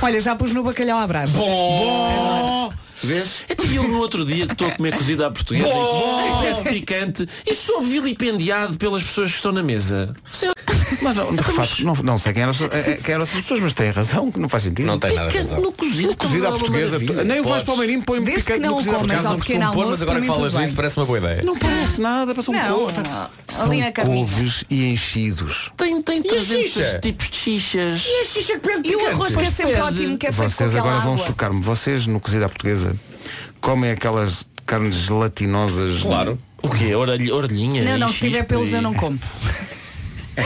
Olha, 0.03 0.21
já 0.21 0.35
pus 0.37 0.53
no 0.53 0.63
bacalhau 0.63 0.99
à 0.99 1.07
brás. 1.07 1.31
Bom. 1.33 2.73
Vês? 3.05 3.45
Até 3.51 3.65
eu 3.77 3.83
no 3.89 3.99
outro 3.99 4.25
dia 4.25 4.47
que 4.47 4.53
estou 4.53 4.69
a 4.69 4.71
comer 4.73 4.97
cozida 4.97 5.27
à 5.27 5.31
portuguesa 5.31 5.69
e 5.69 6.45
peço 6.45 6.65
picante 6.65 7.29
e 7.47 7.55
sou 7.55 7.81
vilipendiado 7.83 8.77
pelas 8.79 9.03
pessoas 9.03 9.31
que 9.31 9.37
estão 9.37 9.53
na 9.53 9.63
mesa. 9.63 10.15
Mas 11.03 11.17
não, 11.17 11.35
de 11.35 11.43
facto, 11.43 11.85
não, 11.85 11.95
não 12.03 12.19
sei 12.19 12.33
quem 12.33 12.43
eram, 12.43 12.53
essas- 12.53 12.73
é- 12.73 12.93
é- 12.93 12.97
quem 12.97 13.15
eram 13.15 13.25
essas 13.25 13.41
pessoas, 13.41 13.61
mas 13.61 13.75
têm 13.75 13.91
razão, 13.91 14.31
que 14.31 14.39
não 14.41 14.49
faz 14.49 14.63
sentido. 14.63 14.87
Não 14.87 14.99
tem 14.99 15.15
nada 15.15 15.29
a 15.29 15.33
razão. 15.33 15.61
no 15.61 15.73
cozido. 15.73 16.17
Cozida 16.17 16.49
à 16.49 16.53
como 16.53 16.57
é 16.57 16.59
portuguesa. 16.61 16.93
maravilha. 16.99 17.25
Nem 17.25 17.41
o 17.41 17.43
vais 17.45 17.49
Podes. 17.49 17.65
para 17.65 17.75
o 17.75 17.77
meirinho, 17.79 18.03
põe 18.03 18.21
Desde 18.25 18.43
picante 18.45 18.61
que 18.61 18.67
não 18.67 18.71
no 18.71 18.77
cozida 18.77 18.97
à 18.97 18.99
portuguesa. 19.01 19.29
Não 19.29 19.37
costumo 19.37 19.73
pôr, 19.73 19.87
mas 19.87 20.03
agora 20.03 20.21
que 20.21 20.27
falas 20.27 20.53
disso 20.55 20.75
parece 20.75 20.97
uma 20.97 21.07
boa 21.07 21.19
ideia. 21.19 21.43
Não 21.45 21.57
parece 21.59 22.01
nada, 22.01 22.35
parece 22.35 22.51
um 22.51 22.55
couve. 22.55 22.93
na 23.03 23.31
São 23.49 23.71
couves 24.05 24.65
e 24.71 24.85
enchidos. 24.87 25.71
Tem, 25.77 26.01
tem 26.03 26.23
300 26.23 26.73
xixa? 26.73 26.99
tipos 27.01 27.31
de 27.31 27.37
xixas. 27.37 28.03
E 28.85 28.97
o 28.97 29.07
arroz 29.07 29.35
que 29.35 29.43
é 29.43 29.51
sempre 29.51 29.73
Pede. 29.73 29.83
ótimo, 29.83 30.19
que 30.19 30.27
é 30.27 30.33
feito 30.33 30.49
com 30.51 30.57
Vocês 30.57 30.77
agora 30.77 31.01
vão 31.01 31.17
chocar-me. 31.17 31.61
Vocês, 31.61 32.07
no 32.07 32.21
cozida 32.21 32.47
à 32.47 32.49
portuguesa, 32.49 32.94
comem 33.65 33.91
aquelas 33.91 34.47
carnes 34.67 34.95
gelatinosas. 34.95 36.03
Claro. 36.03 36.39
O 36.63 36.69
quê? 36.69 36.95
Orelha, 36.95 37.35
orelhinha? 37.35 37.83
Não, 37.83 37.99
não, 37.99 38.09
se 38.09 38.19
tiver 38.19 38.45
pelos 38.45 38.69
e- 38.69 38.75
eu 38.75 38.83
não 38.83 38.93
como. 38.95 39.19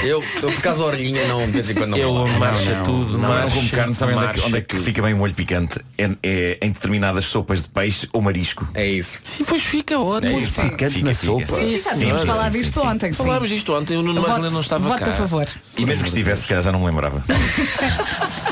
Eu, 0.02 0.22
eu 0.42 0.52
por 0.52 0.60
causa 0.60 0.80
da 0.82 0.86
orelhinha 0.88 1.26
não, 1.26 1.38
de 1.46 1.50
vez 1.50 1.70
em 1.70 1.72
quando 1.72 1.92
não 1.92 1.96
Eu 1.96 2.28
marcha 2.38 2.74
não, 2.74 2.82
tudo, 2.82 3.16
Não, 3.16 3.26
marcha, 3.26 3.56
como 3.56 3.70
carne, 3.70 3.94
sabem 3.94 4.16
onde 4.16 4.26
é, 4.26 4.32
que, 4.34 4.40
onde 4.42 4.56
é 4.58 4.60
que 4.60 4.78
fica 4.80 5.00
bem 5.00 5.14
o 5.14 5.16
molho 5.16 5.32
picante? 5.32 5.80
É, 5.96 6.10
é 6.22 6.58
em 6.60 6.70
determinadas 6.72 7.24
sopas 7.24 7.62
de 7.62 7.70
peixe 7.70 8.06
ou 8.12 8.20
marisco. 8.20 8.68
É 8.74 8.86
isso. 8.86 9.16
Sim, 9.24 9.44
pois 9.44 9.62
fica 9.62 9.98
ótimo. 9.98 10.40
isso. 10.40 10.56
pá. 10.56 10.64
Picante 10.68 10.92
Fica, 10.92 11.06
na 11.08 11.14
fica. 11.14 11.32
sopa. 11.46 11.46
Sim, 11.46 11.70
Já 11.78 11.94
sim, 11.94 12.14
sim, 12.14 12.52
sim, 12.52 12.60
disto 12.60 12.80
sim. 12.82 12.86
ontem, 12.86 13.12
sim. 13.12 13.16
Falámos 13.16 13.48
disto 13.48 13.74
ontem, 13.74 13.96
o 13.96 14.02
Nuno 14.02 14.20
Magdalena 14.20 14.50
não 14.50 14.60
estava 14.60 14.86
voto 14.86 15.02
cá. 15.02 15.10
a 15.10 15.14
favor. 15.14 15.46
E 15.78 15.86
mesmo 15.86 16.02
que 16.02 16.08
estivesse, 16.10 16.42
se 16.42 16.48
calhar 16.48 16.62
já 16.62 16.70
não 16.70 16.80
me 16.80 16.86
lembrava. 16.86 17.24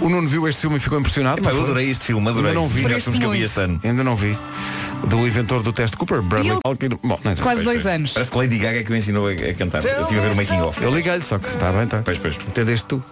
O 0.00 0.08
Nuno 0.08 0.28
viu 0.28 0.46
este 0.48 0.60
filme 0.62 0.76
e 0.76 0.80
ficou 0.80 0.98
impressionado. 0.98 1.40
Epá, 1.40 1.50
eu 1.50 1.62
adorei 1.62 1.90
este 1.90 2.04
filme, 2.06 2.28
adorei. 2.28 2.48
Ainda 2.50 2.60
não 2.60 2.66
vi. 2.68 2.80
Filmes 2.82 3.04
que 3.08 3.22
eu 3.24 3.30
vi 3.30 3.42
este 3.42 3.60
ano. 3.60 3.80
Ainda 3.82 4.04
não 4.04 4.16
vi. 4.16 4.36
Do 5.08 5.26
inventor 5.26 5.62
do 5.62 5.72
teste 5.72 5.96
Cooper, 5.96 6.22
Bradley 6.22 6.52
ele- 6.52 6.60
Culkin. 6.64 6.88
Bom, 7.02 7.18
não. 7.24 7.34
Quase 7.36 7.42
Pois, 7.42 7.62
dois 7.62 7.82
pois. 7.82 7.94
anos. 7.94 8.12
Parece 8.12 8.30
que 8.30 8.36
Lady 8.38 8.58
Gaga 8.58 8.78
é 8.78 8.82
que 8.82 8.90
me 8.92 8.98
ensinou 8.98 9.28
a, 9.28 9.32
a 9.32 9.54
cantar. 9.54 9.84
Eu 9.84 10.02
estive 10.02 10.20
a 10.20 10.22
ver 10.24 10.32
o 10.32 10.36
making 10.36 10.60
of. 10.62 10.82
Eu 10.82 10.94
liguei-lhe, 10.94 11.22
só 11.22 11.38
que 11.38 11.48
está 11.48 11.70
bem, 11.72 11.84
está. 11.84 12.02
Pois, 12.02 12.18
pois. 12.18 12.36
Entendeste 12.36 12.86
tu? 12.86 13.02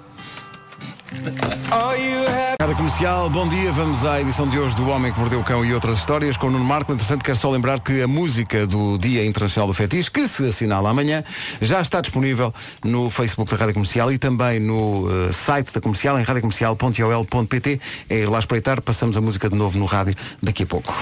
Cada 2.59 2.75
comercial, 2.75 3.31
bom 3.31 3.49
dia. 3.49 3.71
Vamos 3.73 4.05
à 4.05 4.21
edição 4.21 4.49
de 4.49 4.59
hoje 4.59 4.75
do 4.75 4.89
Homem 4.89 5.13
que 5.13 5.19
Mordeu 5.19 5.41
o 5.41 5.45
Cão 5.45 5.65
e 5.65 5.73
outras 5.73 5.99
histórias 5.99 6.37
com 6.37 6.49
o 6.49 6.51
Nuno 6.51 6.65
Marco. 6.65 6.93
Entretanto, 6.93 7.25
quero 7.25 7.37
só 7.37 7.51
lembrar 7.51 7.81
que 7.81 8.03
a 8.03 8.09
música 8.09 8.67
do 8.67 8.99
Dia 8.99 9.25
Internacional 9.25 9.69
do 9.69 9.75
Fetiche, 9.75 10.11
que 10.11 10.27
se 10.27 10.49
assinala 10.49 10.91
amanhã, 10.91 11.23
já 11.61 11.81
está 11.81 12.01
disponível 12.01 12.53
no 12.85 13.09
Facebook 13.11 13.51
da 13.51 13.57
Rádio 13.57 13.75
Comercial 13.75 14.11
e 14.11 14.19
também 14.19 14.59
no 14.59 15.09
eh, 15.11 15.33
site 15.33 15.73
da 15.73 15.81
comercial, 15.81 16.19
em 16.19 16.23
radiocomercial.ol.pt. 16.23 17.81
É 18.11 18.17
ir 18.17 18.29
lá 18.29 18.39
espreitar. 18.39 18.81
Passamos 18.81 19.17
a 19.17 19.21
música 19.21 19.49
de 19.49 19.55
novo 19.55 19.79
no 19.79 19.85
rádio 19.85 20.15
daqui 20.43 20.65
a 20.65 20.67
pouco. 20.67 20.93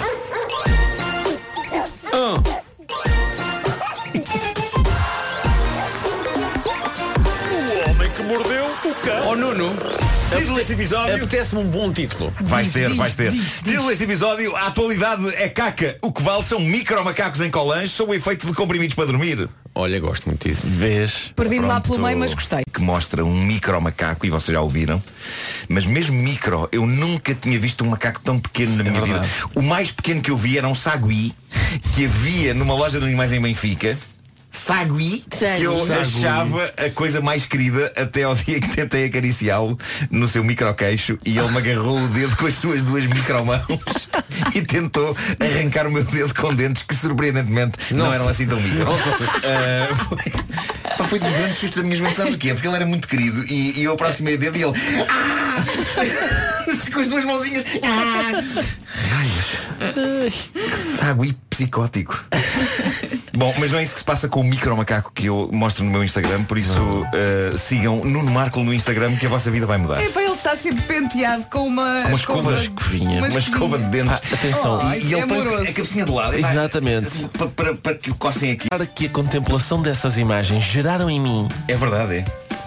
Oh 9.06 9.36
Nuno, 9.36 9.70
Título 10.34 10.56
deste 10.56 10.72
episódio. 10.72 11.16
apetece-me 11.16 11.60
um 11.60 11.66
bom 11.66 11.92
título. 11.92 12.32
Vais 12.40 12.72
ter, 12.72 12.90
vais 12.94 13.14
ter. 13.14 13.30
Título 13.32 13.88
deste 13.88 14.04
episódio, 14.04 14.56
a 14.56 14.68
atualidade 14.68 15.28
é 15.34 15.46
caca. 15.48 15.98
O 16.00 16.10
que 16.10 16.22
vale 16.22 16.42
são 16.42 16.58
micro-macacos 16.58 17.42
em 17.42 17.50
colãs 17.50 17.90
sob 17.90 18.12
o 18.12 18.14
efeito 18.14 18.46
de 18.46 18.54
comprimidos 18.54 18.94
para 18.94 19.04
dormir. 19.04 19.46
Olha, 19.74 20.00
gosto 20.00 20.26
muito 20.26 20.48
disso. 20.48 20.66
Vês? 20.66 21.32
Perdi-me 21.36 21.66
lá 21.66 21.80
pelo 21.82 21.98
meio, 21.98 22.16
mas 22.16 22.32
gostei. 22.32 22.62
Que 22.72 22.80
mostra 22.80 23.22
um 23.24 23.44
micro-macaco, 23.44 24.24
e 24.24 24.30
vocês 24.30 24.54
já 24.54 24.62
ouviram. 24.62 25.02
Mas 25.68 25.84
mesmo 25.84 26.16
micro, 26.16 26.66
eu 26.72 26.86
nunca 26.86 27.34
tinha 27.34 27.58
visto 27.58 27.84
um 27.84 27.88
macaco 27.88 28.20
tão 28.22 28.40
pequeno 28.40 28.76
na 28.76 28.84
minha 28.84 29.00
vida. 29.02 29.20
verdade. 29.20 29.32
O 29.54 29.60
mais 29.60 29.90
pequeno 29.90 30.22
que 30.22 30.30
eu 30.30 30.36
vi 30.36 30.56
era 30.56 30.66
um 30.66 30.74
sagui 30.74 31.34
que 31.94 32.06
havia 32.06 32.54
numa 32.54 32.74
loja 32.74 32.98
de 32.98 33.04
animais 33.04 33.32
em 33.32 33.40
Benfica. 33.40 33.98
Sagui, 34.54 35.24
que 35.28 35.44
eu 35.62 35.92
achava 35.92 36.72
a 36.76 36.88
coisa 36.90 37.20
mais 37.20 37.44
querida 37.44 37.92
até 37.96 38.22
ao 38.22 38.34
dia 38.34 38.60
que 38.60 38.68
tentei 38.68 39.04
acariciá-lo 39.06 39.76
no 40.10 40.26
seu 40.26 40.42
micro-queixo 40.42 41.18
e 41.24 41.36
ele 41.36 41.48
me 41.48 41.58
agarrou 41.58 41.98
o 41.98 42.08
dedo 42.08 42.34
com 42.36 42.46
as 42.46 42.54
suas 42.54 42.82
duas 42.82 43.04
micro-mãos 43.04 44.08
e 44.54 44.62
tentou 44.62 45.14
arrancar 45.40 45.86
o 45.86 45.92
meu 45.92 46.04
dedo 46.04 46.32
com 46.34 46.54
dentes 46.54 46.82
que 46.84 46.94
surpreendentemente 46.94 47.92
não 47.92 48.04
Nossa. 48.06 48.14
eram 48.16 48.28
assim 48.28 48.46
tão 48.46 48.60
micro. 48.60 48.86
Ah, 49.44 49.94
foi, 49.94 50.32
pá, 50.96 51.04
foi 51.04 51.18
dos 51.18 51.30
grandes 51.30 51.56
sustos 51.58 51.76
da 51.78 51.82
minha 51.82 51.96
juventude, 51.96 52.16
sabes 52.18 52.34
o? 52.34 52.38
Porque 52.38 52.66
ele 52.68 52.76
era 52.76 52.86
muito 52.86 53.08
querido 53.08 53.44
e, 53.46 53.80
e 53.80 53.84
eu 53.84 53.92
aproximei 53.92 54.36
dele 54.38 54.60
e 54.60 54.62
ele 54.62 54.72
"Ah!" 55.08 55.64
com 56.92 57.00
as 57.00 57.08
duas 57.08 57.24
mãozinhas 57.24 57.64
"Ah!" 57.82 58.30
Raios. 59.10 59.64
Que 60.62 60.76
sagui 60.98 61.36
psicótico. 61.54 62.24
Bom, 63.36 63.52
mas 63.58 63.72
não 63.72 63.78
é 63.78 63.82
isso 63.82 63.94
que 63.94 63.98
se 64.00 64.04
passa 64.04 64.28
com 64.28 64.40
o 64.40 64.44
micro 64.44 64.76
macaco 64.76 65.10
que 65.12 65.26
eu 65.26 65.48
mostro 65.52 65.84
no 65.84 65.90
meu 65.90 66.04
Instagram, 66.04 66.44
por 66.44 66.56
isso 66.56 66.80
uh, 66.80 67.56
sigam 67.58 68.04
Nuno 68.04 68.30
Marco 68.30 68.60
no 68.60 68.72
Instagram 68.72 69.16
que 69.16 69.26
a 69.26 69.28
vossa 69.28 69.50
vida 69.50 69.66
vai 69.66 69.76
mudar. 69.78 70.00
É 70.00 70.08
para 70.08 70.22
ele 70.22 70.32
estar 70.32 70.56
sempre 70.56 70.82
penteado 70.82 71.44
com 71.50 71.66
uma, 71.66 72.00
Uma 72.06 72.14
escova, 72.14 72.54
escovinha, 72.54 73.18
uma 73.18 73.28
uma 73.28 73.38
escova 73.38 73.78
de 73.78 73.84
dentes. 73.86 74.12
Ah, 74.12 74.34
atenção. 74.34 74.80
Oh, 74.82 74.92
E, 74.94 74.98
e 75.06 75.14
é 75.14 75.18
ele 75.18 75.26
põe 75.26 75.40
amoroso. 75.40 75.62
a 75.68 75.72
cabecinha 75.72 76.04
de 76.04 76.12
lado. 76.12 76.36
Exatamente. 76.38 77.06
assim, 77.08 77.28
para, 77.28 77.46
para, 77.48 77.74
para 77.74 77.94
que 77.94 78.10
o 78.10 78.14
cossem 78.14 78.52
aqui. 78.52 78.68
Para 78.68 78.86
que 78.86 79.06
a 79.06 79.08
contemplação 79.08 79.82
dessas 79.82 80.16
imagens 80.16 80.62
geraram 80.64 81.10
em 81.10 81.20
mim. 81.20 81.48
É 81.66 81.76
verdade, 81.76 82.18
é. 82.18 82.24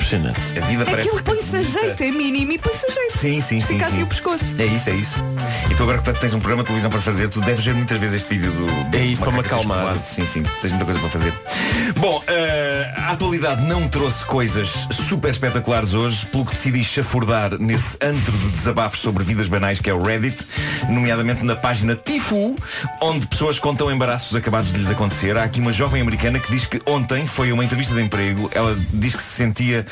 Impressionante. 0.07 0.39
A 0.57 0.65
vida 0.65 0.85
parece. 0.85 1.09
Aquilo 1.09 1.23
põe-se 1.23 1.55
a 1.57 1.63
jeito, 1.63 2.01
é 2.01 2.11
mínimo 2.11 2.53
e 2.53 2.57
põe-se 2.57 2.85
a 2.85 2.89
jeito. 2.89 3.17
Sim, 3.17 3.41
sim, 3.41 3.59
sim. 3.59 3.73
Fica 3.73 3.87
sim. 3.87 3.91
assim 3.91 4.03
o 4.03 4.07
pescoço. 4.07 4.45
É 4.57 4.65
isso, 4.65 4.89
é 4.89 4.93
isso. 4.93 5.15
E 5.69 5.75
tu 5.75 5.83
agora 5.83 5.99
que 6.01 6.13
tens 6.13 6.33
um 6.33 6.39
programa 6.39 6.63
de 6.63 6.67
televisão 6.67 6.89
para 6.89 7.01
fazer, 7.01 7.29
tu 7.29 7.41
deves 7.41 7.65
ver 7.65 7.75
muitas 7.75 7.99
vezes 7.99 8.21
este 8.21 8.33
vídeo 8.33 8.53
do. 8.53 8.89
do 8.89 8.97
É 8.97 9.01
isso, 9.01 9.21
para 9.21 9.33
me 9.33 9.39
acalmar. 9.39 9.97
Sim, 10.05 10.25
sim. 10.25 10.43
Tens 10.61 10.71
muita 10.71 10.85
coisa 10.85 10.99
para 10.99 11.09
fazer. 11.09 11.33
Bom, 11.97 12.23
Uh, 12.27 12.99
a 13.07 13.11
atualidade 13.13 13.63
não 13.63 13.87
trouxe 13.87 14.25
coisas 14.25 14.67
super 14.91 15.31
espetaculares 15.31 15.93
hoje, 15.93 16.25
pelo 16.25 16.45
que 16.45 16.51
decidi 16.51 16.83
chafurdar 16.83 17.57
nesse 17.57 17.97
antro 18.01 18.33
de 18.33 18.49
desabafos 18.49 18.99
sobre 18.99 19.23
vidas 19.23 19.47
banais 19.47 19.79
que 19.79 19.89
é 19.89 19.93
o 19.93 20.03
Reddit, 20.03 20.37
nomeadamente 20.89 21.41
na 21.45 21.55
página 21.55 21.95
Tifu, 21.95 22.57
onde 23.01 23.25
pessoas 23.25 23.59
contam 23.59 23.89
embaraços 23.89 24.35
acabados 24.35 24.73
de 24.73 24.79
lhes 24.79 24.91
acontecer. 24.91 25.37
Há 25.37 25.45
aqui 25.45 25.61
uma 25.61 25.71
jovem 25.71 26.01
americana 26.01 26.37
que 26.37 26.51
diz 26.51 26.65
que 26.65 26.81
ontem 26.85 27.25
foi 27.25 27.53
uma 27.53 27.63
entrevista 27.63 27.95
de 27.95 28.01
emprego. 28.01 28.51
Ela 28.53 28.77
diz 28.91 29.15
que 29.15 29.23
se 29.23 29.33
sentia 29.33 29.85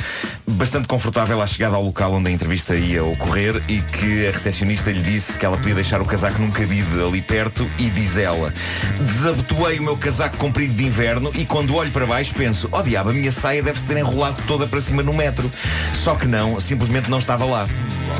bastante 0.47 0.87
confortável 0.87 1.41
à 1.41 1.47
chegada 1.47 1.75
ao 1.75 1.83
local 1.83 2.13
onde 2.13 2.29
a 2.29 2.31
entrevista 2.31 2.75
ia 2.75 3.03
ocorrer 3.03 3.61
e 3.67 3.81
que 3.81 4.27
a 4.27 4.31
recepcionista 4.31 4.91
lhe 4.91 5.01
disse 5.01 5.37
que 5.37 5.45
ela 5.45 5.57
podia 5.57 5.75
deixar 5.75 6.01
o 6.01 6.05
casaco 6.05 6.39
num 6.39 6.51
cabide 6.51 7.01
ali 7.01 7.21
perto 7.21 7.69
e 7.77 7.89
diz 7.89 8.17
ela, 8.17 8.53
desabotoei 8.99 9.79
o 9.79 9.83
meu 9.83 9.97
casaco 9.97 10.37
comprido 10.37 10.73
de 10.73 10.85
inverno 10.85 11.31
e 11.33 11.45
quando 11.45 11.75
olho 11.75 11.91
para 11.91 12.05
baixo 12.05 12.33
penso, 12.35 12.69
oh 12.71 12.81
diabo, 12.81 13.09
a 13.09 13.13
minha 13.13 13.31
saia 13.31 13.61
deve-se 13.61 13.87
ter 13.87 13.97
enrolado 13.97 14.41
toda 14.47 14.67
para 14.67 14.79
cima 14.79 15.03
no 15.03 15.13
metro. 15.13 15.51
Só 15.93 16.15
que 16.15 16.27
não, 16.27 16.59
simplesmente 16.59 17.09
não 17.09 17.17
estava 17.17 17.45
lá. 17.45 17.67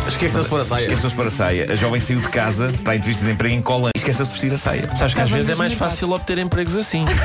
Esqueceu-se 0.08 0.50
para 0.50 0.62
a 0.62 0.66
saia. 0.66 0.84
Esqueceu-se 0.84 1.16
para 1.16 1.28
a 1.28 1.32
saia. 1.32 1.72
A 1.72 1.76
jovem 1.76 2.00
saiu 2.00 2.20
de 2.20 2.30
casa 2.30 2.74
para 2.84 2.94
a 2.94 2.96
entrevista 2.96 3.26
de 3.26 3.32
emprego 3.32 3.56
em 3.56 3.62
Colan 3.62 3.90
e 3.96 4.00
esqueceu-se 4.00 4.32
de 4.32 4.40
vestir 4.40 4.54
a 4.54 4.58
saia. 4.58 4.96
Sabes 4.96 5.14
que 5.14 5.22
às 5.22 5.30
vezes 5.30 5.50
é 5.50 5.56
mais 5.56 5.74
fácil 5.74 6.12
obter 6.12 6.38
empregos 6.38 6.76
assim. 6.76 7.06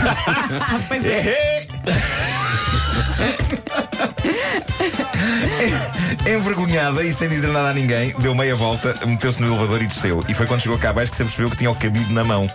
Pois 0.89 1.05
é. 1.05 1.67
Envergonhada 6.26 7.03
e 7.05 7.12
sem 7.12 7.28
dizer 7.28 7.49
nada 7.49 7.70
a 7.70 7.74
ninguém, 7.74 8.14
deu 8.18 8.35
meia 8.35 8.55
volta, 8.55 8.97
meteu-se 9.07 9.41
no 9.41 9.49
elevador 9.49 9.83
e 9.83 9.87
desceu. 9.87 10.24
E 10.28 10.35
foi 10.35 10.47
quando 10.47 10.61
chegou 10.61 10.78
cá 10.78 10.91
abaixo 10.91 11.11
que 11.11 11.16
se 11.16 11.24
percebeu 11.24 11.51
que 11.51 11.57
tinha 11.57 11.70
o 11.70 11.74
cabide 11.74 12.12
na 12.12 12.24
mão. 12.24 12.51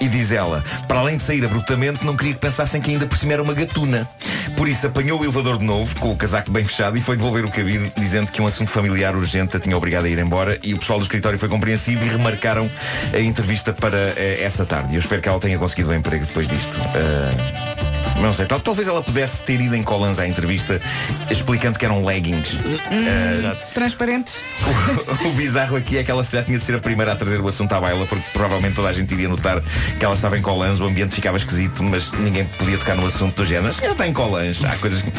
E 0.00 0.08
diz 0.08 0.32
ela, 0.32 0.62
para 0.86 1.00
além 1.00 1.16
de 1.16 1.22
sair 1.22 1.44
abruptamente, 1.44 2.04
não 2.04 2.16
queria 2.16 2.34
que 2.34 2.40
pensassem 2.40 2.80
que 2.80 2.90
ainda 2.90 3.06
por 3.06 3.16
cima 3.18 3.34
era 3.34 3.42
uma 3.42 3.54
gatuna. 3.54 4.08
Por 4.56 4.68
isso 4.68 4.86
apanhou 4.86 5.20
o 5.20 5.24
elevador 5.24 5.58
de 5.58 5.64
novo, 5.64 5.98
com 5.98 6.12
o 6.12 6.16
casaco 6.16 6.50
bem 6.50 6.64
fechado, 6.64 6.96
e 6.96 7.00
foi 7.00 7.16
devolver 7.16 7.44
o 7.44 7.50
cabide, 7.50 7.92
dizendo 7.96 8.30
que 8.30 8.40
um 8.40 8.46
assunto 8.46 8.70
familiar 8.70 9.14
urgente 9.14 9.56
a 9.56 9.60
tinha 9.60 9.76
obrigado 9.76 10.04
a 10.04 10.08
ir 10.08 10.18
embora. 10.18 10.58
E 10.62 10.74
o 10.74 10.78
pessoal 10.78 10.98
do 10.98 11.02
escritório 11.02 11.38
foi 11.38 11.48
compreensivo 11.48 12.04
e 12.04 12.08
remarcaram 12.08 12.70
a 13.12 13.18
entrevista 13.18 13.72
para 13.72 14.14
eh, 14.16 14.38
essa 14.42 14.64
tarde. 14.64 14.94
Eu 14.94 15.00
espero 15.00 15.20
que 15.20 15.28
ela 15.28 15.38
tenha 15.40 15.58
conseguido 15.58 15.90
o 15.90 15.94
emprego 15.94 16.24
depois 16.24 16.48
disto. 16.48 16.76
Ah, 16.94 17.95
não 18.20 18.32
sei, 18.32 18.46
tal- 18.46 18.60
talvez 18.60 18.88
ela 18.88 19.02
pudesse 19.02 19.42
ter 19.42 19.60
ido 19.60 19.74
em 19.76 19.82
Collins 19.82 20.18
à 20.18 20.26
entrevista 20.26 20.80
explicando 21.30 21.78
que 21.78 21.84
eram 21.84 22.04
leggings. 22.04 22.56
Ah, 22.90 23.56
Transparentes. 23.74 24.36
o 25.24 25.30
bizarro 25.32 25.76
aqui 25.76 25.98
é 25.98 26.04
que 26.04 26.10
ela 26.10 26.22
se 26.24 26.30
calhar 26.30 26.44
tinha 26.46 26.58
de 26.58 26.64
ser 26.64 26.74
a 26.74 26.78
primeira 26.78 27.12
a 27.12 27.16
trazer 27.16 27.40
o 27.40 27.48
assunto 27.48 27.72
à 27.72 27.80
baila, 27.80 28.06
porque 28.06 28.24
provavelmente 28.32 28.74
toda 28.74 28.88
a 28.88 28.92
gente 28.92 29.12
iria 29.14 29.28
notar 29.28 29.60
que 29.98 30.04
ela 30.04 30.14
estava 30.14 30.36
em 30.38 30.42
colãs, 30.42 30.80
o 30.80 30.86
ambiente 30.86 31.14
ficava 31.14 31.36
esquisito, 31.36 31.82
mas 31.82 32.12
ninguém 32.12 32.44
podia 32.44 32.78
tocar 32.78 32.96
no 32.96 33.06
assunto 33.06 33.36
do 33.36 33.44
género. 33.46 33.74
Ela 33.82 33.92
está 33.92 34.06
em 34.06 34.12
colãs, 34.12 34.64
há 34.64 34.76
coisas 34.76 35.02
que... 35.02 35.10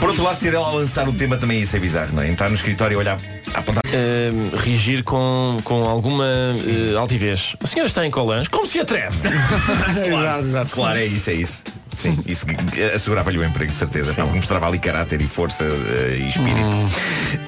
Por 0.00 0.08
outro 0.08 0.24
lado, 0.24 0.38
ser 0.38 0.54
ela 0.54 0.66
a 0.68 0.72
lançar 0.72 1.08
o 1.08 1.12
tema 1.12 1.36
também 1.36 1.60
ia 1.60 1.66
ser 1.66 1.80
bizarro, 1.80 2.12
não 2.14 2.22
é? 2.22 2.28
Entrar 2.28 2.48
no 2.48 2.54
escritório 2.54 2.94
e 2.94 2.98
olhar, 2.98 3.18
apontar. 3.54 3.82
Ehm, 3.92 4.50
rigir 4.56 5.02
com, 5.04 5.58
com 5.64 5.84
alguma 5.88 6.24
eh, 6.24 6.96
altivez. 6.96 7.54
A 7.62 7.66
senhora 7.66 7.88
está 7.88 8.06
em 8.06 8.10
colãs. 8.10 8.48
Como 8.48 8.66
se 8.66 8.80
atreve? 8.80 9.16
claro, 10.08 10.66
claro, 10.70 10.98
é 10.98 11.06
isso, 11.06 11.30
é 11.30 11.34
isso. 11.34 11.62
Sim, 11.94 12.18
isso 12.26 12.46
assegurava-lhe 12.94 13.36
o 13.36 13.44
emprego, 13.44 13.70
de 13.70 13.76
certeza. 13.78 14.14
Não, 14.16 14.28
mostrava 14.34 14.66
ali 14.66 14.78
caráter 14.78 15.20
e 15.20 15.28
força 15.28 15.62
eh, 15.64 16.16
e 16.20 16.28
espírito. 16.30 16.90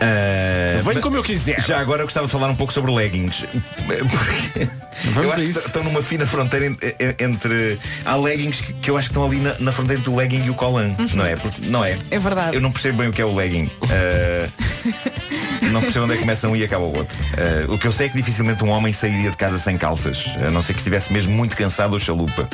Ah, 0.03 0.73
Venho 0.83 0.85
mas- 0.85 1.01
como 1.03 1.17
eu 1.17 1.23
quiser. 1.23 1.61
Já 1.63 1.81
agora 1.81 2.03
eu 2.03 2.07
gostava 2.07 2.27
de 2.27 2.33
falar 2.33 2.51
um 2.51 2.55
pouco 2.57 2.71
sobre 2.73 2.93
leggings. 2.93 3.45
Porque 3.87 4.69
eu 5.17 5.33
acho 5.33 5.43
que 5.45 5.59
estão 5.59 5.83
numa 5.85 6.03
fina 6.03 6.27
fronteira 6.27 6.67
en- 6.67 6.77
en- 7.01 7.25
entre. 7.25 7.79
Há 8.05 8.17
leggings 8.17 8.61
que 8.61 8.91
eu 8.91 8.97
acho 8.97 9.09
que 9.09 9.13
estão 9.13 9.25
ali 9.27 9.41
na, 9.41 9.55
na 9.59 9.73
fronteira 9.73 10.03
do 10.03 10.15
legging 10.15 10.45
e 10.45 10.51
o 10.51 10.55
colã, 10.55 10.95
não 11.15 11.25
é? 11.27 11.37
Porque, 11.37 11.61
não 11.67 11.85
é? 11.85 11.99
É 12.11 12.19
verdade. 12.19 12.57
Eu 12.57 12.61
não 12.61 12.71
percebo 12.73 12.99
bem 12.99 13.09
o 13.09 13.13
que 13.13 13.21
é 13.23 13.25
o 13.25 13.35
legging. 13.35 13.71
Ah, 13.91 14.49
não 15.73 15.81
percebo 15.81 16.05
onde 16.05 16.15
é 16.15 16.17
que 16.17 16.23
começa 16.23 16.49
um 16.49 16.57
e 16.57 16.65
acaba 16.65 16.85
o 16.85 16.97
outro. 16.97 17.17
Ah, 17.37 17.73
o 17.73 17.79
que 17.79 17.87
eu 17.87 17.93
sei 17.93 18.07
é 18.07 18.09
que 18.11 18.17
dificilmente 18.17 18.63
um 18.65 18.69
homem 18.71 18.93
sairia 18.93 19.31
de 19.31 19.37
casa 19.37 19.59
sem 19.59 19.77
calças, 19.77 20.25
a 20.47 20.51
não 20.51 20.63
ser 20.63 20.73
que 20.75 20.79
estivesse 20.81 21.13
mesmo 21.13 21.33
muito 21.33 21.57
cansado 21.57 21.93
ou 21.95 22.01
chalupa. 22.01 22.49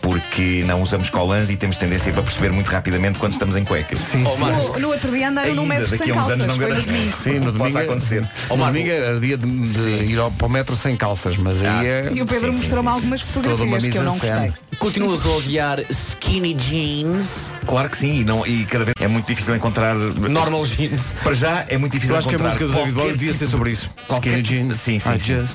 Porque 0.00 0.62
não 0.66 0.82
usamos 0.82 1.10
colãs 1.10 1.50
e 1.50 1.56
temos 1.56 1.76
tendência 1.76 2.12
para 2.12 2.22
perceber 2.22 2.50
muito 2.50 2.68
rapidamente 2.68 3.18
quando 3.18 3.32
estamos 3.32 3.56
em 3.56 3.64
cuecas. 3.64 3.98
Sim, 3.98 4.22
No, 4.24 4.78
no 4.78 4.88
outro 4.88 5.10
dia 5.10 5.28
andaram 5.28 5.54
no 5.54 5.62
Ainda, 5.62 5.74
metro 5.74 5.90
daqui 5.90 6.04
sem 6.04 6.14
calças. 6.14 6.32
anos 6.32 6.46
não 6.46 6.58
garanto. 6.58 6.88
Sim, 7.22 7.38
no 7.40 7.52
domingo, 7.52 7.78
acontecer. 7.78 8.26
No 8.50 8.56
domingo 8.56 8.90
era 8.90 9.20
dia 9.20 9.36
de, 9.36 9.46
de 9.46 10.12
ir 10.12 10.18
ao, 10.18 10.30
para 10.30 10.46
o 10.46 10.50
metro 10.50 10.76
sem 10.76 10.96
calças, 10.96 11.36
mas 11.36 11.62
aí 11.62 11.86
é. 11.86 12.10
E 12.12 12.22
o 12.22 12.26
Pedro 12.26 12.52
mostrou-me 12.52 12.88
algumas 12.88 13.20
fotografias 13.20 13.82
que 13.86 13.96
eu 13.98 14.02
não 14.02 14.18
gostei. 14.18 14.52
Continuas 14.78 15.24
a 15.26 15.28
odiar 15.30 15.80
skinny 15.90 16.54
jeans. 16.54 17.52
Claro 17.66 17.88
que 17.88 17.96
sim, 17.96 18.20
e, 18.20 18.24
não, 18.24 18.44
e 18.46 18.64
cada 18.64 18.84
vez 18.84 18.94
é 19.00 19.06
muito 19.06 19.26
difícil 19.26 19.54
encontrar. 19.54 19.94
Normal 19.94 20.66
jeans. 20.66 21.14
Para 21.22 21.32
já 21.34 21.64
é 21.68 21.78
muito 21.78 21.92
difícil 21.92 22.14
Eu 22.14 22.18
acho 22.18 22.28
que 22.28 22.34
a 22.34 22.38
encontrar. 22.38 22.54
música 22.58 22.66
do 22.66 22.72
David 22.74 22.94
Bowie 22.94 23.12
devia 23.12 23.32
ser 23.32 23.38
tipo 23.46 23.50
sobre 23.52 23.70
isso. 23.70 23.90
qualquer- 24.08 24.38
Skinny 24.38 24.42
jeans. 24.42 24.76
Sim, 24.80 24.98
sim. 24.98 25.18
Sim. 25.18 25.46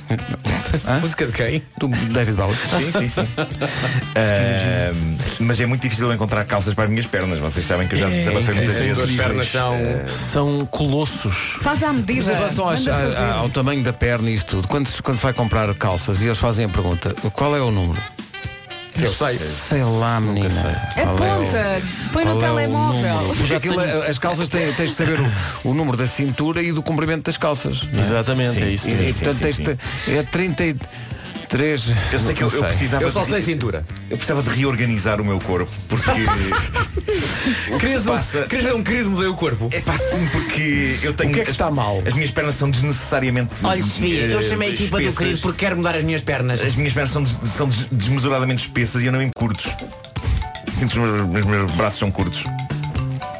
Música 1.01 1.25
de 1.25 1.31
quem? 1.33 1.63
Do 1.77 1.87
David 1.87 2.35
Bowie. 2.37 2.55
Sim, 2.55 2.91
sim, 2.99 3.09
sim. 3.09 3.27
Uh, 4.17 5.43
mas 5.43 5.59
é 5.59 5.65
muito 5.65 5.81
difícil 5.81 6.11
encontrar 6.11 6.45
calças 6.45 6.73
para 6.73 6.85
as 6.85 6.89
minhas 6.89 7.05
pernas. 7.05 7.39
Vocês 7.39 7.65
sabem 7.65 7.87
que 7.87 7.95
eu 7.95 7.99
já 7.99 8.09
é, 8.09 8.19
desabafei 8.19 8.53
é, 8.53 8.57
muitas 8.57 8.75
é, 8.75 8.79
vezes. 8.81 9.03
As 9.03 9.11
pernas 9.11 9.49
são, 9.49 9.75
uh, 9.75 10.07
são 10.07 10.65
colossos. 10.65 11.57
Faz 11.61 11.83
à 11.83 11.93
medida. 11.93 12.31
Em 12.31 12.35
relação 12.35 12.65
a, 12.67 13.33
ao 13.33 13.49
tamanho 13.49 13.83
da 13.83 13.93
perna 13.93 14.29
e 14.29 14.35
isso 14.35 14.45
tudo, 14.45 14.67
quando, 14.67 14.89
quando 15.01 15.17
vai 15.17 15.33
comprar 15.33 15.73
calças 15.75 16.21
e 16.21 16.25
eles 16.25 16.37
fazem 16.37 16.65
a 16.65 16.69
pergunta, 16.69 17.13
qual 17.33 17.55
é 17.55 17.61
o 17.61 17.71
número? 17.71 18.01
Eu 18.99 19.13
sei. 19.13 19.37
Sei 19.37 19.83
lá, 19.83 20.19
menina. 20.19 20.49
Sei. 20.49 21.03
É 21.03 21.05
ponta. 21.05 21.81
Põe 22.11 22.25
no 22.25 22.39
telemóvel. 22.39 23.33
Aquilo, 23.55 23.79
as 23.79 24.17
calças 24.17 24.49
têm, 24.49 24.73
tens 24.73 24.91
de 24.91 24.95
saber 24.95 25.19
o, 25.63 25.69
o, 25.69 25.73
número 25.73 25.95
da 25.95 26.07
cintura 26.07 26.61
e 26.61 26.71
do 26.71 26.81
comprimento 26.81 27.23
das 27.23 27.37
calças. 27.37 27.87
Exatamente, 27.93 28.59
é, 28.59 28.65
é 28.65 28.69
isso. 28.71 28.89
Sim, 28.89 29.11
sim, 29.13 29.25
portanto, 29.25 29.53
sim, 29.53 29.65
sim. 30.05 30.17
é 30.17 30.23
30. 30.23 30.75
Três. 31.49 31.85
Eu 32.11 32.19
sei 32.19 32.33
que 32.33 32.43
eu, 32.43 32.49
eu 32.49 32.63
precisava. 32.63 33.03
Eu 33.03 33.09
só 33.09 33.23
sei 33.23 33.39
de, 33.39 33.45
cintura. 33.45 33.85
Eu 34.09 34.17
precisava 34.17 34.43
de 34.43 34.49
reorganizar 34.49 35.21
o 35.21 35.25
meu 35.25 35.39
corpo 35.39 35.71
porque. 35.87 36.11
querias, 37.79 38.03
que 38.03 38.09
passa... 38.09 38.47
um 38.75 38.83
querido 38.83 39.09
mudei 39.11 39.27
o 39.27 39.33
corpo? 39.33 39.69
É 39.71 39.79
pá, 39.79 39.97
sim, 39.97 40.27
porque 40.31 40.97
eu 41.01 41.13
tenho. 41.13 41.31
O 41.31 41.33
que 41.33 41.41
é 41.41 41.45
que 41.45 41.51
está 41.51 41.71
mal? 41.71 42.03
As, 42.05 42.13
minhas 42.13 42.31
pernas 42.31 42.55
são 42.55 42.69
desnecessariamente. 42.69 43.55
Olha, 43.63 43.81
Sofia, 43.81 44.25
eu 44.25 44.39
eh, 44.39 44.41
chamei 44.41 44.69
a 44.69 44.73
equipa 44.73 44.99
do 44.99 45.13
querido 45.13 45.39
porque 45.39 45.65
quero 45.65 45.77
mudar 45.77 45.95
as 45.95 46.03
minhas 46.03 46.21
pernas. 46.21 46.61
As 46.61 46.75
minhas 46.75 46.93
pernas 46.93 47.11
são, 47.11 47.23
des, 47.23 47.37
são 47.55 47.67
des, 47.69 47.85
desmesuradamente 47.91 48.63
espessas 48.67 49.01
e 49.01 49.05
eu 49.05 49.11
não 49.11 49.21
em 49.21 49.29
curtos. 49.35 49.67
Sinto 50.73 51.01
os 51.01 51.27
meus, 51.29 51.45
meus 51.45 51.71
braços 51.71 51.99
são 51.99 52.11
curtos. 52.11 52.43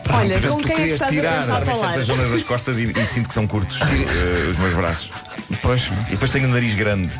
Olha, 0.09 0.39
como 0.41 0.63
com 0.63 0.69
quem 0.69 0.75
é 0.75 0.87
que 0.87 0.93
estás 0.93 1.11
tirar, 1.11 1.41
a 1.41 1.61
falar? 1.61 1.89
certas 1.89 2.05
zonas 2.05 2.31
das 2.31 2.43
costas 2.43 2.79
e, 2.79 2.93
e, 2.97 3.05
sinto 3.05 3.27
que 3.27 3.33
são 3.33 3.45
curtos 3.45 3.79
uh, 3.81 4.49
os 4.49 4.57
meus 4.57 4.73
braços. 4.73 5.11
Pois. 5.61 5.89
E 6.07 6.11
depois 6.11 6.31
tenho 6.31 6.47
um 6.47 6.51
nariz 6.51 6.75
grande. 6.75 7.13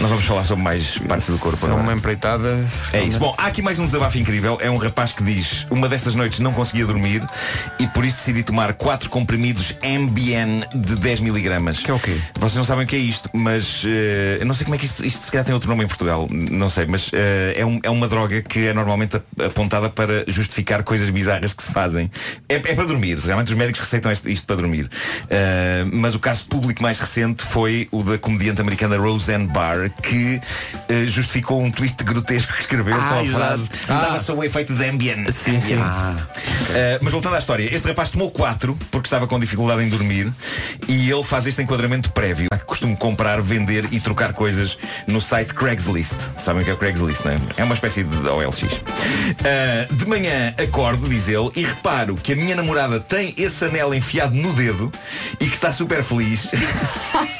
Não 0.00 0.08
vamos 0.08 0.24
falar 0.26 0.44
sobre 0.44 0.62
mais 0.62 0.96
partes 0.98 1.26
do 1.26 1.36
corpo 1.38 1.66
É 1.66 1.72
uma 1.72 1.92
empreitada. 1.92 2.64
É 2.92 3.02
isso. 3.02 3.18
Bom, 3.18 3.34
há 3.36 3.46
aqui 3.46 3.60
mais 3.60 3.80
um 3.80 3.84
desabafo 3.84 4.16
incrível. 4.16 4.56
É 4.60 4.70
um 4.70 4.76
rapaz 4.76 5.12
que 5.12 5.24
diz 5.24 5.66
Uma 5.70 5.88
destas 5.88 6.14
noites 6.14 6.38
não 6.38 6.52
conseguia 6.52 6.86
dormir 6.86 7.20
E 7.80 7.86
por 7.88 8.04
isso 8.04 8.18
decidi 8.18 8.44
tomar 8.44 8.72
quatro 8.74 9.10
comprimidos 9.10 9.74
Ambien 9.84 10.62
de 10.72 10.94
10 10.94 11.18
miligramas 11.20 11.80
Que 11.80 11.90
é 11.90 11.94
o 11.94 11.98
quê? 11.98 12.16
Vocês 12.36 12.54
não 12.56 12.64
sabem 12.64 12.84
o 12.84 12.86
que 12.86 12.94
é 12.94 12.98
isto 12.98 13.28
Mas 13.34 13.82
eh, 13.84 14.38
eu 14.40 14.46
não 14.46 14.54
sei 14.54 14.64
como 14.64 14.76
é 14.76 14.78
que 14.78 14.86
isto, 14.86 15.04
isto 15.04 15.24
se 15.24 15.32
calhar 15.32 15.44
tem 15.44 15.52
outro 15.54 15.68
nome 15.68 15.82
em 15.84 15.88
Portugal 15.88 16.28
Não 16.30 16.70
sei, 16.70 16.86
mas 16.86 17.10
eh, 17.12 17.54
é, 17.56 17.66
um- 17.66 17.80
é 17.82 17.90
uma 17.90 18.06
droga 18.06 18.40
Que 18.40 18.68
é 18.68 18.74
normalmente 18.74 19.16
ap- 19.16 19.42
apontada 19.46 19.90
para 19.90 20.24
justificar 20.28 20.84
Coisas 20.84 21.10
bizarras 21.10 21.52
que 21.52 21.62
se 21.62 21.72
fazem 21.72 22.08
É, 22.48 22.54
é 22.54 22.58
para 22.58 22.84
dormir, 22.84 23.18
realmente 23.18 23.48
os 23.48 23.54
médicos 23.58 23.80
receitam 23.80 24.12
este- 24.12 24.30
isto 24.32 24.46
para 24.46 24.56
dormir 24.56 24.88
Eh, 25.28 25.84
Mas 25.92 26.14
o 26.14 26.20
caso 26.20 26.44
público 26.46 26.82
mais 26.84 27.00
recente 27.00 27.42
Foi 27.42 27.88
o 27.90 28.04
da 28.04 28.16
comediante 28.16 28.60
americana 28.60 28.96
Roseanne 28.96 29.48
Barr 29.48 29.87
Que 30.02 30.40
eh, 30.88 31.06
justificou 31.06 31.62
um 31.62 31.70
tweet 31.70 32.02
grotesco 32.04 32.52
Que 32.54 32.60
escreveu 32.60 32.96
Ah, 32.96 33.08
com 33.08 33.14
a 33.18 33.24
exato. 33.24 33.38
frase 33.38 33.70
Estava 33.80 34.20
sob 34.20 34.40
o 34.40 34.44
efeito 34.44 34.74
de 34.74 34.84
Ambien 34.84 35.26
Sim, 35.32 35.60
sim. 35.60 35.76
Uh, 35.76 36.98
mas 37.00 37.12
voltando 37.12 37.36
à 37.36 37.38
história, 37.38 37.72
este 37.74 37.86
rapaz 37.88 38.10
tomou 38.10 38.30
quatro 38.30 38.76
porque 38.90 39.06
estava 39.06 39.26
com 39.26 39.38
dificuldade 39.38 39.82
em 39.82 39.88
dormir 39.88 40.32
e 40.86 41.10
ele 41.10 41.22
faz 41.22 41.46
este 41.46 41.62
enquadramento 41.62 42.10
prévio. 42.12 42.48
Costumo 42.66 42.96
comprar, 42.96 43.40
vender 43.40 43.86
e 43.90 43.98
trocar 44.00 44.32
coisas 44.32 44.76
no 45.06 45.20
site 45.20 45.54
Craigslist. 45.54 46.14
Sabem 46.38 46.62
o 46.62 46.64
que 46.64 46.70
é 46.70 46.74
o 46.74 46.76
Craigslist, 46.76 47.24
não 47.24 47.32
é? 47.32 47.38
É 47.56 47.64
uma 47.64 47.74
espécie 47.74 48.04
de 48.04 48.28
OLX. 48.28 48.62
Uh, 48.62 49.94
de 49.94 50.06
manhã 50.06 50.54
acordo, 50.62 51.08
diz 51.08 51.28
ele, 51.28 51.50
e 51.56 51.64
reparo 51.64 52.14
que 52.16 52.32
a 52.32 52.36
minha 52.36 52.54
namorada 52.54 53.00
tem 53.00 53.34
esse 53.36 53.64
anel 53.64 53.94
enfiado 53.94 54.34
no 54.34 54.52
dedo 54.52 54.92
e 55.40 55.46
que 55.46 55.54
está 55.54 55.72
super 55.72 56.02
feliz. 56.04 56.48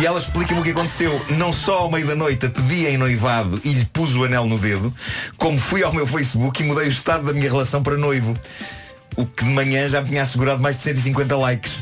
E 0.00 0.06
ela 0.06 0.18
explica-me 0.18 0.60
o 0.60 0.64
que 0.64 0.70
aconteceu. 0.70 1.24
Não 1.30 1.52
só 1.52 1.78
ao 1.78 1.90
meio 1.90 2.06
da 2.06 2.14
noite 2.14 2.46
a 2.46 2.50
pedi 2.50 2.86
em 2.86 2.96
noivado 2.96 3.60
e 3.64 3.72
lhe 3.72 3.84
pus 3.86 4.14
o 4.16 4.24
anel 4.24 4.46
no 4.46 4.58
dedo, 4.58 4.92
como 5.36 5.58
fui 5.58 5.82
ao 5.82 5.92
meu 5.92 6.06
Facebook 6.06 6.62
e 6.62 6.66
mudei 6.66 6.86
o 6.86 6.90
estado 6.90 7.24
da 7.24 7.32
minha 7.32 7.50
relação 7.50 7.82
para 7.82 7.96
noivo. 7.96 8.36
O 9.16 9.24
que 9.24 9.44
de 9.44 9.50
manhã 9.50 9.88
já 9.88 10.00
me 10.00 10.08
tinha 10.08 10.22
assegurado 10.22 10.62
mais 10.62 10.76
de 10.76 10.82
150 10.82 11.36
likes. 11.36 11.78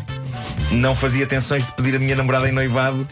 Não 0.73 0.95
fazia 0.95 1.27
tensões 1.27 1.67
de 1.67 1.73
pedir 1.73 1.97
a 1.97 1.99
minha 1.99 2.17
namorada 2.17 2.49
em 2.49 2.53
noivado 2.53 3.07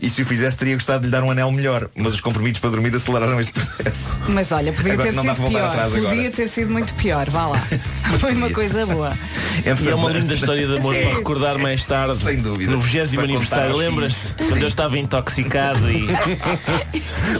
e 0.00 0.08
se 0.08 0.22
o 0.22 0.26
fizesse 0.26 0.56
teria 0.56 0.74
gostado 0.74 1.00
de 1.00 1.06
lhe 1.06 1.12
dar 1.12 1.22
um 1.22 1.30
anel 1.30 1.50
melhor. 1.52 1.88
Mas 1.94 2.14
os 2.14 2.20
comprimidos 2.20 2.60
para 2.60 2.70
dormir 2.70 2.94
aceleraram 2.94 3.40
este 3.40 3.52
processo. 3.52 4.18
Mas 4.28 4.50
olha, 4.50 4.72
podia 4.72 4.94
Agora 4.94 5.12
ter 5.12 5.20
sido 5.20 5.34
pior. 5.34 5.90
Podia 5.90 6.08
agora. 6.08 6.30
ter 6.30 6.48
sido 6.48 6.72
muito 6.72 6.94
pior, 6.94 7.28
vá 7.30 7.46
lá. 7.46 7.58
Foi 8.18 8.34
uma 8.34 8.50
coisa 8.50 8.86
boa. 8.86 9.16
E 9.64 9.88
é 9.88 9.94
uma 9.94 10.10
linda 10.10 10.34
história 10.34 10.66
de 10.66 10.76
amor 10.76 10.94
Sim. 10.96 11.02
para 11.02 11.14
recordar 11.14 11.58
mais 11.58 11.84
tarde. 11.84 12.22
Sem 12.22 12.40
dúvida. 12.40 12.72
No 12.72 12.80
20 12.80 12.92
Para 12.92 13.06
contar 13.06 13.22
aniversário. 13.24 13.76
Lembras-te? 13.76 14.34
Quando 14.34 14.62
eu 14.62 14.68
estava 14.68 14.98
intoxicado 14.98 15.90
e. 15.90 16.08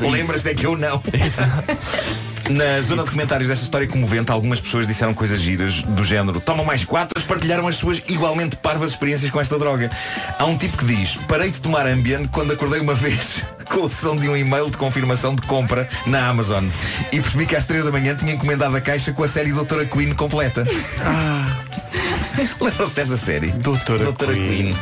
Lembras-te 0.11 0.51
é 0.51 0.55
que 0.55 0.67
eu 0.67 0.77
não. 0.77 1.03
Na 2.51 2.81
zona 2.83 3.05
de 3.05 3.11
comentários 3.11 3.49
desta 3.49 3.65
história 3.65 3.87
comovente, 3.87 4.31
algumas 4.31 4.61
pessoas 4.61 4.87
disseram 4.87 5.15
coisas 5.15 5.41
giras 5.41 5.83
do 5.83 6.05
género 6.05 6.41
tomam 6.41 6.65
mais 6.65 6.85
quatro, 6.85 7.21
partilharam 7.23 7.67
as 7.67 7.77
suas 7.77 8.03
igualmente 8.09 8.57
parvas 8.57 8.91
experiências 8.91 9.31
com 9.31 9.41
esta 9.41 9.59
droga. 9.59 9.91
Há 10.39 10.45
um 10.45 10.59
tipo 10.59 10.77
que 10.77 10.85
diz, 10.85 11.17
parei 11.29 11.51
de 11.51 11.61
tomar 11.61 11.87
Ambien 11.87 12.27
quando 12.27 12.53
acordei 12.53 12.81
uma 12.81 12.95
vez 12.95 13.45
com 13.71 13.83
o 13.83 13.91
som 13.91 14.17
de 14.17 14.29
um 14.29 14.37
e-mail 14.37 14.71
de 14.71 14.77
confirmação 14.77 15.35
de 15.35 15.43
compra 15.43 15.89
na 16.07 16.29
Amazon 16.29 16.65
e 17.11 17.21
percebi 17.21 17.47
que 17.47 17.57
às 17.57 17.65
três 17.65 17.85
da 17.85 17.91
manhã 17.91 18.15
tinha 18.15 18.35
encomendado 18.35 18.77
a 18.77 18.81
caixa 18.81 19.13
com 19.13 19.23
a 19.23 19.29
série 19.29 19.53
Doutora 19.53 19.87
Queen 19.87 20.13
completa. 20.15 20.67
Lembram-se 22.61 22.95
dessa 22.95 23.17
série? 23.17 23.49
Doutora, 23.49 24.13
Queen. 24.35 24.77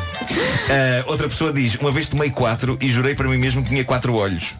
Ah, 0.68 1.04
outra 1.06 1.28
pessoa 1.28 1.52
diz, 1.52 1.74
uma 1.76 1.92
vez 1.92 2.08
tomei 2.08 2.30
quatro 2.30 2.78
e 2.80 2.90
jurei 2.90 3.14
para 3.14 3.28
mim 3.28 3.38
mesmo 3.38 3.62
que 3.62 3.68
tinha 3.68 3.84
quatro 3.84 4.14
olhos. 4.14 4.54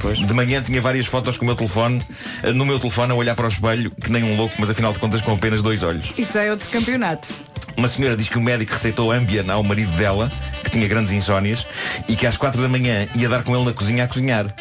De 0.00 0.32
manhã 0.32 0.62
tinha 0.62 0.80
várias 0.80 1.06
fotos 1.06 1.36
com 1.36 1.44
o 1.44 1.46
meu 1.46 1.54
telefone, 1.54 2.02
ah, 2.42 2.52
no 2.52 2.64
meu 2.64 2.78
telefone 2.78 3.12
a 3.12 3.14
olhar 3.14 3.34
para 3.34 3.46
o 3.46 3.48
espelho, 3.48 3.90
que 3.90 4.10
nem 4.10 4.24
um 4.24 4.36
louco, 4.36 4.54
mas 4.58 4.70
afinal 4.70 4.92
de 4.92 4.98
contas 4.98 5.20
com 5.20 5.32
apenas 5.32 5.62
dois 5.62 5.82
olhos. 5.82 6.12
Isto 6.16 6.34
já 6.34 6.44
é 6.44 6.50
outro 6.50 6.68
campeonato. 6.70 7.28
Uma 7.76 7.86
senhora 7.86 8.16
diz 8.16 8.28
que 8.28 8.38
o 8.38 8.40
médico 8.40 8.72
receitou 8.72 9.12
Ambien 9.12 9.48
ao 9.50 9.62
marido 9.62 9.92
dela, 9.92 10.30
que 10.64 10.70
tinha 10.70 10.88
grandes 10.88 11.12
insónias, 11.12 11.66
e 12.08 12.16
que 12.16 12.26
às 12.26 12.36
quatro 12.36 12.60
da 12.60 12.68
manhã 12.68 13.06
ia 13.14 13.28
dar 13.28 13.42
com 13.42 13.54
ele 13.54 13.64
na 13.64 13.72
cozinha 13.72 14.04
a 14.04 14.08
cozinhar. 14.08 14.54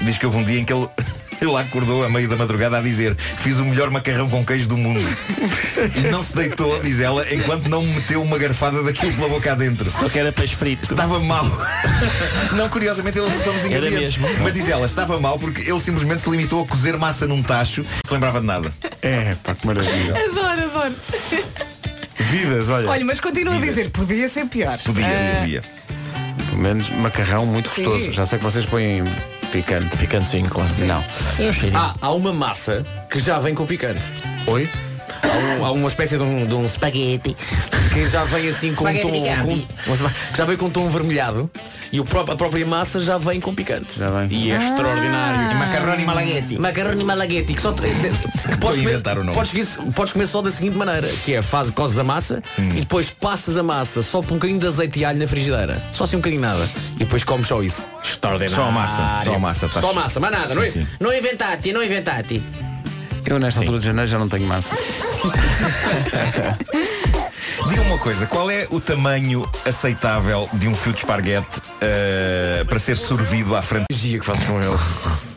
Diz 0.00 0.18
que 0.18 0.26
houve 0.26 0.38
um 0.38 0.44
dia 0.44 0.60
em 0.60 0.64
que 0.64 0.72
ele, 0.72 0.88
ele 1.40 1.56
acordou 1.56 2.04
a 2.04 2.08
meio 2.08 2.28
da 2.28 2.36
madrugada 2.36 2.78
a 2.78 2.80
dizer 2.80 3.14
fiz 3.38 3.58
o 3.58 3.64
melhor 3.64 3.90
macarrão 3.90 4.28
com 4.28 4.44
queijo 4.44 4.68
do 4.68 4.76
mundo. 4.76 5.04
E 5.94 6.00
não 6.10 6.22
se 6.22 6.34
deitou, 6.34 6.80
diz 6.80 7.00
ela, 7.00 7.26
enquanto 7.32 7.68
não 7.68 7.82
me 7.82 7.94
meteu 7.94 8.22
uma 8.22 8.38
garfada 8.38 8.82
daquilo 8.82 9.12
pela 9.12 9.28
boca 9.28 9.52
adentro. 9.52 9.90
Só 9.90 10.08
que 10.08 10.18
era 10.18 10.32
peixe 10.32 10.54
frito. 10.56 10.84
Estava 10.84 11.18
mal. 11.20 11.46
Não, 12.52 12.68
curiosamente 12.68 13.18
ele 13.18 13.26
usou 13.34 13.54
os 13.54 13.64
ingredientes. 13.64 14.16
mesmo. 14.16 14.42
Mas 14.42 14.54
diz 14.54 14.68
ela, 14.68 14.86
estava 14.86 15.18
mal 15.20 15.38
porque 15.38 15.62
ele 15.68 15.80
simplesmente 15.80 16.22
se 16.22 16.30
limitou 16.30 16.62
a 16.64 16.66
cozer 16.66 16.96
massa 16.96 17.26
num 17.26 17.42
tacho, 17.42 17.82
não 17.82 17.88
se 18.06 18.12
lembrava 18.12 18.40
de 18.40 18.46
nada. 18.46 18.72
É, 19.02 19.34
pá, 19.42 19.54
que 19.54 19.66
maravilha. 19.66 20.14
Adoro, 20.16 20.62
adoro. 20.64 20.94
Vidas, 22.30 22.70
olha. 22.70 22.88
Olha, 22.88 23.04
mas 23.04 23.20
continuo 23.20 23.54
a 23.54 23.60
dizer, 23.60 23.90
podia 23.90 24.28
ser 24.28 24.46
pior. 24.46 24.78
Podia, 24.82 25.06
Ah, 25.06 25.40
podia. 25.40 25.62
Pelo 26.50 26.58
menos 26.62 26.88
macarrão 26.90 27.46
muito 27.46 27.68
Sim. 27.74 27.84
gostoso. 27.84 28.12
Já 28.12 28.26
sei 28.26 28.38
que 28.38 28.44
vocês 28.44 28.64
põem 28.64 29.04
picante. 29.50 29.96
Picante 29.96 30.30
sim, 30.30 30.42
claro. 30.44 30.70
Não. 30.78 31.02
Ah, 31.74 31.94
há 32.00 32.10
uma 32.12 32.32
massa 32.32 32.84
que 33.10 33.18
já 33.18 33.38
vem 33.38 33.54
com 33.54 33.66
picante. 33.66 34.04
Oi? 34.46 34.68
Há, 35.22 35.60
um- 35.60 35.64
há 35.64 35.70
uma 35.72 35.88
espécie 35.88 36.16
de 36.16 36.22
um, 36.22 36.46
de 36.46 36.54
um 36.54 36.68
spaghetti 36.68 37.36
que 37.92 38.06
já 38.08 38.24
vem 38.24 38.48
assim 38.48 38.74
com 38.74 38.84
um 38.84 38.86
tom. 39.02 39.08
Spaghetti 39.08 39.28
Com, 39.86 39.96
que 40.32 40.36
já 40.38 40.44
vem 40.44 40.56
com 40.56 40.66
um 40.66 40.70
tom 40.70 40.88
vermelhado 40.90 41.50
e 41.92 42.00
o 42.00 42.04
pró- 42.04 42.24
a 42.30 42.36
própria 42.36 42.64
massa 42.66 43.00
já 43.00 43.18
vem 43.18 43.40
com 43.40 43.54
picante. 43.54 43.98
Já 43.98 44.10
vem. 44.10 44.28
E 44.30 44.50
é 44.50 44.56
extraordinário. 44.56 45.56
Macarroni 45.58 46.04
malaghetti. 46.04 46.58
Macarroni 46.60 47.04
malaghetti 47.04 47.54
que 47.54 47.62
só 47.62 47.72
te- 47.72 47.82
que 47.82 48.56
podes, 48.58 48.78
comer, 48.78 48.92
inventar 48.92 49.18
o 49.18 49.24
nome. 49.24 49.36
podes, 49.36 49.76
comer- 49.76 49.92
podes 49.92 50.12
comer 50.12 50.26
só 50.26 50.42
da 50.42 50.50
seguinte 50.50 50.76
maneira 50.76 51.08
que 51.24 51.34
é 51.34 51.42
faz 51.42 51.70
cozes 51.70 51.98
a 51.98 52.04
massa 52.04 52.42
Hum. 52.58 52.68
e 52.70 52.80
depois 52.80 53.10
passas 53.10 53.56
a 53.56 53.62
massa 53.62 54.02
só 54.02 54.20
por 54.22 54.32
um 54.32 54.36
bocadinho 54.36 54.58
de 54.60 54.66
azeite 54.66 55.00
e 55.00 55.04
alho 55.04 55.18
na 55.18 55.26
frigideira 55.26 55.82
só 55.92 56.04
assim 56.04 56.16
um 56.16 56.20
bocadinho 56.20 56.42
nada 56.42 56.68
e 56.96 57.00
depois 57.00 57.24
comes 57.24 57.46
só 57.48 57.62
isso 57.62 57.86
extraordinário 58.04 58.56
Só 58.56 58.68
a 58.68 58.72
massa, 58.72 59.24
só 59.24 59.34
a 59.34 59.38
massa, 59.38 59.68
tá. 59.68 59.80
só 59.80 59.90
a 59.90 59.94
massa, 59.94 60.20
mais 60.20 60.32
nada 60.34 60.48
Sim, 60.48 60.54
não, 60.54 60.62
é? 60.62 60.68
sim. 60.68 60.86
não 61.00 61.12
inventate, 61.14 61.72
não 61.72 61.82
inventate 61.82 62.42
Eu 63.24 63.38
nesta 63.38 63.60
altura 63.60 63.78
de 63.80 63.86
janeiro 63.86 64.10
já 64.10 64.18
não 64.18 64.28
tenho 64.28 64.46
massa. 64.46 64.76
Diga 67.68 67.82
uma 67.82 67.98
coisa, 67.98 68.26
qual 68.26 68.48
é 68.48 68.68
o 68.70 68.80
tamanho 68.80 69.48
aceitável 69.66 70.48
de 70.52 70.68
um 70.68 70.74
fio 70.74 70.92
de 70.92 70.98
esparguete 70.98 71.60
eh, 71.80 72.64
para 72.68 72.78
ser 72.78 72.96
sorvido 72.96 73.56
à 73.56 73.62
frente? 73.62 73.86
Gia 73.90 74.20
que 74.20 74.24
faço 74.24 74.44
com 74.46 74.62
ele. 74.62 75.35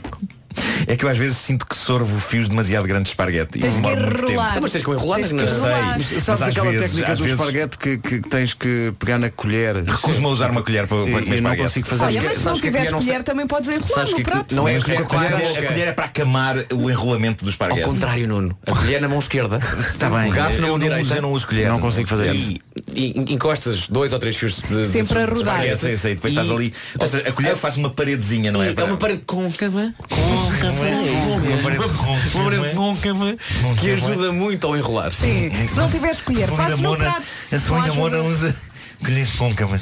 É 0.89 0.95
que 0.97 1.05
eu 1.05 1.09
às 1.09 1.17
vezes 1.19 1.37
sinto 1.37 1.67
que 1.67 1.75
sorvo 1.77 2.19
fios 2.19 2.49
demasiado 2.49 2.87
grandes 2.87 3.03
de 3.03 3.09
esparguete. 3.09 3.59
e 3.59 3.61
Tens 3.61 3.75
que 3.75 3.81
demoro 3.81 4.01
muito 4.01 4.15
tempo. 4.17 4.31
enrolar. 4.31 4.49
Então, 4.49 4.61
mas 4.63 4.71
tens 4.71 4.83
que 4.83 4.89
enrolar 4.89 5.19
Tens 5.19 5.27
que 5.31 5.35
enrolar. 5.35 5.97
mas, 5.99 6.07
Sabes 6.23 6.29
às 6.41 6.41
aquela 6.49 6.71
vezes, 6.71 6.87
técnica 6.87 7.15
do 7.15 7.23
vezes 7.23 7.39
esparguete 7.39 7.77
que, 7.77 7.97
que 7.99 8.21
tens 8.21 8.53
que 8.55 8.93
pegar 8.97 9.19
na 9.19 9.29
colher? 9.29 9.75
recuso-me 9.83 10.25
a 10.25 10.29
usar 10.29 10.49
uma 10.49 10.63
colher 10.63 10.87
para, 10.87 10.97
para 11.03 11.09
E- 11.21 11.23
comer 11.25 11.37
e 11.37 11.41
não 11.41 11.55
consigo 11.55 11.87
fazer 11.87 12.03
Olha, 12.05 12.17
isso. 12.17 12.27
mas 12.27 12.37
se 12.39 12.45
não 12.45 12.53
tiveres 12.59 12.89
colher 12.91 13.23
também 13.23 13.45
podes 13.45 13.69
enrolar 13.69 14.09
no 14.09 14.23
prato. 14.23 14.55
não 14.55 14.67
é 14.67 14.73
Mas 14.73 14.83
a 14.83 14.85
a, 14.93 15.03
colher, 15.03 15.29
boca. 15.31 15.59
a 15.59 15.67
colher 15.67 15.87
é 15.89 15.91
para 15.93 16.05
acamar 16.05 16.55
o 16.73 16.89
enrolamento 16.89 17.43
do 17.45 17.49
Ao 17.49 17.51
esparguete. 17.51 17.83
contrário, 17.87 18.27
Nuno. 18.27 18.57
A 18.65 18.71
colher 18.71 18.99
na 18.99 19.07
mão 19.07 19.19
esquerda. 19.19 19.59
Está 19.91 20.09
bem, 20.09 20.31
O 20.31 20.33
garfo 20.33 20.55
na 20.59 20.67
mão 20.69 20.77
não 20.79 20.87
direita. 20.87 21.13
eu 21.13 21.21
não 21.21 21.31
uso 21.33 21.45
colher. 21.45 21.69
Não 21.69 21.79
consigo 21.79 22.07
fazer 22.09 22.33
isso. 22.33 22.55
E, 22.95 23.13
e 23.29 23.33
encostas 23.35 23.87
dois 23.87 24.11
ou 24.11 24.17
três 24.17 24.35
fios 24.35 24.55
de, 24.55 24.85
de, 24.85 24.87
Sempre 24.87 25.19
a 25.19 25.25
rodar. 25.27 25.61
Depois 25.61 25.83
E- 26.03 26.27
estás 26.29 26.49
ali. 26.49 26.73
Ou 26.99 27.07
seja, 27.07 27.29
a 27.29 27.31
colher 27.31 27.55
faz 27.55 27.77
uma 27.77 27.91
paredezinha, 27.91 28.51
não 28.51 28.63
é? 28.63 28.71
E 28.71 28.75
é 28.75 28.83
uma 28.83 28.97
parede 28.97 29.21
côncava. 29.27 29.93
Parede 30.09 30.78
Uma 30.79 32.43
parede 32.43 32.75
côncava 32.75 33.37
que 33.79 33.91
ajuda 33.91 34.31
muito 34.31 34.65
ao 34.67 34.77
enrolar. 34.77 35.11
Sim. 35.11 35.51
Se 35.67 35.75
não 35.75 35.87
tiveres 35.87 36.21
colher, 36.21 36.49
fazes 36.49 36.79
no 36.79 36.95
prato. 36.95 37.23
A 37.51 37.59
Celina 37.59 37.93
Mona 37.93 38.17
usa 38.19 38.55
colheres 39.03 39.29
côncavas. 39.31 39.81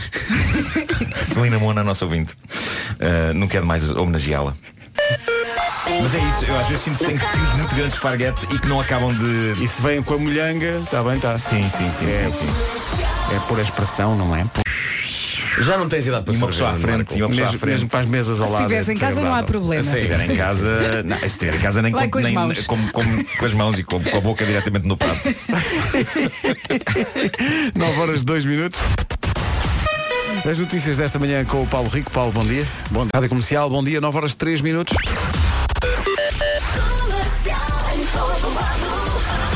Celina 1.24 1.60
Mona, 1.60 1.82
a 1.82 1.84
nossa 1.84 2.06
ouvinte. 2.06 2.34
Ah, 3.00 3.34
não 3.34 3.48
quero 3.48 3.66
mais 3.66 3.89
homenageá-la. 3.91 4.56
Mas 6.02 6.14
é 6.14 6.18
isso, 6.20 6.45
eu 6.45 6.60
às 6.60 6.68
vezes 6.68 6.84
sinto 6.84 6.98
que 6.98 7.06
tenho 7.06 7.18
fios 7.18 7.54
muito 7.54 7.70
grandes 7.74 7.93
de 7.93 7.95
esparguete 7.95 8.45
e 8.52 8.60
que 8.60 8.68
não 8.68 8.80
acabam 8.82 9.10
de. 9.14 9.64
E 9.64 9.68
se 9.68 9.82
vem 9.82 10.04
com 10.04 10.16
a 10.16 10.18
molhanga, 10.18 10.82
está 10.84 11.02
bem, 11.02 11.16
está. 11.16 11.38
Sim, 11.38 11.70
sim, 11.70 11.89
sim, 11.91 12.10
É. 12.10 12.30
sim, 12.30 12.39
sim. 12.39 13.36
É 13.36 13.39
por 13.48 13.58
expressão, 13.60 14.16
não 14.16 14.36
é? 14.36 14.45
Já 15.60 15.78
não 15.78 15.88
tens 15.89 16.05
idade 16.05 16.24
para 16.24 16.34
E 16.34 16.38
uma 16.38 16.47
pessoa 16.47 16.70
à 16.70 16.74
frente, 16.76 16.88
Marco. 16.97 17.18
e 17.18 17.22
uma 17.24 17.30
pessoa 17.30 17.47
à 17.47 17.51
Mesmo, 17.51 17.60
frente. 17.60 17.74
mesmo 17.74 17.89
para 17.89 17.99
as 18.01 18.05
mesas 18.08 18.39
ao 18.41 18.47
Se 18.47 18.53
lado. 18.53 18.62
estiveres 18.64 18.89
é 18.89 18.93
em 18.93 18.97
casa 18.97 19.22
não 19.22 19.34
há 19.34 19.43
problema. 19.43 19.84
Se 19.84 19.97
estiver 19.97 20.30
em 20.30 20.36
casa, 20.36 21.03
não, 21.03 21.18
se 21.20 21.26
estiver 21.26 21.55
em 21.55 21.60
casa 21.60 21.82
nem 21.82 21.91
Vai 21.91 22.08
com, 22.08 22.20
nem 22.20 22.34
mãos. 22.34 22.60
com, 22.68 22.78
com- 22.89 23.24
com 23.39 23.45
as 23.45 23.53
mãos 23.53 23.80
e 23.80 23.84
com, 23.84 23.99
com 24.01 24.18
a 24.18 24.22
boca 24.22 24.45
diretamente 24.45 24.88
no 24.88 24.95
prato. 24.95 25.20
9 27.76 27.99
horas 27.99 28.24
2 28.24 28.45
minutos. 28.45 28.80
As 30.49 30.60
notícias 30.60 30.95
desta 30.97 31.18
manhã 31.18 31.43
com 31.43 31.64
o 31.64 31.68
Paulo 31.68 31.89
Rico. 31.89 32.12
Paulo, 32.12 32.32
bom 32.32 32.45
dia. 32.45 32.66
Bom 32.91 33.01
dia. 33.03 33.10
Rádio 33.14 33.30
Comercial, 33.30 33.70
bom 33.70 33.84
dia. 33.84 33.99
9 33.99 34.16
horas 34.18 34.36
3 34.36 34.62
minutos. 34.62 34.95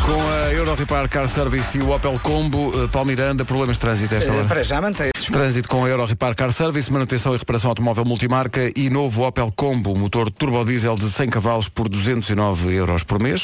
Com 0.06 0.30
a 0.30 0.52
Euro 0.54 0.74
Repar 0.76 1.08
Car 1.08 1.30
Service 1.30 1.78
e 1.78 1.82
o 1.82 1.92
Opel 1.96 2.20
Combo, 2.22 2.72
eh, 2.84 2.88
Paulo 2.92 3.08
Miranda, 3.08 3.46
problemas 3.46 3.78
de 3.78 3.82
trânsito 3.82 4.16
esta 4.16 4.32
Eh, 4.32 4.36
hora. 4.36 4.48
Para 4.48 4.64
já 4.64 4.82
mantém 4.82 5.11
Trânsito 5.26 5.68
com 5.68 5.84
a 5.86 5.90
Euro 5.90 6.06
Repar 6.06 6.36
Car 6.36 6.52
Service, 6.52 6.92
manutenção 6.92 7.34
e 7.34 7.38
reparação 7.38 7.70
automóvel 7.70 8.06
multimarca 8.06 8.72
e 8.76 8.90
novo 8.90 9.26
Opel 9.28 9.52
Combo, 9.56 9.96
motor 9.96 10.32
turbo 10.32 10.64
diesel 10.64 10.96
de 10.96 11.10
100 11.10 11.30
cavalos 11.30 11.70
por 11.70 11.88
209 11.90 12.74
euros 12.74 13.04
por 13.04 13.20
mês. 13.20 13.44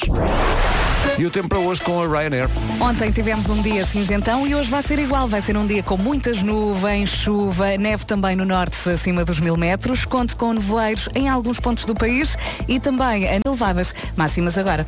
E 1.17 1.25
o 1.25 1.31
tempo 1.31 1.49
para 1.49 1.57
hoje 1.57 1.81
com 1.81 1.99
a 1.99 2.05
Ryanair. 2.05 2.47
Ontem 2.79 3.11
tivemos 3.11 3.49
um 3.49 3.59
dia 3.59 3.83
cinzentão 3.87 4.45
e 4.45 4.53
hoje 4.53 4.69
vai 4.69 4.83
ser 4.83 4.99
igual. 4.99 5.27
Vai 5.27 5.41
ser 5.41 5.57
um 5.57 5.65
dia 5.65 5.81
com 5.81 5.97
muitas 5.97 6.43
nuvens, 6.43 7.09
chuva, 7.09 7.75
neve 7.75 8.05
também 8.05 8.35
no 8.35 8.45
norte 8.45 8.87
acima 8.87 9.25
dos 9.25 9.39
mil 9.39 9.57
metros. 9.57 10.05
Conte 10.05 10.35
com 10.35 10.53
nevoeiros 10.53 11.09
em 11.15 11.27
alguns 11.27 11.59
pontos 11.59 11.85
do 11.85 11.95
país 11.95 12.37
e 12.67 12.79
também 12.79 13.25
em 13.25 13.41
elevadas 13.43 13.95
máximas 14.15 14.59
agora. 14.59 14.85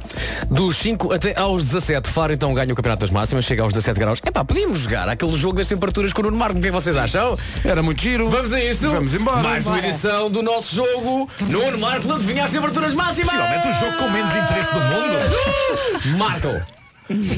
Dos 0.52 0.78
5 0.78 1.12
até 1.14 1.36
aos 1.36 1.64
17, 1.64 2.08
Faro 2.08 2.32
então 2.32 2.54
ganha 2.54 2.72
o 2.72 2.76
Campeonato 2.76 3.02
das 3.02 3.10
Máximas, 3.10 3.46
chega 3.46 3.64
aos 3.64 3.74
17 3.74 4.00
graus. 4.00 4.20
Epá, 4.24 4.46
podíamos 4.46 4.78
jogar 4.78 5.10
aquele 5.10 5.36
jogo 5.36 5.56
das 5.56 5.68
temperaturas 5.68 6.14
com 6.14 6.22
o 6.22 6.26
Nuno 6.26 6.38
Marco, 6.38 6.60
o 6.60 6.62
que 6.62 6.68
é 6.68 6.70
que 6.70 6.76
vocês 6.76 6.96
acham? 6.96 7.40
Era 7.66 7.82
muito 7.82 8.04
giro. 8.04 8.30
Vamos 8.30 8.54
a 8.54 8.64
isso? 8.64 8.88
Vamos 8.92 9.16
embora. 9.16 9.42
Mais 9.42 9.66
uma 9.66 9.80
edição 9.80 10.30
do 10.30 10.44
nosso 10.44 10.76
jogo. 10.76 11.28
Nuno 11.42 11.80
Marco 11.80 12.08
não 12.08 12.18
adivinha 12.18 12.46
as 12.46 12.52
temperaturas 12.52 12.94
máximas. 12.94 13.32
Finalmente 13.32 13.68
o 13.68 13.74
jogo 13.74 13.98
com 13.98 14.10
menos 14.12 14.32
interesse 14.32 14.72
do 14.72 14.80
mundo. 14.80 15.70
Marco, 16.20 16.50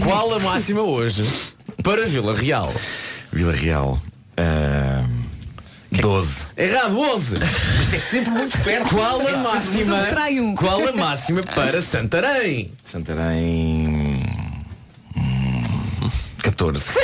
qual 0.03 0.34
a 0.34 0.39
máxima 0.39 0.82
hoje 0.82 1.23
para 1.84 2.07
Vila 2.07 2.36
Real? 2.36 2.73
Vila 3.32 3.53
Real. 3.53 4.01
ah, 4.38 5.05
12. 5.91 6.47
Errado, 6.57 6.97
11. 6.99 7.36
Isto 7.84 7.95
é 7.95 7.99
sempre 7.99 8.32
muito 8.32 8.57
perto. 8.57 8.89
Qual 8.89 9.21
a 9.21 9.38
máxima? 9.38 9.99
Subtrai 9.99 10.39
um. 10.39 10.55
Qual 10.55 10.88
a 10.88 10.93
máxima 10.93 11.43
para 11.43 11.79
Santarém? 11.79 12.71
Santarém. 12.84 14.23
hum, 15.15 16.09
14. 16.41 16.84
Isto 16.84 16.99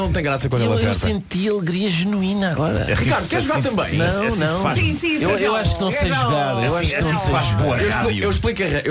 Não, 0.00 0.04
não, 0.04 0.06
não 0.06 0.12
tem 0.12 0.22
graça 0.22 0.48
quando 0.48 0.62
Eu, 0.62 0.72
ele 0.74 0.86
eu 0.86 0.90
acerta. 0.90 1.06
senti 1.14 1.48
alegria 1.48 1.90
genuína 1.90 2.52
agora. 2.52 2.84
Ricardo, 2.94 3.28
queres 3.28 3.44
jogar 3.44 3.62
também? 3.62 3.98
Não, 3.98 4.06
assim 4.06 4.30
se 4.30 4.36
não. 4.38 4.62
faz- 4.62 4.78
Sim, 4.78 4.94
sim, 4.98 5.14
Eu, 5.22 5.38
sim. 5.38 5.44
eu 5.44 5.56
acho 5.56 5.74
que 5.74 5.80
não 5.80 5.92
sei 5.92 6.08
jogar. 6.08 6.64
Eu 6.64 6.76
acho 6.76 6.88
que 6.90 7.00
não 7.02 7.08
sei 7.10 7.14
se 7.20 7.30
faz 7.30 7.46
jogar. 7.46 7.62
boa 7.62 7.76
Eu 7.76 7.88
explico, 7.88 8.04
rádio. 8.08 8.24
eu 8.24 8.30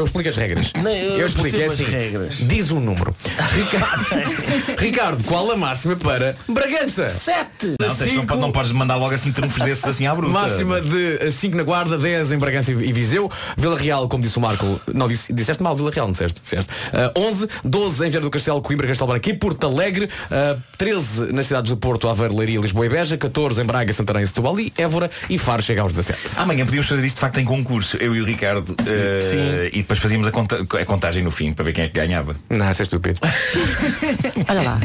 explico 0.05 0.27
eu 0.27 0.29
as 0.29 0.37
regras. 0.37 0.71
Não, 0.81 0.91
eu 0.91 1.25
explico, 1.25 1.57
é 1.57 1.65
assim. 1.65 1.83
regras. 1.85 2.35
Diz 2.39 2.71
um 2.71 2.79
número. 2.79 3.15
Ricardo, 3.55 4.75
Ricardo, 4.77 5.23
qual 5.23 5.51
a 5.51 5.57
máxima 5.57 5.95
para 5.95 6.33
Bragança? 6.47 7.09
7. 7.09 7.75
Não, 7.79 7.95
tens- 7.95 8.13
não, 8.13 8.51
podes- 8.51 8.71
não 8.71 8.79
mandar 8.79 8.95
logo 8.95 9.13
assim 9.13 9.31
trunfos 9.31 9.61
desses 9.63 9.85
assim 9.85 10.05
à 10.07 10.13
bruta. 10.15 10.31
Máxima 10.33 10.79
de 10.81 11.31
5 11.31 11.55
na 11.57 11.63
Guarda, 11.63 11.97
10 11.97 12.31
em 12.31 12.37
Bragança 12.37 12.71
e 12.71 12.93
Viseu. 12.93 13.29
Vila 13.57 13.77
Real, 13.77 14.07
como 14.07 14.23
disse 14.23 14.37
o 14.37 14.41
Marco, 14.41 14.79
não 14.93 15.07
disse, 15.07 15.33
disseste 15.33 15.61
mal, 15.63 15.75
Vila 15.75 15.91
Real, 15.91 16.05
não 16.07 16.11
disseste? 16.11 16.39
disseste. 16.41 16.71
Ah, 16.93 17.11
11, 17.17 17.47
12 17.63 18.05
em 18.05 18.09
Vieira 18.09 18.21
do 18.21 18.29
Castelo, 18.31 18.61
Coimbra, 18.61 18.87
Castelo 18.87 19.09
Branco 19.11 19.29
e 19.29 19.33
Porto 19.33 19.65
Alegre. 19.67 20.09
Ah, 20.31 20.57
13 20.77 20.98
nas 21.31 21.47
cidades 21.47 21.69
do 21.71 21.77
Porto, 21.77 22.07
Aveiro, 22.07 22.35
Leiria, 22.37 22.59
Lisboa 22.59 22.85
e 22.85 22.89
Beja. 22.89 23.17
14 23.17 23.61
em 23.61 23.65
Braga, 23.65 23.91
Santarém, 23.93 24.25
Setúbal 24.25 24.59
e 24.59 24.73
Évora. 24.77 25.09
E 25.29 25.37
Faro 25.37 25.61
chega 25.61 25.81
aos 25.81 25.93
17. 25.93 26.19
Amanhã 26.37 26.65
podíamos 26.65 26.87
fazer 26.87 27.05
isto 27.05 27.15
de 27.15 27.21
facto 27.21 27.39
em 27.39 27.45
concurso, 27.45 27.97
eu 27.97 28.15
e 28.15 28.21
o 28.21 28.25
Ricardo. 28.25 28.75
Sim. 29.21 29.69
E 29.73 29.77
depois 29.81 29.99
fazíamos 29.99 30.27
a, 30.27 30.31
conta- 30.31 30.61
a 30.79 30.85
contagem 30.85 31.23
no 31.23 31.31
fim 31.31 31.53
para 31.53 31.65
ver 31.65 31.73
quem 31.73 31.83
é 31.85 31.87
que 31.87 31.93
ganhava. 31.93 32.35
Não, 32.49 32.69
isso 32.69 32.81
é 32.81 32.83
estúpido. 32.83 33.19
Olha 34.47 34.61
lá. 34.61 34.79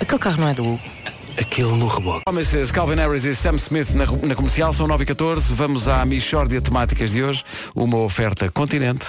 Aquele 0.00 0.18
carro 0.18 0.40
não 0.40 0.48
é 0.48 0.54
do 0.54 0.64
Hugo. 0.64 0.80
Aquele 1.40 1.68
no 1.76 1.86
reboque. 1.86 2.22
Promises, 2.24 2.70
Calvin 2.72 2.96
Harris 2.96 3.24
e 3.24 3.34
Sam 3.34 3.56
Smith 3.56 3.90
na, 3.94 4.06
na 4.06 4.34
comercial, 4.34 4.72
são 4.72 4.88
9 4.88 5.04
e 5.04 5.06
14 5.06 5.54
Vamos 5.54 5.86
à 5.88 6.04
Michórdia 6.04 6.60
Temáticas 6.60 7.12
de 7.12 7.22
hoje. 7.22 7.44
Uma 7.74 7.98
oferta 7.98 8.50
continente. 8.50 9.06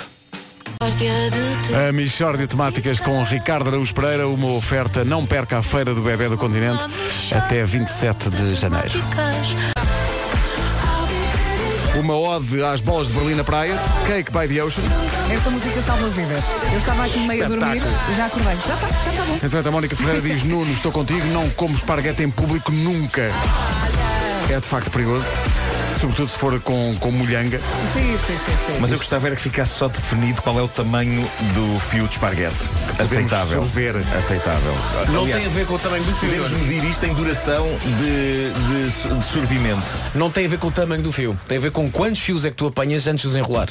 A 1.88 1.92
Michórdia 1.92 2.48
Temáticas 2.48 3.00
com 3.00 3.24
Ricardo 3.24 3.68
Araújo 3.70 3.94
Pereira, 3.94 4.28
uma 4.28 4.52
oferta 4.54 5.04
não 5.06 5.26
perca 5.26 5.60
a 5.60 5.62
Feira 5.64 5.94
do 5.94 6.02
Bebé 6.02 6.30
do 6.30 6.38
Continente 6.38 6.84
até 7.34 7.66
27 7.66 8.30
de 8.30 8.56
janeiro. 8.56 9.00
Uma 12.00 12.16
ode 12.18 12.64
às 12.64 12.80
bolas 12.82 13.08
de 13.08 13.14
Berlim 13.14 13.36
na 13.36 13.44
praia, 13.44 13.78
Cake 14.08 14.32
by 14.32 14.48
the 14.48 14.64
Ocean. 14.64 14.84
Esta 15.34 15.50
música 15.50 15.82
salva 15.82 16.10
vidas. 16.10 16.46
Eu 16.72 16.80
estava 16.80 17.06
aqui 17.06 17.20
meio 17.20 17.46
a 17.46 17.48
dormir 17.48 17.78
Espetáculo. 17.78 18.12
e 18.12 18.16
já 18.16 18.26
acordei. 18.26 18.56
Já 18.56 18.74
está, 18.74 18.88
já 18.88 19.12
está 19.12 19.24
bom. 19.24 19.34
Entretanto, 19.36 19.68
a 19.68 19.72
Mónica 19.72 19.96
Ferreira 19.96 20.22
diz, 20.22 20.44
Nuno, 20.44 20.72
estou 20.72 20.92
contigo, 20.92 21.26
não 21.28 21.50
como 21.52 21.76
esparguete 21.76 22.24
em 22.24 22.30
público 22.30 22.72
nunca. 22.72 23.32
É 24.50 24.60
de 24.60 24.66
facto 24.66 24.90
perigoso, 24.90 25.26
sobretudo 26.00 26.30
se 26.30 26.38
for 26.38 26.60
com, 26.62 26.96
com 27.00 27.12
molhanga. 27.12 27.60
Sim, 27.94 28.18
sim, 28.26 28.34
sim, 28.46 28.52
sim. 28.68 28.78
Mas 28.80 28.92
eu 28.92 28.98
gostava 28.98 29.28
era 29.28 29.36
que 29.36 29.42
ficasse 29.42 29.74
só 29.74 29.88
definido 29.88 30.42
qual 30.42 30.58
é 30.60 30.62
o 30.62 30.68
tamanho 30.68 31.22
do 31.54 31.80
fio 31.90 32.06
de 32.08 32.14
esparguete. 32.14 32.56
Aceitável. 32.98 33.60
sorver. 33.62 33.96
Aceitável. 34.18 34.74
Não 35.10 35.22
Aliás, 35.24 35.42
tem 35.44 35.52
a 35.52 35.54
ver 35.54 35.66
com 35.66 35.74
o 35.76 35.80
tamanho 35.80 36.04
do 36.04 36.12
fio. 36.16 36.30
Podemos 36.30 36.52
medir 36.52 36.84
isto 36.90 37.06
em 37.06 37.14
duração 37.14 37.68
de, 38.00 38.52
de, 38.52 39.16
de 39.20 39.26
sorvimento. 39.26 39.84
Não 40.16 40.30
tem 40.32 40.46
a 40.46 40.50
ver 40.50 40.58
com 40.60 40.68
o 40.68 40.72
tamanho 40.72 41.02
do 41.04 41.12
fio. 41.12 41.38
Tem 41.48 41.58
a 41.58 41.62
ver 41.62 41.72
com 41.72 41.90
quantos 41.92 42.20
fios 42.22 42.46
é 42.46 42.50
que 42.50 42.56
tu 42.56 42.68
apanhas 42.68 43.08
antes 43.08 43.22
de 43.22 43.28
os 43.28 43.36
enrolar. 43.36 43.68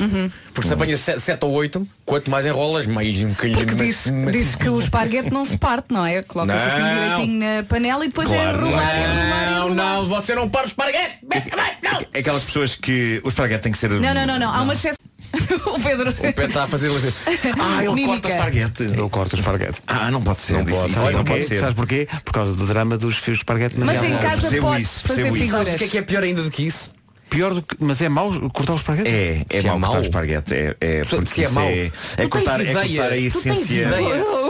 Porque 0.53 0.69
se 0.69 0.75
apanhas 0.75 1.01
7 1.01 1.45
ou 1.45 1.53
8, 1.53 1.87
quanto 2.05 2.31
mais 2.31 2.47
enrolas, 2.47 2.87
mais 2.87 3.21
um 3.23 3.29
bocadinho. 3.29 3.59
Porque 3.59 3.75
diz, 3.75 4.07
mais- 4.11 4.33
diz 4.37 4.55
que 4.55 4.69
o 4.69 4.79
esparguete 4.79 5.31
não 5.33 5.45
se 5.45 5.57
parte, 5.57 5.87
não 5.93 6.05
é? 6.05 6.23
Coloca-se 6.23 6.63
assim 6.65 6.79
Não. 6.83 6.95
direitinho 6.95 7.39
na 7.57 7.63
panela 7.65 8.05
e 8.05 8.09
depois 8.09 8.31
é 8.31 8.35
Claro. 8.35 8.67
enrolar, 8.67 8.97
enrolar, 8.97 9.51
Não, 9.51 9.69
enrolar. 9.69 9.75
não, 9.97 10.09
você 10.09 10.35
não 10.35 10.49
para 10.49 10.63
o 10.65 10.67
esparguete! 10.67 11.19
Não! 11.83 11.99
Aquelas 12.19 12.43
pessoas 12.43 12.75
que 12.75 13.21
o 13.25 13.29
esparguete 13.29 13.63
tem 13.63 13.73
que 13.73 13.79
ser. 13.79 13.91
Não, 13.91 14.15
não, 14.15 14.27
não, 14.27 14.39
não. 14.39 14.53
Há 14.53 14.63
uma 14.63 14.73
exceção. 14.73 14.97
o 15.75 15.81
Pedro. 15.81 16.11
O 16.11 16.15
Pedro 16.15 16.45
está 16.47 16.65
a 16.65 16.69
fazer. 16.69 16.91
Ah, 17.59 17.85
ele 17.85 17.93
Mímica. 17.95 18.09
corta 18.13 18.29
o 18.29 18.31
esparguete. 18.31 18.83
Eu 18.97 19.11
corto 19.11 19.37
o 19.37 19.39
esparguete. 19.39 19.83
Ah, 19.87 20.11
não 20.11 20.23
pode 20.23 20.41
ser. 20.41 20.55
Não 20.55 20.65
pode. 20.65 20.93
não 20.95 21.03
porquê? 21.13 21.25
pode 21.31 21.45
ser. 21.45 21.61
Sabes 21.61 21.75
porquê? 21.75 22.09
Por 22.25 22.33
causa 22.33 22.55
do 22.55 22.67
drama 22.67 22.97
dos 22.97 23.17
fios 23.17 23.39
de 23.39 23.43
esparguete 23.43 23.79
na 23.79 23.87
Mas 23.87 24.01
minha 24.01 24.15
em 24.15 24.19
casa 24.19 24.47
isso, 24.81 25.07
fazer 25.07 25.33
figuras. 25.33 25.75
O 25.75 25.77
que 25.77 25.85
é 25.85 25.89
que 25.89 25.99
é 25.99 26.03
pior 26.03 26.23
ainda 26.23 26.43
do 26.43 26.51
que 26.51 26.67
isso? 26.67 26.91
Pior 27.29 27.53
do 27.53 27.61
que. 27.63 27.77
Mas 27.79 28.01
é 28.01 28.09
mau 28.09 28.33
cortar 28.51 28.73
o 28.73 28.77
esparguete? 28.77 29.09
É, 29.11 29.45
é 29.51 29.59
é 29.59 29.63
mau 29.65 29.81
cortar 29.81 29.99
o 29.99 30.03
esparguete. 30.03 30.55
É, 30.55 30.77
é 30.81 31.05
Se- 31.05 31.17
porque 31.17 31.31
se 31.31 31.41
é 31.43 31.45
isso 31.45 31.53
mau. 31.55 31.69
é, 31.69 31.91
é 32.17 32.27
cortar, 32.29 32.61
é 32.61 32.65
cortar 32.65 32.81
a 32.81 32.87
ideia? 32.87 33.31
Tu 33.31 33.41
tens 33.43 33.59
essência. 33.59 33.89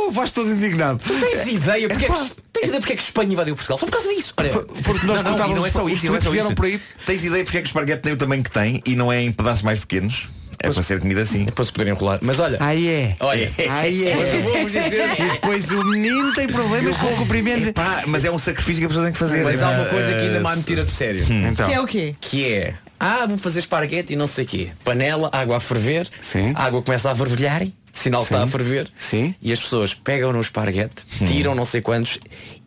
Oh, 0.08 0.10
vais 0.10 0.30
todo 0.32 0.50
indignado. 0.50 1.00
Tens 1.04 1.46
ideia 1.46 1.88
porque 1.88 2.06
é 2.06 2.08
que, 2.08 2.14
tens 2.52 2.64
ideia 2.66 2.80
porque 2.80 2.92
é 2.94 2.96
que 2.96 3.02
Espanha 3.02 3.32
invadiu 3.32 3.54
Portugal? 3.54 3.78
Foi 3.78 3.88
por 3.88 3.94
causa 3.98 4.08
disso. 4.14 4.32
Olha, 4.36 4.50
Porque 4.50 5.06
nós 5.06 5.22
Não, 5.22 5.36
não, 5.36 5.48
não 5.56 5.66
é 5.66 5.70
só 5.70 5.84
os 5.84 5.92
isso, 5.92 6.06
não 6.06 6.16
é 6.16 6.20
só 6.20 6.30
vieram 6.30 6.48
isso. 6.48 6.56
por 6.56 6.64
aí. 6.64 6.80
Tens 7.04 7.24
ideia 7.24 7.44
porque 7.44 7.58
é 7.58 7.60
que 7.60 7.66
o 7.66 7.70
esparguete 7.70 8.02
tem 8.02 8.12
o 8.12 8.16
tamanho 8.16 8.42
que 8.42 8.50
tem 8.50 8.82
e 8.86 8.96
não 8.96 9.12
é 9.12 9.20
em 9.22 9.30
pedaços 9.32 9.62
mais 9.62 9.78
pequenos? 9.78 10.28
É 10.60 10.70
para 10.70 10.82
ser 10.82 10.98
comida 10.98 11.20
assim. 11.22 11.46
é 11.46 11.50
para 11.52 11.64
se 11.64 11.70
poderem 11.70 11.92
enrolar. 11.92 12.18
Mas 12.20 12.40
olha, 12.40 12.56
Aí 12.60 12.88
é. 12.88 13.16
olha, 13.20 13.48
Aí 13.70 14.08
é. 14.08 14.16
Mas 14.18 14.34
eu 14.34 14.42
vou-vos 14.42 14.72
dizer- 14.72 15.10
E 15.20 15.30
depois 15.30 15.70
o 15.70 15.84
menino 15.84 16.34
tem 16.34 16.48
problemas 16.48 16.96
com 16.96 17.06
o 17.06 17.16
comprimento. 17.16 17.68
Epá, 17.68 18.02
mas 18.06 18.24
é 18.24 18.30
um 18.30 18.38
sacrifício 18.40 18.80
que 18.80 18.86
a 18.86 18.88
pessoa 18.88 19.04
tem 19.04 19.12
que 19.12 19.18
fazer. 19.20 19.44
mas 19.44 19.62
há 19.62 19.70
uma 19.70 19.84
coisa 19.84 20.08
que 20.12 20.18
ainda 20.20 20.40
mais 20.40 20.58
me 20.58 20.64
tira 20.64 20.84
de 20.84 20.90
sério. 20.90 21.24
Então. 21.30 21.64
Que 21.66 21.72
é 21.74 21.80
o 21.80 21.86
quê? 21.86 22.16
Que 22.20 22.44
é, 22.52 22.74
ah, 22.98 23.24
vou 23.28 23.38
fazer 23.38 23.60
esparguete 23.60 24.14
e 24.14 24.16
não 24.16 24.26
sei 24.26 24.44
quê. 24.44 24.70
Panela, 24.84 25.28
água 25.32 25.58
a 25.58 25.60
ferver, 25.60 26.08
Sim. 26.20 26.52
a 26.56 26.64
água 26.64 26.82
começa 26.82 27.08
a 27.08 27.14
fervilhar, 27.14 27.62
sinal 27.98 28.24
que 28.24 28.32
está 28.32 28.44
a 28.44 28.46
ferver. 28.46 28.88
Sim. 28.96 29.34
E 29.42 29.52
as 29.52 29.60
pessoas 29.60 29.94
pegam 29.94 30.32
no 30.32 30.40
esparguete, 30.40 30.96
tiram 31.26 31.54
não 31.54 31.64
sei 31.64 31.80
quantos 31.80 32.18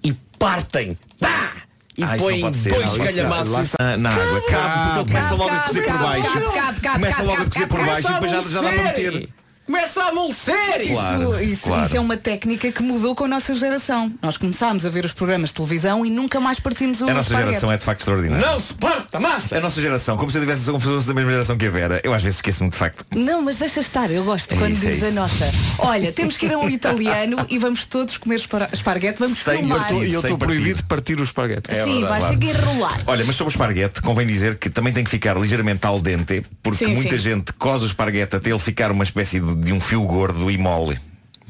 e 0.03 0.13
partem. 0.37 0.97
Pá! 1.19 1.51
E 1.97 2.03
Ah, 2.03 2.15
isso 2.15 2.17
não 2.17 2.31
põem 2.31 2.41
pode 2.41 2.57
ser. 2.57 2.69
dois 2.69 2.81
Não, 2.85 2.91
isso- 2.93 3.03
calhamaços. 3.03 3.49
lá 3.53 3.61
está 3.63 3.97
na 3.97 4.09
água. 4.11 4.41
Cabe, 4.49 4.73
porque 4.79 4.99
ele 4.99 5.05
começa 5.07 5.35
logo 5.35 5.49
a 5.53 5.59
cozer 5.59 5.81
por 5.83 5.97
baixo. 5.97 6.91
Começa 6.93 7.23
logo 7.23 7.41
a 7.41 7.45
cozer 7.45 7.67
por 7.67 7.85
baixo 7.85 8.07
e 8.09 8.13
depois 8.13 8.31
já, 8.31 8.41
já 8.41 8.61
dá 8.61 8.69
para 8.71 8.83
meter. 8.83 9.29
Começa 9.71 10.03
a 10.03 10.07
amolecer! 10.09 10.87
Claro, 10.91 11.31
Isso, 11.41 11.43
isso, 11.53 11.61
claro. 11.63 11.85
isso 11.85 11.95
é 11.95 11.99
uma 12.01 12.17
técnica 12.17 12.69
que 12.73 12.83
mudou 12.83 13.15
com 13.15 13.23
a 13.23 13.27
nossa 13.29 13.55
geração. 13.55 14.11
Nós 14.21 14.35
começámos 14.35 14.85
a 14.85 14.89
ver 14.89 15.05
os 15.05 15.13
programas 15.13 15.47
de 15.47 15.55
televisão 15.55 16.05
e 16.05 16.09
nunca 16.09 16.41
mais 16.41 16.59
partimos 16.59 16.99
o 16.99 17.05
A 17.05 17.13
nossa 17.13 17.29
esparguete. 17.29 17.47
geração 17.51 17.71
é 17.71 17.77
de 17.77 17.83
facto 17.85 18.01
extraordinária. 18.01 18.45
Não 18.45 18.59
se 18.59 18.73
parta 18.73 19.17
massa! 19.17 19.57
A 19.57 19.61
nossa 19.61 19.79
geração, 19.81 20.17
como 20.17 20.29
se 20.29 20.37
eu 20.37 20.41
tivesse 20.41 20.65
fosse 20.77 21.07
da 21.07 21.13
mesma 21.13 21.31
geração 21.31 21.57
que 21.57 21.65
a 21.65 21.69
Vera, 21.69 22.01
eu 22.03 22.13
às 22.13 22.21
vezes 22.21 22.39
esqueço-me 22.39 22.69
de 22.69 22.75
facto. 22.75 23.05
Não, 23.15 23.41
mas 23.43 23.55
deixa 23.55 23.79
estar, 23.79 24.11
eu 24.11 24.25
gosto 24.25 24.53
É 24.53 24.57
quando 24.57 24.73
isso, 24.73 24.85
é 24.89 24.91
diz 24.91 25.03
a 25.03 25.07
isso. 25.07 25.15
nossa. 25.15 25.51
Olha, 25.79 26.11
temos 26.11 26.35
que 26.35 26.47
ir 26.47 26.53
a 26.53 26.57
um 26.57 26.67
italiano 26.67 27.37
e 27.47 27.57
vamos 27.57 27.85
todos 27.85 28.17
comer 28.17 28.35
espar- 28.35 28.69
esparguete, 28.73 29.19
vamos 29.19 29.37
Sem 29.37 29.59
filmar. 29.59 29.89
E 29.93 30.11
eu 30.11 30.19
estou 30.19 30.37
proibido 30.37 30.81
de 30.81 30.83
partir 30.83 31.17
o 31.17 31.23
esparguete. 31.23 31.71
É 31.71 31.85
Sim, 31.85 32.01
verdade, 32.01 32.25
vais 32.25 32.37
claro. 32.37 32.43
enrolar. 32.59 33.01
Olha, 33.07 33.23
mas 33.23 33.37
sobre 33.37 33.51
o 33.51 33.53
esparguete, 33.53 34.01
convém 34.01 34.27
dizer 34.27 34.57
que 34.57 34.69
também 34.69 34.91
tem 34.91 35.05
que 35.05 35.09
ficar 35.09 35.37
ligeiramente 35.37 35.87
al 35.87 36.01
dente, 36.01 36.43
porque 36.61 36.83
Sim, 36.85 36.93
muita 36.95 37.11
sim. 37.17 37.23
gente 37.23 37.53
coze 37.53 37.85
o 37.85 37.87
esparguete 37.87 38.35
até 38.35 38.49
ele 38.49 38.59
ficar 38.59 38.91
uma 38.91 39.05
espécie 39.05 39.39
de, 39.39 39.55
de 39.61 39.71
um 39.71 39.79
fio 39.79 40.01
gordo 40.03 40.49
e 40.49 40.57
mole. 40.57 40.99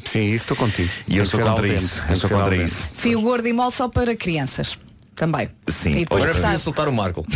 Sim, 0.03 0.27
isso 0.27 0.43
estou 0.43 0.57
contigo. 0.57 0.89
E 1.07 1.17
eu 1.17 1.25
sou 1.25 1.39
contra 1.39 1.67
isso. 1.67 2.03
Eu 2.09 2.15
sou 2.15 2.29
contra 2.29 2.55
isso. 2.55 2.85
Fio 2.93 3.21
gordo 3.21 3.47
e 3.47 3.53
mole 3.53 3.71
só 3.71 3.87
para 3.87 4.15
crianças. 4.15 4.77
Também. 5.15 5.49
Sim. 5.67 5.91
E 5.91 5.99
depois 5.99 6.23
Agora 6.23 6.37
é 6.37 6.41
preciso 6.41 6.63
soltar 6.63 6.87
o 6.87 6.93
Marco. 6.93 7.25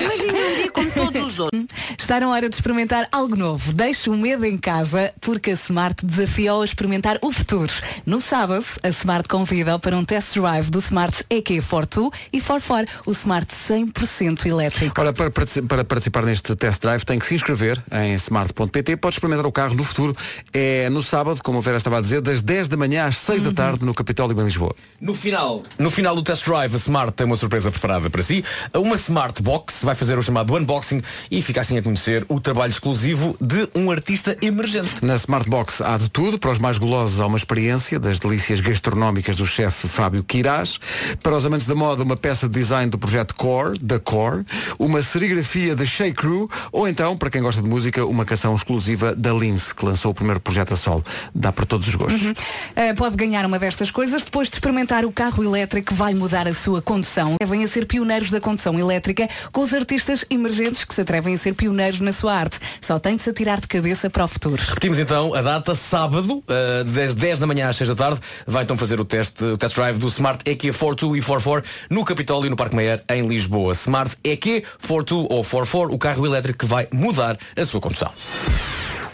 Imagina 0.00 0.38
um 0.38 0.56
dia 0.56 0.70
como 0.70 0.90
todos 0.90 1.28
os 1.28 1.38
outros. 1.38 1.66
Está 1.98 2.20
na 2.20 2.28
hora 2.28 2.48
de 2.48 2.54
experimentar 2.54 3.08
algo 3.12 3.36
novo. 3.36 3.72
Deixe 3.72 4.08
o 4.08 4.16
medo 4.16 4.44
em 4.44 4.56
casa 4.56 5.12
porque 5.20 5.50
a 5.50 5.54
Smart 5.54 6.06
desafia-o 6.06 6.62
a 6.62 6.64
experimentar 6.64 7.18
o 7.20 7.30
futuro. 7.30 7.72
No 8.06 8.20
sábado, 8.20 8.64
a 8.82 8.88
Smart 8.88 9.28
convida-o 9.28 9.78
para 9.78 9.96
um 9.96 10.04
test 10.04 10.34
drive 10.34 10.70
do 10.70 10.78
Smart 10.78 11.24
EQ42 11.30 12.12
e 12.32 12.40
44, 12.40 13.02
o 13.04 13.12
Smart 13.12 13.52
100% 13.68 14.46
elétrico. 14.46 15.00
Ora, 15.00 15.12
para, 15.12 15.30
para 15.30 15.84
participar 15.84 16.24
neste 16.24 16.54
test 16.56 16.80
drive 16.80 17.04
tem 17.04 17.18
que 17.18 17.26
se 17.26 17.34
inscrever 17.34 17.82
em 17.92 18.14
smart.pt. 18.14 18.96
Pode 18.96 19.16
experimentar 19.16 19.46
o 19.46 19.52
carro 19.52 19.74
no 19.74 19.84
futuro. 19.84 20.16
É 20.52 20.88
no 20.88 21.02
sábado, 21.02 21.42
como 21.42 21.58
a 21.58 21.60
Vera 21.60 21.76
estava 21.76 21.98
a 21.98 22.00
dizer, 22.00 22.20
das 22.20 22.40
10 22.40 22.68
da 22.68 22.76
manhã 22.76 23.06
às 23.06 23.18
6 23.18 23.42
da 23.42 23.52
tarde 23.52 23.84
no 23.84 23.92
Capitólio 23.92 24.38
em 24.40 24.44
Lisboa. 24.44 24.74
No 25.00 25.14
final, 25.14 25.62
no 25.78 25.87
final 25.90 26.14
do 26.14 26.22
test 26.22 26.44
drive, 26.44 26.74
a 26.74 26.76
Smart 26.76 27.12
tem 27.12 27.26
uma 27.26 27.36
surpresa 27.36 27.70
preparada 27.70 28.10
para 28.10 28.22
si. 28.22 28.44
Uma 28.74 28.96
Smart 28.96 29.42
Box 29.42 29.84
vai 29.84 29.94
fazer 29.94 30.18
o 30.18 30.22
chamado 30.22 30.54
unboxing 30.54 31.00
e 31.30 31.40
fica 31.42 31.60
assim 31.60 31.78
a 31.78 31.82
conhecer 31.82 32.24
o 32.28 32.40
trabalho 32.40 32.70
exclusivo 32.70 33.36
de 33.40 33.68
um 33.74 33.90
artista 33.90 34.36
emergente. 34.42 35.04
Na 35.04 35.16
Smart 35.16 35.48
Box 35.48 35.80
há 35.80 35.96
de 35.96 36.08
tudo. 36.08 36.38
Para 36.38 36.50
os 36.50 36.58
mais 36.58 36.78
golosos 36.78 37.20
há 37.20 37.26
uma 37.26 37.36
experiência 37.36 37.98
das 37.98 38.18
delícias 38.18 38.60
gastronómicas 38.60 39.36
do 39.36 39.46
chefe 39.46 39.88
Fábio 39.88 40.22
Quirás. 40.24 40.78
Para 41.22 41.36
os 41.36 41.46
amantes 41.46 41.66
da 41.66 41.74
moda, 41.74 42.02
uma 42.02 42.16
peça 42.16 42.48
de 42.48 42.54
design 42.54 42.90
do 42.90 42.98
projeto 42.98 43.34
Core, 43.34 43.78
da 43.78 43.98
Core. 43.98 44.44
Uma 44.78 45.02
serigrafia 45.02 45.74
da 45.74 45.84
Shea 45.84 46.12
Crew. 46.12 46.50
Ou 46.72 46.88
então, 46.88 47.16
para 47.16 47.30
quem 47.30 47.42
gosta 47.42 47.62
de 47.62 47.68
música, 47.68 48.04
uma 48.04 48.24
canção 48.24 48.54
exclusiva 48.54 49.14
da 49.14 49.32
Lince, 49.32 49.74
que 49.74 49.84
lançou 49.84 50.10
o 50.10 50.14
primeiro 50.14 50.40
projeto 50.40 50.74
a 50.74 50.76
solo. 50.76 51.04
Dá 51.34 51.52
para 51.52 51.64
todos 51.64 51.86
os 51.88 51.94
gostos. 51.94 52.22
Uh, 52.30 52.94
pode 52.96 53.16
ganhar 53.16 53.44
uma 53.46 53.58
destas 53.58 53.90
coisas 53.90 54.24
depois 54.24 54.48
de 54.48 54.54
experimentar 54.54 55.04
o 55.04 55.12
carro 55.12 55.42
elétrico 55.42 55.77
que 55.82 55.94
vai 55.94 56.14
mudar 56.14 56.46
a 56.46 56.54
sua 56.54 56.80
condução. 56.82 57.36
Devem 57.40 57.64
a 57.64 57.68
ser 57.68 57.86
pioneiros 57.86 58.30
da 58.30 58.40
condução 58.40 58.78
elétrica 58.78 59.28
com 59.52 59.62
os 59.62 59.72
artistas 59.74 60.24
emergentes 60.30 60.84
que 60.84 60.94
se 60.94 61.00
atrevem 61.00 61.34
a 61.34 61.38
ser 61.38 61.54
pioneiros 61.54 62.00
na 62.00 62.12
sua 62.12 62.34
arte. 62.34 62.58
Só 62.80 62.98
tem 62.98 63.16
de 63.16 63.22
se 63.22 63.30
atirar 63.30 63.60
de 63.60 63.68
cabeça 63.68 64.10
para 64.10 64.24
o 64.24 64.28
futuro. 64.28 64.62
Repetimos 64.66 64.98
então 64.98 65.34
a 65.34 65.42
data, 65.42 65.74
sábado, 65.74 66.36
uh, 66.36 66.84
das 66.84 67.14
10 67.14 67.38
da 67.38 67.46
manhã 67.46 67.68
às 67.68 67.76
6 67.76 67.90
da 67.90 67.94
tarde, 67.94 68.20
vai 68.46 68.64
então 68.64 68.76
fazer 68.76 69.00
o 69.00 69.04
teste, 69.04 69.44
o 69.44 69.56
test 69.56 69.74
drive 69.74 69.98
do 69.98 70.08
Smart 70.08 70.44
EQ42 70.44 71.18
e 71.18 71.22
44 71.22 71.70
no 71.90 72.04
Capitólio 72.04 72.46
e 72.46 72.50
no 72.50 72.56
Parque 72.56 72.76
Meyer 72.76 73.02
em 73.08 73.26
Lisboa. 73.26 73.72
Smart 73.72 74.16
EQ42 74.24 75.26
ou 75.30 75.44
44, 75.44 75.94
o 75.94 75.98
carro 75.98 76.26
elétrico 76.26 76.60
que 76.60 76.66
vai 76.66 76.88
mudar 76.92 77.38
a 77.56 77.64
sua 77.64 77.80
condução. 77.80 78.10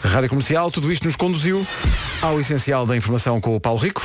Rádio 0.03 0.29
Comercial, 0.29 0.69
tudo 0.69 0.91
isto 0.91 1.05
nos 1.05 1.15
conduziu 1.15 1.65
ao 2.21 2.39
essencial 2.39 2.85
da 2.85 2.95
informação 2.95 3.41
com 3.41 3.55
o 3.55 3.59
Paulo 3.59 3.79
Rico. 3.79 4.01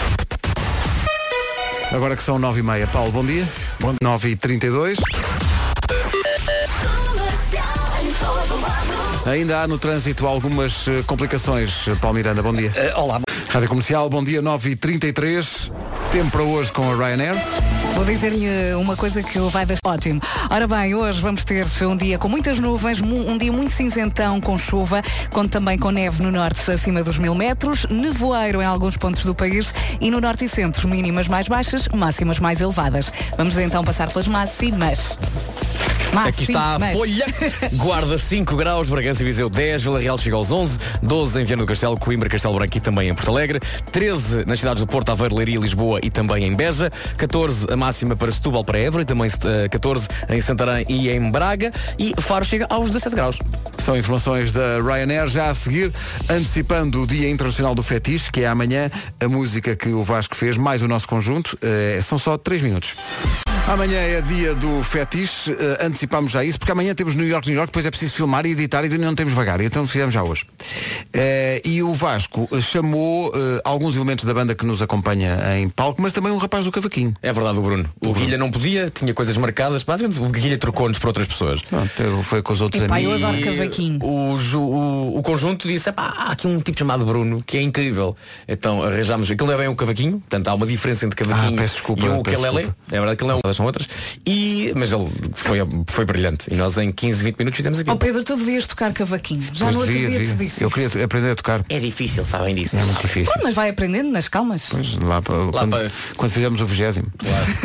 Agora 1.92 2.16
que 2.16 2.22
são 2.22 2.38
9h30. 2.38 2.86
Paulo, 2.88 3.10
bom 3.10 3.24
dia. 3.24 3.46
Bom 3.80 3.90
dia. 3.90 3.98
9h32. 4.02 5.49
Ainda 9.26 9.60
há 9.60 9.68
no 9.68 9.78
trânsito 9.78 10.26
algumas 10.26 10.88
eh, 10.88 11.02
complicações. 11.06 11.86
Eh, 11.86 11.94
Paulo 12.00 12.16
Miranda, 12.16 12.42
bom 12.42 12.54
dia. 12.54 12.72
Eh, 12.74 12.94
olá. 12.96 13.20
Rádio 13.48 13.68
Comercial, 13.68 14.08
bom 14.08 14.24
dia 14.24 14.42
9h33. 14.42 15.70
Tempo 16.10 16.30
para 16.30 16.42
hoje 16.42 16.72
com 16.72 16.90
a 16.90 16.94
Ryanair. 16.94 17.34
Vou 17.94 18.04
dizer-lhe 18.04 18.74
uma 18.74 18.96
coisa 18.96 19.22
que 19.22 19.38
vai 19.38 19.66
dar 19.66 19.76
ótimo. 19.84 20.22
Ora 20.48 20.66
bem, 20.66 20.94
hoje 20.94 21.20
vamos 21.20 21.44
ter 21.44 21.66
um 21.82 21.96
dia 21.96 22.18
com 22.18 22.28
muitas 22.28 22.58
nuvens, 22.58 23.02
um 23.02 23.36
dia 23.36 23.52
muito 23.52 23.72
cinzentão 23.72 24.40
com 24.40 24.56
chuva, 24.56 25.02
conto 25.30 25.50
também 25.50 25.78
com 25.78 25.90
neve 25.90 26.22
no 26.22 26.30
norte 26.30 26.70
acima 26.70 27.02
dos 27.02 27.18
mil 27.18 27.34
metros, 27.34 27.84
nevoeiro 27.90 28.62
em 28.62 28.64
alguns 28.64 28.96
pontos 28.96 29.24
do 29.24 29.34
país 29.34 29.74
e 30.00 30.10
no 30.10 30.18
norte 30.18 30.46
e 30.46 30.48
centro 30.48 30.88
mínimas 30.88 31.28
mais 31.28 31.46
baixas, 31.46 31.88
máximas 31.88 32.38
mais 32.38 32.60
elevadas. 32.60 33.12
Vamos 33.36 33.58
então 33.58 33.84
passar 33.84 34.08
pelas 34.08 34.26
máximas. 34.26 35.18
Aqui 36.16 36.42
está 36.42 36.74
a 36.74 36.78
Máximas. 36.78 36.98
folha. 36.98 37.26
Guarda 37.72 38.18
5 38.18 38.56
graus, 38.56 38.88
Bragança 38.88 39.22
e 39.22 39.24
Viseu 39.24 39.48
10, 39.48 39.82
Vila 39.82 40.00
Real 40.00 40.18
chega 40.18 40.36
aos 40.36 40.50
11, 40.50 40.78
12 41.02 41.40
em 41.40 41.44
Viana 41.44 41.62
do 41.62 41.66
Castelo, 41.66 41.96
Coimbra, 41.96 42.28
Castelo 42.28 42.54
Branco 42.54 42.76
e 42.76 42.80
também 42.80 43.08
em 43.08 43.14
Porto 43.14 43.30
Alegre, 43.30 43.60
13 43.92 44.44
nas 44.46 44.58
cidades 44.58 44.82
do 44.82 44.86
Porto, 44.86 45.10
Aveiro, 45.10 45.36
Leiria, 45.36 45.58
Lisboa 45.58 46.00
e 46.02 46.10
também 46.10 46.44
em 46.44 46.54
Beja, 46.54 46.90
14 47.16 47.66
a 47.70 47.76
máxima 47.76 48.16
para 48.16 48.32
Setúbal, 48.32 48.64
para 48.64 48.78
Évora 48.78 49.02
e 49.02 49.06
também 49.06 49.30
eh, 49.44 49.68
14 49.68 50.08
em 50.28 50.40
Santarém 50.40 50.84
e 50.88 51.08
em 51.08 51.30
Braga 51.30 51.72
e 51.98 52.12
Faro 52.20 52.44
chega 52.44 52.66
aos 52.68 52.88
17 52.88 53.14
graus. 53.14 53.38
São 53.78 53.96
informações 53.96 54.52
da 54.52 54.80
Ryanair 54.80 55.28
já 55.28 55.50
a 55.50 55.54
seguir, 55.54 55.92
antecipando 56.28 57.02
o 57.02 57.06
Dia 57.06 57.30
Internacional 57.30 57.74
do 57.74 57.82
Fetiche, 57.82 58.30
que 58.30 58.42
é 58.42 58.48
amanhã, 58.48 58.90
a 59.20 59.28
música 59.28 59.76
que 59.76 59.88
o 59.88 60.02
Vasco 60.02 60.34
fez, 60.36 60.56
mais 60.56 60.82
o 60.82 60.88
nosso 60.88 61.08
conjunto, 61.08 61.56
eh, 61.62 62.00
são 62.02 62.18
só 62.18 62.36
3 62.36 62.62
minutos. 62.62 62.94
Amanhã 63.68 63.98
é 64.00 64.20
dia 64.20 64.52
do 64.54 64.82
fetiche, 64.82 65.52
eh, 65.52 65.86
antecipamos 65.86 66.32
já 66.32 66.42
isso, 66.44 66.58
porque 66.58 66.72
amanhã 66.72 66.92
temos 66.92 67.14
New 67.14 67.26
York, 67.26 67.46
New 67.46 67.54
York, 67.56 67.68
depois 67.70 67.86
é 67.86 67.90
preciso 67.90 68.14
filmar 68.14 68.44
e 68.44 68.50
editar 68.50 68.84
e 68.84 68.88
não 68.98 69.14
temos 69.14 69.32
vagar, 69.32 69.60
então 69.60 69.86
fizemos 69.86 70.12
já 70.12 70.24
hoje. 70.24 70.44
Eh, 71.12 71.62
e 71.64 71.80
o 71.80 71.94
Vasco 71.94 72.48
eh, 72.52 72.60
chamou 72.60 73.30
eh, 73.32 73.60
alguns 73.64 73.94
elementos 73.94 74.24
da 74.24 74.34
banda 74.34 74.56
que 74.56 74.66
nos 74.66 74.82
acompanha 74.82 75.56
em 75.56 75.68
palco, 75.68 76.02
mas 76.02 76.12
também 76.12 76.32
um 76.32 76.36
rapaz 76.36 76.64
do 76.64 76.72
cavaquinho. 76.72 77.14
É 77.22 77.32
verdade, 77.32 77.58
o 77.60 77.62
Bruno. 77.62 77.88
O, 78.00 78.12
Guilha 78.12 78.36
não 78.36 78.50
podia, 78.50 78.90
tinha 78.90 79.14
coisas 79.14 79.36
marcadas, 79.36 79.84
basicamente 79.84 80.20
o 80.20 80.28
Guilha 80.30 80.58
trocou-nos 80.58 80.98
para 80.98 81.08
outras 81.10 81.28
pessoas. 81.28 81.62
Pronto, 81.62 82.22
foi 82.24 82.42
com 82.42 82.52
os 82.52 82.60
outros 82.60 82.82
Epá, 82.82 83.00
eu 83.00 83.12
amigos. 83.12 83.28
adoro 83.28 83.44
cavaquinho. 83.44 84.00
O, 84.02 84.34
o, 84.56 85.18
o 85.18 85.22
conjunto 85.22 85.68
disse, 85.68 85.90
"Epá, 85.90 86.12
há 86.16 86.32
aqui 86.32 86.48
um 86.48 86.58
tipo 86.60 86.76
chamado 86.76 87.04
Bruno, 87.06 87.40
que 87.46 87.56
é 87.56 87.62
incrível. 87.62 88.16
Então 88.48 88.82
arranjámos, 88.82 89.30
aquilo 89.30 89.46
não 89.46 89.54
é 89.54 89.58
bem 89.58 89.68
um 89.68 89.76
cavaquinho, 89.76 90.12
portanto 90.18 90.48
há 90.48 90.54
uma 90.54 90.66
diferença 90.66 91.06
entre 91.06 91.16
cavaquinho 91.16 91.54
Ah, 91.54 91.62
peço 91.62 91.74
desculpa, 91.74 92.04
e 92.04 92.08
o 92.08 92.22
peço 92.22 92.36
ukulele. 92.36 92.56
desculpa. 92.66 92.76
É 92.90 92.96
verdade 92.98 93.16
que 93.16 93.24
ele 93.24 93.32
não, 93.32 93.40
elas 93.50 93.56
são 93.56 93.66
outras. 93.66 93.86
E, 94.26 94.72
mas 94.76 94.92
ele 94.92 95.08
foi, 95.34 95.58
foi 95.88 96.04
brilhante. 96.04 96.46
E 96.50 96.54
nós 96.56 96.78
em 96.78 96.90
15, 96.90 97.22
20 97.24 97.38
minutos 97.38 97.56
fizemos 97.56 97.78
aquilo. 97.80 97.94
Oh 97.94 97.98
Pedro, 97.98 98.24
tu 98.24 98.36
devias 98.36 98.66
tocar 98.66 98.92
cavaquinho. 98.92 99.42
Já 99.52 99.66
Pois 99.66 99.74
no 99.74 99.80
outro 99.82 99.92
devia, 99.92 100.08
dia 100.18 100.26
te 100.26 100.34
disse. 100.34 100.62
Eu 100.64 100.70
queria 100.70 101.04
aprender 101.04 101.30
a 101.32 101.34
tocar. 101.36 101.64
É 101.68 101.78
difícil, 101.78 102.24
sabem 102.24 102.54
disso. 102.54 102.76
É 102.76 102.84
muito 102.84 103.00
difícil. 103.02 103.32
Pô, 103.32 103.40
mas 103.42 103.54
vai 103.54 103.70
aprendendo 103.70 104.10
nas 104.10 104.28
calmas. 104.28 104.66
Pois, 104.70 104.94
lá, 104.98 105.20
para, 105.22 105.36
quando, 105.50 105.70
para- 105.70 105.90
quando 106.16 106.30
fizemos 106.32 106.60
o 106.60 106.66
vigésimo. 106.66 107.06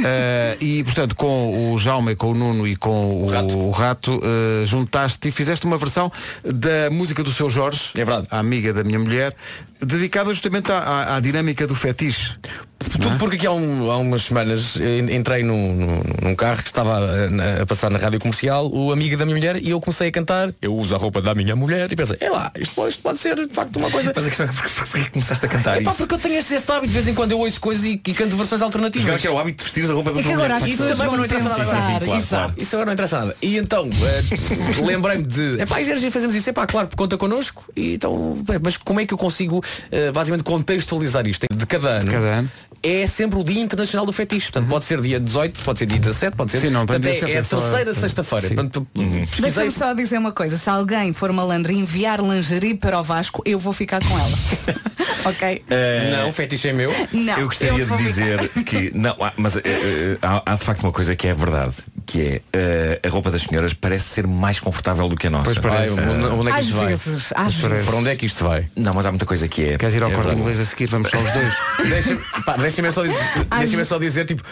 Eh, 0.07 0.57
e 0.59 0.83
portanto, 0.83 1.15
com 1.15 1.73
o 1.73 1.77
Jaume, 1.79 2.15
com 2.15 2.31
o 2.31 2.33
Nuno 2.35 2.67
e 2.67 2.75
com 2.75 3.23
o, 3.23 3.71
Rato, 3.71 4.19
eh, 4.23 4.65
juntaste 4.65 5.27
e 5.29 5.31
fizeste 5.31 5.65
uma 5.65 5.77
versão 5.77 6.11
da 6.43 6.89
música 6.91 7.23
do 7.23 7.31
seu 7.31 7.49
Jorge, 7.49 7.89
É 7.95 8.05
verdade. 8.05 8.27
a 8.29 8.37
amiga 8.39 8.71
da 8.73 8.83
minha 8.83 8.99
mulher, 8.99 9.35
dedicada 9.85 10.33
justamente 10.33 10.71
à, 10.71 10.79
à- 10.79 11.15
à 11.17 11.19
dinâmica 11.19 11.65
do 11.67 11.75
fetiche. 11.75 12.31
Tudo 13.01 13.17
porque 13.17 13.37
aqui 13.37 13.47
há, 13.47 13.51
um- 13.51 13.89
há 13.89 13.97
umas 13.97 14.23
semanas 14.23 14.77
eh, 14.79 14.99
entrei 15.15 15.43
num, 15.43 15.73
num- 15.73 16.01
num 16.21 16.35
carro 16.35 16.61
que 16.61 16.67
estava 16.67 16.97
a, 16.97 17.29
na- 17.31 17.61
a 17.61 17.65
passar 17.65 17.89
na 17.89 17.97
rádio 17.97 18.19
comercial, 18.19 18.69
o 18.71 18.91
amigo 18.91 19.17
da 19.17 19.25
minha 19.25 19.35
mulher, 19.37 19.55
e 19.55 19.69
eu 19.71 19.79
comecei 19.81 20.09
a 20.09 20.11
cantar, 20.11 20.53
eu 20.61 20.75
uso 20.75 20.93
a 20.93 20.97
roupa 20.97 21.19
da 21.21 21.33
minha 21.33 21.55
mulher 21.55 21.91
e 21.91 21.95
pensei, 21.95 22.17
é 22.19 22.29
lá, 22.29 22.51
isto, 22.59 22.75
pode- 22.75 22.89
isto 22.89 23.01
pode 23.01 23.17
ser 23.17 23.35
de 23.35 23.51
facto 23.51 23.77
uma 23.77 23.89
coisa. 23.89 24.11
Mas 24.15 24.25
a 24.25 24.27
questão 24.27 24.45
é 24.45 24.49
porquê, 24.51 24.69
porquê 24.91 25.09
começaste 25.09 25.45
a 25.45 25.49
cantar 25.49 25.77
É 25.77 25.81
pá, 25.81 25.89
isso? 25.89 25.97
porque 25.99 26.13
eu 26.15 26.19
tenho 26.19 26.35
este, 26.37 26.53
este 26.53 26.69
hábito, 26.71 26.87
de 26.87 26.93
vez 26.93 27.07
em 27.07 27.13
quando 27.15 27.31
eu 27.31 27.39
ouço 27.39 27.59
coisas 27.59 27.83
e, 27.85 27.93
e 27.93 28.13
canto 28.13 28.35
versões 28.37 28.61
alternativas. 28.61 29.07
Agora 29.07 29.21
que 29.21 29.27
é 29.27 29.31
o 29.31 29.39
hábito 29.39 29.63
de 29.63 29.71
vestir 29.71 29.89
a 29.89 29.93
roupa 29.93 30.11
da 30.13 30.19
É 30.19 30.23
tua 30.23 30.33
mulher. 30.33 30.67
Isso 30.67 30.85
também 30.87 31.07
não 31.17 31.25
interessa 31.25 31.49
nada 31.49 31.61
agora. 31.63 31.81
Sim, 31.81 31.99
claro, 32.05 32.23
claro. 32.29 32.53
Isso 32.57 32.75
agora 32.75 32.85
não 32.87 32.93
interessa 32.93 33.19
nada. 33.19 33.35
E 33.41 33.57
então, 33.57 33.89
eh, 34.03 34.23
lembrei-me 34.85 35.23
de. 35.23 35.61
Epá, 35.61 35.81
já 35.81 36.11
fazemos 36.11 36.35
isso, 36.35 36.49
epá, 36.49 36.67
claro, 36.67 36.89
conta 36.95 37.17
connosco. 37.17 37.63
E 37.75 37.95
então, 37.95 38.37
mas 38.61 38.77
como 38.77 38.99
é 38.99 39.05
que 39.05 39.13
eu 39.13 39.17
consigo 39.17 39.63
eh, 39.91 40.11
basicamente 40.11 40.43
contextualizar 40.43 41.27
isto? 41.27 41.45
De 41.53 41.65
cada 41.65 41.89
ano. 41.99 42.11
cada 42.11 42.25
ano. 42.25 42.51
É 42.83 43.07
sempre 43.07 43.39
o 43.39 43.43
Dia 43.43 43.61
Internacional 43.63 44.05
do 44.05 44.13
Fetiche. 44.13 44.51
Portanto, 44.51 44.69
pode 44.69 44.85
ser 44.85 45.01
dia 45.01 45.19
18, 45.19 45.59
pode 45.61 45.79
ser 45.79 45.85
dia 45.87 45.97
17, 45.99 46.35
pode 46.35 46.51
ser. 46.51 46.59
Sim, 46.59 46.69
não 46.69 46.85
Portanto, 46.85 47.05
é, 47.07 47.13
17, 47.13 47.31
é 47.33 47.39
a 47.39 47.43
só- 47.43 47.57
terceira 47.59 47.93
sexta-feira. 47.95 48.47
Pesquisei. 48.49 49.41
Deixa-me 49.41 49.71
só 49.71 49.93
dizer 49.93 50.17
uma 50.19 50.31
coisa. 50.31 50.57
Se 50.57 50.69
alguém 50.69 51.11
for 51.11 51.31
malandro 51.31 51.71
e 51.71 51.77
enviar 51.79 52.19
lingerie 52.21 52.75
para 52.75 52.99
o 52.99 53.03
Vasco, 53.03 53.41
eu 53.45 53.57
vou 53.57 53.73
ficar 53.73 54.03
com 54.05 54.17
ela. 54.19 54.29
ok? 55.25 55.63
Não, 56.11 56.29
o 56.29 56.31
fetiche 56.31 56.67
é 56.69 56.73
meu. 56.73 56.93
Não. 57.11 57.37
eu 57.39 57.47
gostaria 57.47 57.85
vou 57.85 57.97
de 57.97 58.03
ficar. 58.03 58.37
dizer 58.37 58.49
que 58.63 58.91
não, 58.95 59.15
há- 59.23 59.33
mas 59.37 59.57
eh, 59.57 59.61
eh, 59.65 60.17
há, 60.21 60.43
há 60.45 60.55
de 60.55 60.63
facto 60.63 60.83
uma 60.83 60.91
coisa 60.91 61.15
que 61.15 61.27
é 61.27 61.33
verdade, 61.33 61.73
que 62.05 62.21
é 62.21 62.41
eh, 62.53 62.99
a 63.03 63.09
roupa 63.09 63.31
das 63.31 63.41
senhoras 63.41 63.73
parece 63.73 64.05
ser 64.09 64.27
mais 64.27 64.59
confortável 64.59 65.07
do 65.09 65.15
que 65.15 65.25
a 65.27 65.29
nossa. 65.31 65.45
Pois 65.45 65.57
parece. 65.57 65.95
Onde, 65.99 66.49
é 66.49 66.51
que 66.53 66.59
Às 66.59 66.65
isto 66.65 66.75
vai? 66.77 66.93
às 66.93 67.55
vezes. 67.55 67.85
Para 67.85 67.95
onde 67.95 68.09
é 68.09 68.15
que 68.15 68.25
isto 68.27 68.43
vai? 68.43 68.67
Não, 68.75 68.93
mas 68.93 69.05
há 69.05 69.11
muita 69.11 69.25
coisa 69.25 69.47
que 69.47 69.54
é. 69.63 69.77
Queres 69.77 69.95
ir 69.95 70.03
ao 70.03 70.11
é 70.11 70.15
corte 70.15 70.33
inglês 70.33 70.59
a 70.59 70.65
seguir? 70.65 70.87
Vamos 70.87 71.09
só 71.09 71.17
os 71.17 71.31
dois. 71.31 71.53
Deixa-me 71.89 72.21
pá, 72.45 72.57
deixa-me 72.57 72.91
só 72.91 73.03
dizer, 73.03 73.19
deixa-me 73.57 73.85
só 73.85 73.97
dizer 73.97 74.25
tipo. 74.25 74.43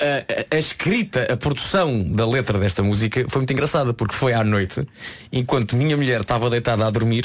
A, 0.00 0.54
a- 0.54 0.58
escrita, 0.58 1.26
a 1.32 1.36
produção 1.36 2.04
da 2.12 2.24
letra 2.26 2.56
desta 2.58 2.82
música 2.84 3.24
foi 3.28 3.40
muito 3.40 3.52
engraçada 3.52 3.92
porque 3.92 4.14
foi 4.14 4.32
à 4.32 4.44
noite, 4.44 4.86
enquanto 5.32 5.74
minha 5.76 5.96
mulher 5.96 6.20
estava 6.20 6.48
deitada 6.48 6.86
a 6.86 6.90
dormir 6.90 7.24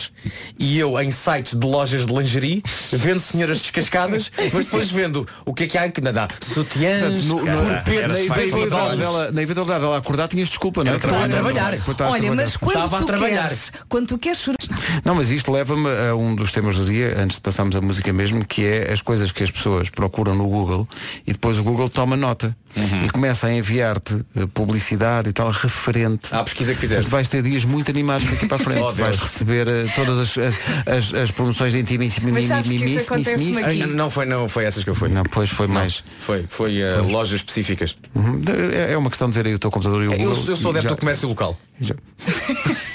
e 0.57 0.79
eu 0.79 0.99
em 0.99 1.11
sites 1.11 1.53
de 1.53 1.67
lojas 1.67 2.07
de 2.07 2.13
lingerie 2.13 2.63
vendo 2.91 3.19
senhoras 3.19 3.61
descascadas, 3.61 4.31
mas 4.51 4.65
depois 4.65 4.89
vendo 4.89 5.27
o 5.45 5.53
que 5.53 5.65
é 5.65 5.67
que 5.67 5.77
há 5.77 5.89
que 5.91 6.01
nada, 6.01 6.27
sutiãs, 6.41 7.25
No- 7.25 7.45
no- 7.45 7.55
corpetes, 7.65 8.07
na, 8.13 8.19
eventualidade 8.21 8.97
dela, 8.97 9.31
na 9.31 9.41
eventualidade 9.43 9.81
dela 9.81 9.97
acordar, 9.97 10.27
tinhas 10.27 10.49
desculpa, 10.49 10.83
não 10.83 10.93
é? 10.93 10.95
Era 10.95 11.05
estava 11.05 11.25
a 11.25 11.29
trabalhar. 11.29 11.71
Porque 11.77 11.91
estava 11.91 12.09
a 12.09 12.13
Olha, 12.13 12.21
trabalhar. 12.23 12.43
mas 12.43 12.57
quando 12.57 12.75
Estava 12.77 12.95
a 12.95 12.99
tu 12.99 13.05
trabalhar. 13.05 13.43
queres, 13.49 13.71
quando 13.87 14.07
tu 14.07 14.17
queres 14.17 14.39
chorar, 14.39 14.57
Não, 15.05 15.13
mas 15.15 15.29
isto 15.29 15.51
leva-me 15.51 15.89
a 16.09 16.15
um 16.15 16.35
dos 16.35 16.51
temas 16.51 16.75
do 16.75 16.85
dia, 16.85 17.15
antes 17.19 17.35
de 17.37 17.41
passarmos 17.41 17.75
a 17.75 17.81
música 17.81 18.11
mesmo, 18.11 18.43
que 18.45 18.65
é 18.65 18.91
as 18.91 19.01
coisas 19.01 19.31
que 19.31 19.43
as 19.43 19.51
pessoas 19.51 19.89
procuram 19.89 20.33
no 20.35 20.47
Google 20.47 20.87
e 21.27 21.33
depois 21.33 21.57
o 21.59 21.63
Google 21.63 21.87
toma 21.89 22.15
nota 22.17 22.55
Uhum. 22.75 23.05
e 23.05 23.09
começa 23.09 23.47
a 23.47 23.53
enviar-te 23.53 24.15
eh, 24.35 24.47
publicidade 24.53 25.29
e 25.29 25.33
tal 25.33 25.51
referente. 25.51 26.27
À 26.33 26.43
pesquisa 26.43 26.73
que 26.73 26.79
fizeste. 26.81 27.09
vais 27.09 27.29
ter 27.29 27.41
dias 27.43 27.63
muito 27.65 27.91
animados 27.91 28.27
daqui 28.27 28.47
para 28.47 28.57
a 28.57 28.59
frente. 28.59 28.81
Oh, 28.83 28.91
vais 28.91 29.17
receber 29.19 29.67
eh, 29.67 29.85
todas 29.95 30.17
as, 30.17 30.35
as, 30.87 31.13
as 31.13 31.31
promoções 31.31 31.71
de 31.73 31.79
isso 32.95 33.13
acontece-me 33.13 33.57
aqui. 33.63 33.81
Ai, 33.83 33.87
Não 33.87 34.09
foi, 34.09 34.25
não 34.25 34.49
foi 34.49 34.65
essas 34.65 34.83
que 34.83 34.89
eu 34.89 34.95
fui. 34.95 35.09
Não, 35.09 35.23
pois 35.23 35.49
foi 35.49 35.67
mais. 35.67 36.03
Foi, 36.19 36.45
foi 36.47 36.79
eh, 36.79 36.97
lojas 37.01 37.39
específicas. 37.39 37.95
Uhum. 38.15 38.41
É, 38.73 38.93
é 38.93 38.97
uma 38.97 39.09
questão 39.09 39.29
de 39.29 39.35
ver 39.35 39.45
aí 39.47 39.53
o 39.53 39.59
teu 39.59 39.69
computador 39.71 40.03
e 40.03 40.07
o 40.07 40.13
Eu, 40.13 40.17
Google. 40.17 40.43
eu 40.47 40.55
sou 40.57 40.71
e 40.71 40.77
adepto 40.77 40.95
do 40.95 40.99
comércio 40.99 41.27
local. 41.29 41.57
já- 41.79 41.95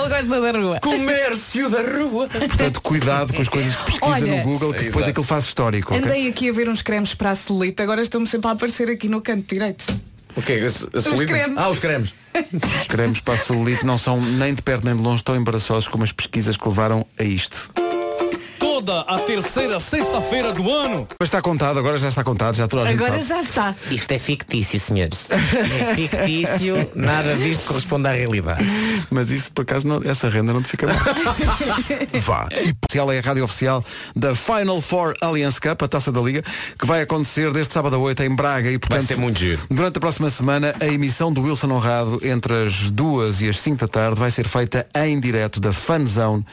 ele 0.00 0.08
gosta 0.08 0.52
da 0.52 0.58
rua. 0.58 0.80
Comércio 0.80 1.70
da 1.70 1.82
rua. 1.82 2.28
Portanto, 2.28 2.80
cuidado 2.80 3.32
com 3.34 3.42
as 3.42 3.48
coisas 3.48 3.74
que 3.76 3.84
pesquisa 3.84 4.06
Olha, 4.06 4.36
no 4.36 4.42
Google, 4.42 4.72
que 4.72 4.78
depois 4.84 4.96
Exato. 4.96 5.10
aquilo 5.10 5.26
faz 5.26 5.44
histórico. 5.44 5.94
ok? 5.94 6.04
Andei 6.06 6.28
aqui 6.28 6.48
a 6.48 6.52
ver 6.52 6.68
uns 6.68 6.82
cremes 6.82 7.14
para 7.14 7.30
a 7.30 7.34
celulite, 7.34 7.82
agora 7.82 8.02
estão-me 8.02 8.26
sempre 8.26 8.48
a 8.48 8.52
aparecer 8.52 8.88
aqui 8.90 9.08
no 9.08 9.20
canto 9.20 9.46
direito. 9.52 9.84
O 10.36 10.42
quê? 10.42 10.60
A, 10.62 10.98
a 10.98 11.02
solida? 11.02 11.32
cremes. 11.32 11.58
Ah, 11.58 11.68
os 11.68 11.78
cremes. 11.78 12.14
Os 12.80 12.86
cremes 12.86 13.20
para 13.20 13.34
a 13.34 13.38
celulite 13.38 13.84
não 13.84 13.98
são 13.98 14.20
nem 14.20 14.54
de 14.54 14.62
perto 14.62 14.84
nem 14.84 14.94
de 14.94 15.02
longe 15.02 15.22
tão 15.24 15.34
embaraçosos 15.34 15.88
como 15.88 16.04
as 16.04 16.12
pesquisas 16.12 16.56
que 16.56 16.68
levaram 16.68 17.04
a 17.18 17.24
isto. 17.24 17.68
Toda 18.90 19.02
a 19.02 19.18
terceira 19.20 19.78
sexta-feira 19.78 20.52
do 20.52 20.68
ano. 20.68 21.06
Mas 21.20 21.28
está 21.28 21.40
contado, 21.40 21.78
agora 21.78 21.96
já 21.96 22.08
está 22.08 22.24
contado, 22.24 22.56
já 22.56 22.66
toda 22.66 22.82
a 22.82 22.86
gente 22.90 22.96
Agora 23.04 23.22
sabe. 23.22 23.28
já 23.28 23.40
está. 23.40 23.76
Isto 23.88 24.10
é 24.10 24.18
fictício, 24.18 24.80
senhores. 24.80 25.28
É 25.30 25.94
fictício, 25.94 26.90
nada 26.96 27.36
disto 27.36 27.66
corresponde 27.66 28.08
à 28.08 28.12
realidade. 28.12 28.64
Mas 29.08 29.30
isso 29.30 29.52
por 29.52 29.62
acaso 29.62 29.86
não- 29.86 30.02
essa 30.04 30.28
renda 30.28 30.52
não 30.52 30.60
te 30.60 30.70
fica 30.70 30.88
mal. 30.88 30.96
Vá. 32.20 32.48
E 32.50 32.72
oficial 32.84 33.12
é 33.12 33.18
a 33.18 33.20
rádio 33.22 33.44
oficial 33.44 33.84
da 34.16 34.34
Final 34.34 34.80
Four 34.80 35.14
Alliance 35.20 35.60
Cup, 35.60 35.80
a 35.84 35.88
taça 35.88 36.10
da 36.10 36.20
Liga, 36.20 36.42
que 36.76 36.84
vai 36.84 37.00
acontecer 37.02 37.52
deste 37.52 37.72
sábado 37.72 37.94
a 37.94 37.98
8 38.00 38.24
em 38.24 38.34
Braga 38.34 38.72
e 38.72 38.78
portanto 38.78 39.06
ser 39.06 39.16
muito 39.16 39.38
giro. 39.38 39.62
durante 39.70 39.98
a 39.98 40.00
próxima 40.00 40.28
semana 40.30 40.74
a 40.80 40.86
emissão 40.86 41.32
do 41.32 41.42
Wilson 41.42 41.70
Honrado 41.70 42.18
entre 42.24 42.66
as 42.66 42.90
duas 42.90 43.40
e 43.40 43.48
as 43.48 43.60
5 43.60 43.76
da 43.78 43.86
tarde 43.88 44.18
vai 44.18 44.32
ser 44.32 44.48
feita 44.48 44.84
em 44.96 45.20
direto 45.20 45.60
da 45.60 45.72
Fun 45.72 46.04
Zone 46.06 46.44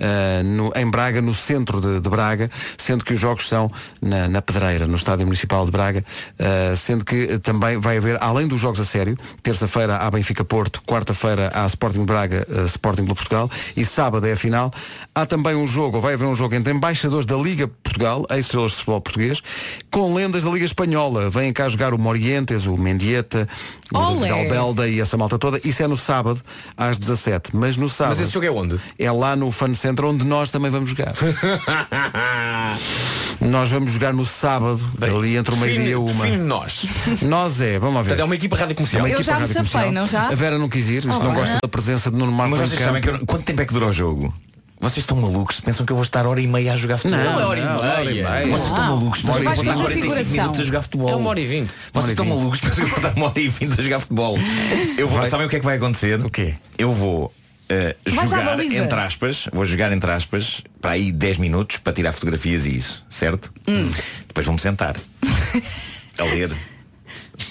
ah, 0.00 0.42
no- 0.44 0.70
em 0.76 0.90
Braga, 0.90 1.22
no 1.22 1.32
centro 1.32 1.77
de, 1.80 2.00
de 2.00 2.08
Braga, 2.08 2.50
sendo 2.76 3.04
que 3.04 3.12
os 3.14 3.20
jogos 3.20 3.48
são 3.48 3.70
na, 4.00 4.28
na 4.28 4.42
Pedreira, 4.42 4.86
no 4.86 4.96
Estádio 4.96 5.26
Municipal 5.26 5.64
de 5.64 5.72
Braga, 5.72 6.04
uh, 6.38 6.76
sendo 6.76 7.04
que 7.04 7.24
uh, 7.24 7.38
também 7.38 7.78
vai 7.78 7.98
haver, 7.98 8.16
além 8.20 8.46
dos 8.46 8.60
jogos 8.60 8.80
a 8.80 8.84
sério, 8.84 9.16
terça-feira 9.42 9.96
há 9.96 10.10
Benfica 10.10 10.44
Porto, 10.44 10.82
quarta-feira 10.86 11.50
há 11.54 11.66
Sporting 11.66 12.04
Braga, 12.04 12.46
uh, 12.48 12.64
Sporting 12.66 13.04
Clube 13.04 13.16
Portugal 13.16 13.50
e 13.76 13.84
sábado 13.84 14.26
é 14.26 14.32
a 14.32 14.36
final. 14.36 14.70
Há 15.14 15.26
também 15.26 15.54
um 15.54 15.66
jogo, 15.66 16.00
vai 16.00 16.14
haver 16.14 16.26
um 16.26 16.34
jogo 16.34 16.54
entre 16.54 16.72
embaixadores 16.72 17.26
da 17.26 17.36
Liga 17.36 17.68
Portugal, 17.68 18.26
ex-estrelas 18.30 18.72
de 18.72 18.78
futebol 18.78 19.00
português, 19.00 19.42
com 19.90 20.14
lendas 20.14 20.44
da 20.44 20.50
Liga 20.50 20.64
Espanhola. 20.64 21.30
Vêm 21.30 21.52
cá 21.52 21.68
jogar 21.68 21.92
o 21.92 21.98
Morientes, 21.98 22.66
o 22.66 22.76
Mendieta, 22.76 23.48
Olé! 23.94 24.28
Dalbelda 24.28 24.88
e 24.88 25.00
essa 25.00 25.16
malta 25.16 25.38
toda. 25.38 25.60
Isso 25.64 25.82
é 25.82 25.86
no 25.86 25.96
sábado, 25.96 26.40
às 26.76 26.98
17. 26.98 27.56
Mas 27.56 27.76
no 27.76 27.88
sábado. 27.88 28.16
Mas 28.16 28.24
esse 28.24 28.32
jogo 28.34 28.46
é 28.46 28.50
onde? 28.50 28.78
É 28.98 29.10
lá 29.10 29.34
no 29.34 29.50
Fun 29.50 29.74
Center 29.74 30.04
onde 30.04 30.26
nós 30.26 30.50
também 30.50 30.70
vamos 30.70 30.90
jogar. 30.90 31.14
nós 33.40 33.70
vamos 33.70 33.90
jogar 33.90 34.12
no 34.12 34.24
sábado, 34.24 34.84
ali 35.00 35.36
entre 35.36 35.54
o 35.54 35.56
meio-dia 35.56 35.90
e 35.90 35.94
uma. 35.96 36.24
Define 36.24 36.44
nós. 36.44 36.86
Nós 37.22 37.60
é, 37.60 37.78
vamos 37.78 37.96
lá 37.96 38.02
ver. 38.02 38.08
Portanto, 38.08 38.20
é 38.20 38.24
uma 38.24 38.34
equipa 38.34 38.56
rádio 38.56 38.74
comercial. 38.74 39.00
É 39.00 39.02
uma 39.04 39.08
Eu 39.08 39.20
equipa 39.20 39.32
já 39.32 39.40
me 39.46 39.54
safei, 39.54 39.90
não 39.90 40.06
já? 40.06 40.28
A 40.28 40.34
Vera 40.34 40.58
não 40.58 40.68
quis 40.68 40.88
ir, 40.88 40.98
isto 40.98 41.10
Oh, 41.10 41.18
não 41.22 41.30
bem. 41.32 41.40
gosta 41.40 41.58
da 41.62 41.68
presença 41.68 42.10
de 42.10 42.16
Nuno 42.16 42.32
Marco 42.32 42.56
Mas 42.56 42.70
vocês 42.70 42.80
sabem 42.80 43.00
que 43.00 43.26
quanto 43.26 43.44
tempo 43.44 43.62
é 43.62 43.66
que 43.66 43.72
dura 43.72 43.86
o 43.86 43.92
jogo? 43.92 44.32
Vocês 44.80 44.98
estão 44.98 45.16
malucos? 45.16 45.60
Pensam 45.60 45.84
que 45.84 45.90
eu 45.92 45.96
vou 45.96 46.04
estar 46.04 46.24
hora 46.24 46.40
e 46.40 46.46
meia 46.46 46.72
a 46.72 46.76
jogar 46.76 46.98
futebol? 46.98 47.18
Não, 47.24 47.40
é 47.40 47.44
hora 47.46 47.60
e 47.60 47.64
não, 47.64 47.76
hora 47.78 48.04
e 48.04 48.14
meia. 48.14 48.46
Vocês 48.46 48.62
estão 48.62 48.78
Não. 48.78 48.96
malucos? 48.96 49.22
Pensam 49.22 49.40
que 49.40 49.46
eu 49.48 49.54
vou 49.54 49.62
estar 49.62 49.64
fazer 49.64 49.82
45 49.82 50.00
figuração. 50.02 50.32
minutos 50.36 50.60
a 50.60 50.64
jogar 50.64 50.82
futebol? 50.82 51.10
É 51.10 51.16
uma 51.16 51.30
hora 51.30 51.40
e 51.40 51.46
vinte. 51.46 51.72
Vocês 51.92 52.10
estão 52.10 52.24
malucos? 52.26 52.60
Pensam 52.60 52.74
que 52.76 52.80
eu 52.82 52.88
vou 52.88 52.96
estar 52.96 53.12
uma 53.16 53.26
hora 53.26 53.40
e 53.40 53.48
vinte 53.48 53.80
a 53.80 53.82
jogar 53.82 54.00
futebol? 54.00 54.38
Eu 54.96 55.08
vou, 55.08 55.26
sabem 55.26 55.46
o 55.46 55.50
que 55.50 55.56
é 55.56 55.58
que 55.58 55.64
vai 55.64 55.76
acontecer? 55.76 56.24
O 56.24 56.30
quê? 56.30 56.54
Eu 56.78 56.92
vou 56.92 57.32
à 57.70 58.26
jogar 58.26 58.60
entre 58.60 58.98
aspas, 59.00 59.48
vou 59.52 59.64
jogar 59.64 59.92
entre 59.92 60.10
aspas 60.10 60.62
para 60.80 60.92
aí 60.92 61.12
10 61.12 61.38
minutos 61.38 61.76
para 61.78 61.92
tirar 61.92 62.12
fotografias 62.12 62.64
e 62.66 62.76
isso, 62.76 63.04
certo? 63.10 63.52
Hum. 63.68 63.90
Depois 64.26 64.46
vou-me 64.46 64.60
sentar 64.60 64.96
a 66.18 66.24
ler. 66.24 66.50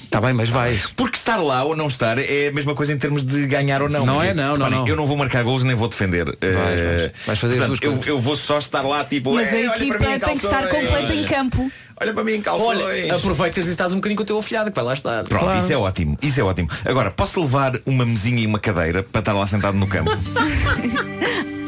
Está 0.08 0.22
bem, 0.22 0.32
mas 0.34 0.50
vais. 0.50 0.88
Porque 0.96 1.18
estar 1.18 1.36
lá 1.36 1.64
ou 1.66 1.76
não 1.76 1.88
estar 1.88 2.18
é 2.18 2.48
a 2.48 2.52
mesma 2.54 2.74
coisa 2.74 2.94
em 2.94 2.98
termos 2.98 3.26
de 3.26 3.46
ganhar 3.46 3.82
ou 3.82 3.90
não. 3.90 4.06
Não 4.06 4.24
é, 4.24 4.34
não, 4.34 4.56
não, 4.56 4.70
não. 4.70 4.88
Eu 4.88 4.96
não 4.96 5.06
vou 5.06 5.18
marcar 5.18 5.44
golos 5.44 5.64
nem 5.64 5.76
vou 5.76 5.90
defender. 5.90 6.30
Eh, 6.42 6.52
vais. 6.54 7.26
Vais 7.28 7.40
fazer 7.40 7.58
portanto, 7.58 7.84
eu, 7.84 8.00
eu 8.06 8.20
vou 8.20 8.36
só 8.36 8.58
estar 8.58 8.82
lá 8.84 9.04
tipo. 9.04 9.34
Mas 9.34 9.50
a 9.50 9.58
"Eh, 9.58 9.66
equipa 9.66 9.98
tem 9.98 10.20
que 10.38 10.46
estar 10.46 10.64
calções." 10.64 10.86
completa 10.90 11.14
em 11.14 11.26
campo. 11.26 11.72
Olha 12.00 12.14
para 12.14 12.24
mim 12.24 12.34
em 12.34 12.42
calções. 12.42 12.80
Olha, 12.82 13.16
aproveitas 13.16 13.68
e 13.68 13.72
estás 13.72 13.92
um 13.92 13.96
bocadinho 13.98 14.16
com 14.18 14.24
o 14.24 14.26
teu 14.26 14.40
afilhado 14.40 14.70
que 14.72 14.76
vai 14.76 14.86
lá 14.86 14.94
estar. 14.94 15.24
Pronto, 15.26 15.58
isso 15.58 15.74
é 15.74 15.78
ótimo, 15.78 16.18
isso 16.22 16.40
é 16.40 16.44
ótimo. 16.44 16.70
Agora, 16.86 17.12
posso 17.12 17.42
levar 17.42 17.78
uma 17.86 18.06
mesinha 18.06 18.40
e 18.40 18.46
uma 18.48 18.60
cadeira 18.60 19.04
para 19.04 19.20
estar 19.20 19.34
lá 19.34 19.46
sentado 19.46 19.78
no 19.78 19.88
campo? 19.88 20.12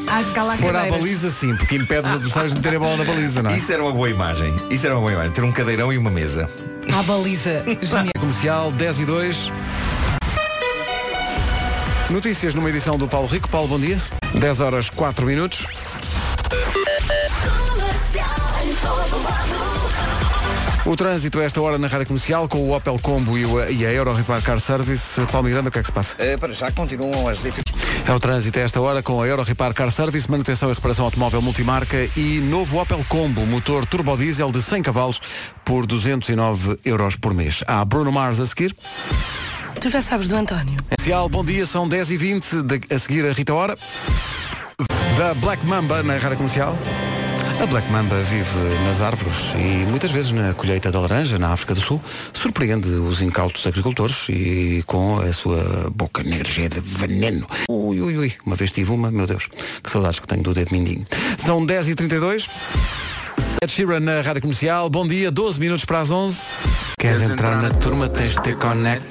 Acho 0.07 0.31
que 0.31 0.39
há 0.39 0.43
lá 0.43 0.55
Se 0.55 0.61
for 0.63 0.75
à 0.75 0.85
baliza, 0.85 1.29
sim, 1.29 1.55
porque 1.55 1.75
impede 1.75 2.07
os 2.07 2.13
adversários 2.15 2.53
de 2.53 2.59
meterem 2.59 2.77
a 2.77 2.79
bola 2.79 2.97
na 2.97 3.03
baliza, 3.03 3.43
não 3.43 3.51
é? 3.51 3.57
Isso 3.57 3.71
era 3.71 3.83
uma 3.83 3.91
boa 3.91 4.09
imagem. 4.09 4.51
Isso 4.71 4.85
era 4.87 4.95
uma 4.95 5.01
boa 5.01 5.11
imagem. 5.13 5.31
Ter 5.33 5.43
um 5.43 5.51
cadeirão 5.51 5.93
e 5.93 5.97
uma 5.97 6.09
mesa. 6.09 6.49
À 6.97 7.03
baliza. 7.03 7.63
Genial. 7.81 8.11
Comercial 8.19 8.71
10 8.71 8.99
e 8.99 9.05
2. 9.05 9.51
Notícias 12.09 12.53
numa 12.55 12.69
edição 12.69 12.97
do 12.97 13.07
Paulo 13.07 13.27
Rico. 13.27 13.47
Paulo, 13.49 13.67
bom 13.67 13.79
dia. 13.79 14.01
10 14.33 14.61
horas 14.61 14.89
4 14.89 15.25
minutos. 15.25 15.65
O 20.89 20.95
trânsito 20.95 21.39
a 21.39 21.43
esta 21.43 21.61
hora 21.61 21.77
na 21.77 21.87
Rádio 21.87 22.07
Comercial 22.07 22.47
com 22.47 22.57
o 22.57 22.75
Opel 22.75 22.97
Combo 22.99 23.37
e, 23.37 23.45
o, 23.45 23.63
e 23.69 23.85
a 23.85 23.91
Euro 23.91 24.11
Repar 24.11 24.41
Car 24.41 24.59
Service. 24.59 25.21
Paulo 25.31 25.47
Miranda, 25.47 25.69
o 25.69 25.71
que 25.71 25.77
é 25.77 25.81
que 25.81 25.85
se 25.85 25.91
passa? 25.91 26.15
Eh, 26.17 26.35
para 26.35 26.51
já 26.51 26.71
continuam 26.71 27.27
as 27.27 27.37
dificuldades. 27.43 28.09
É 28.09 28.11
o 28.11 28.19
trânsito 28.19 28.57
a 28.57 28.63
esta 28.63 28.81
hora 28.81 29.03
com 29.03 29.21
a 29.21 29.27
Euro 29.27 29.43
Repar 29.43 29.71
Car 29.75 29.91
Service, 29.91 30.29
manutenção 30.29 30.71
e 30.71 30.73
reparação 30.73 31.05
automóvel 31.05 31.43
multimarca 31.43 32.09
e 32.17 32.39
novo 32.39 32.81
Opel 32.81 33.05
Combo, 33.07 33.45
motor 33.45 33.85
turbo 33.85 34.17
diesel 34.17 34.51
de 34.51 34.63
100 34.63 34.81
cavalos 34.81 35.21
por 35.63 35.85
209 35.85 36.79
euros 36.83 37.15
por 37.15 37.35
mês. 37.35 37.63
Há 37.67 37.85
Bruno 37.85 38.11
Mars 38.11 38.39
a 38.39 38.47
seguir. 38.47 38.75
Tu 39.79 39.91
já 39.91 40.01
sabes 40.01 40.27
do 40.27 40.35
António. 40.35 40.79
Comercial, 40.97 41.29
bom 41.29 41.45
dia, 41.45 41.67
são 41.67 41.87
10h20, 41.87 42.63
de- 42.63 42.95
a 42.95 42.97
seguir 42.97 43.27
a 43.27 43.31
Rita 43.31 43.53
Hora. 43.53 43.77
Da 45.19 45.35
Black 45.35 45.63
Mamba 45.67 46.01
na 46.01 46.17
Rádio 46.17 46.37
Comercial. 46.37 46.75
A 47.61 47.65
Black 47.65 47.91
Mamba 47.91 48.15
vive 48.21 48.85
nas 48.85 49.01
árvores 49.01 49.35
e 49.55 49.85
muitas 49.85 50.11
vezes 50.11 50.31
na 50.31 50.53
colheita 50.53 50.89
da 50.89 51.01
laranja, 51.01 51.37
na 51.37 51.51
África 51.51 51.75
do 51.75 51.81
Sul, 51.81 52.01
surpreende 52.31 52.87
os 52.87 53.21
incautos 53.21 53.67
agricultores 53.67 54.27
e 54.29 54.81
com 54.87 55.19
a 55.19 55.33
sua 55.33 55.91
boca 55.93 56.23
negra 56.23 56.49
cheia 56.49 56.69
de 56.69 56.79
veneno. 56.79 57.45
Ui, 57.67 57.99
ui, 57.99 58.17
ui, 58.17 58.33
uma 58.45 58.55
vez 58.55 58.71
tive 58.71 58.91
uma, 58.91 59.11
meu 59.11 59.27
Deus, 59.27 59.49
que 59.83 59.91
saudades 59.91 60.19
que 60.19 60.27
tenho 60.27 60.41
do 60.41 60.53
dedo 60.53 60.71
mindinho. 60.71 61.05
São 61.37 61.65
10h32. 61.67 62.47
Ed 63.61 63.71
Sheeran 63.71 63.99
na 63.99 64.21
Rádio 64.21 64.41
Comercial. 64.41 64.89
Bom 64.89 65.05
dia, 65.05 65.29
12 65.29 65.59
minutos 65.59 65.83
para 65.83 65.99
as 65.99 66.09
11. 66.09 66.37
Queres 66.97 67.21
entrar 67.21 67.61
na 67.61 67.71
turma, 67.71 68.07
tens 68.07 68.31
de 68.35 68.41
ter 68.41 68.55
connect. 68.55 69.05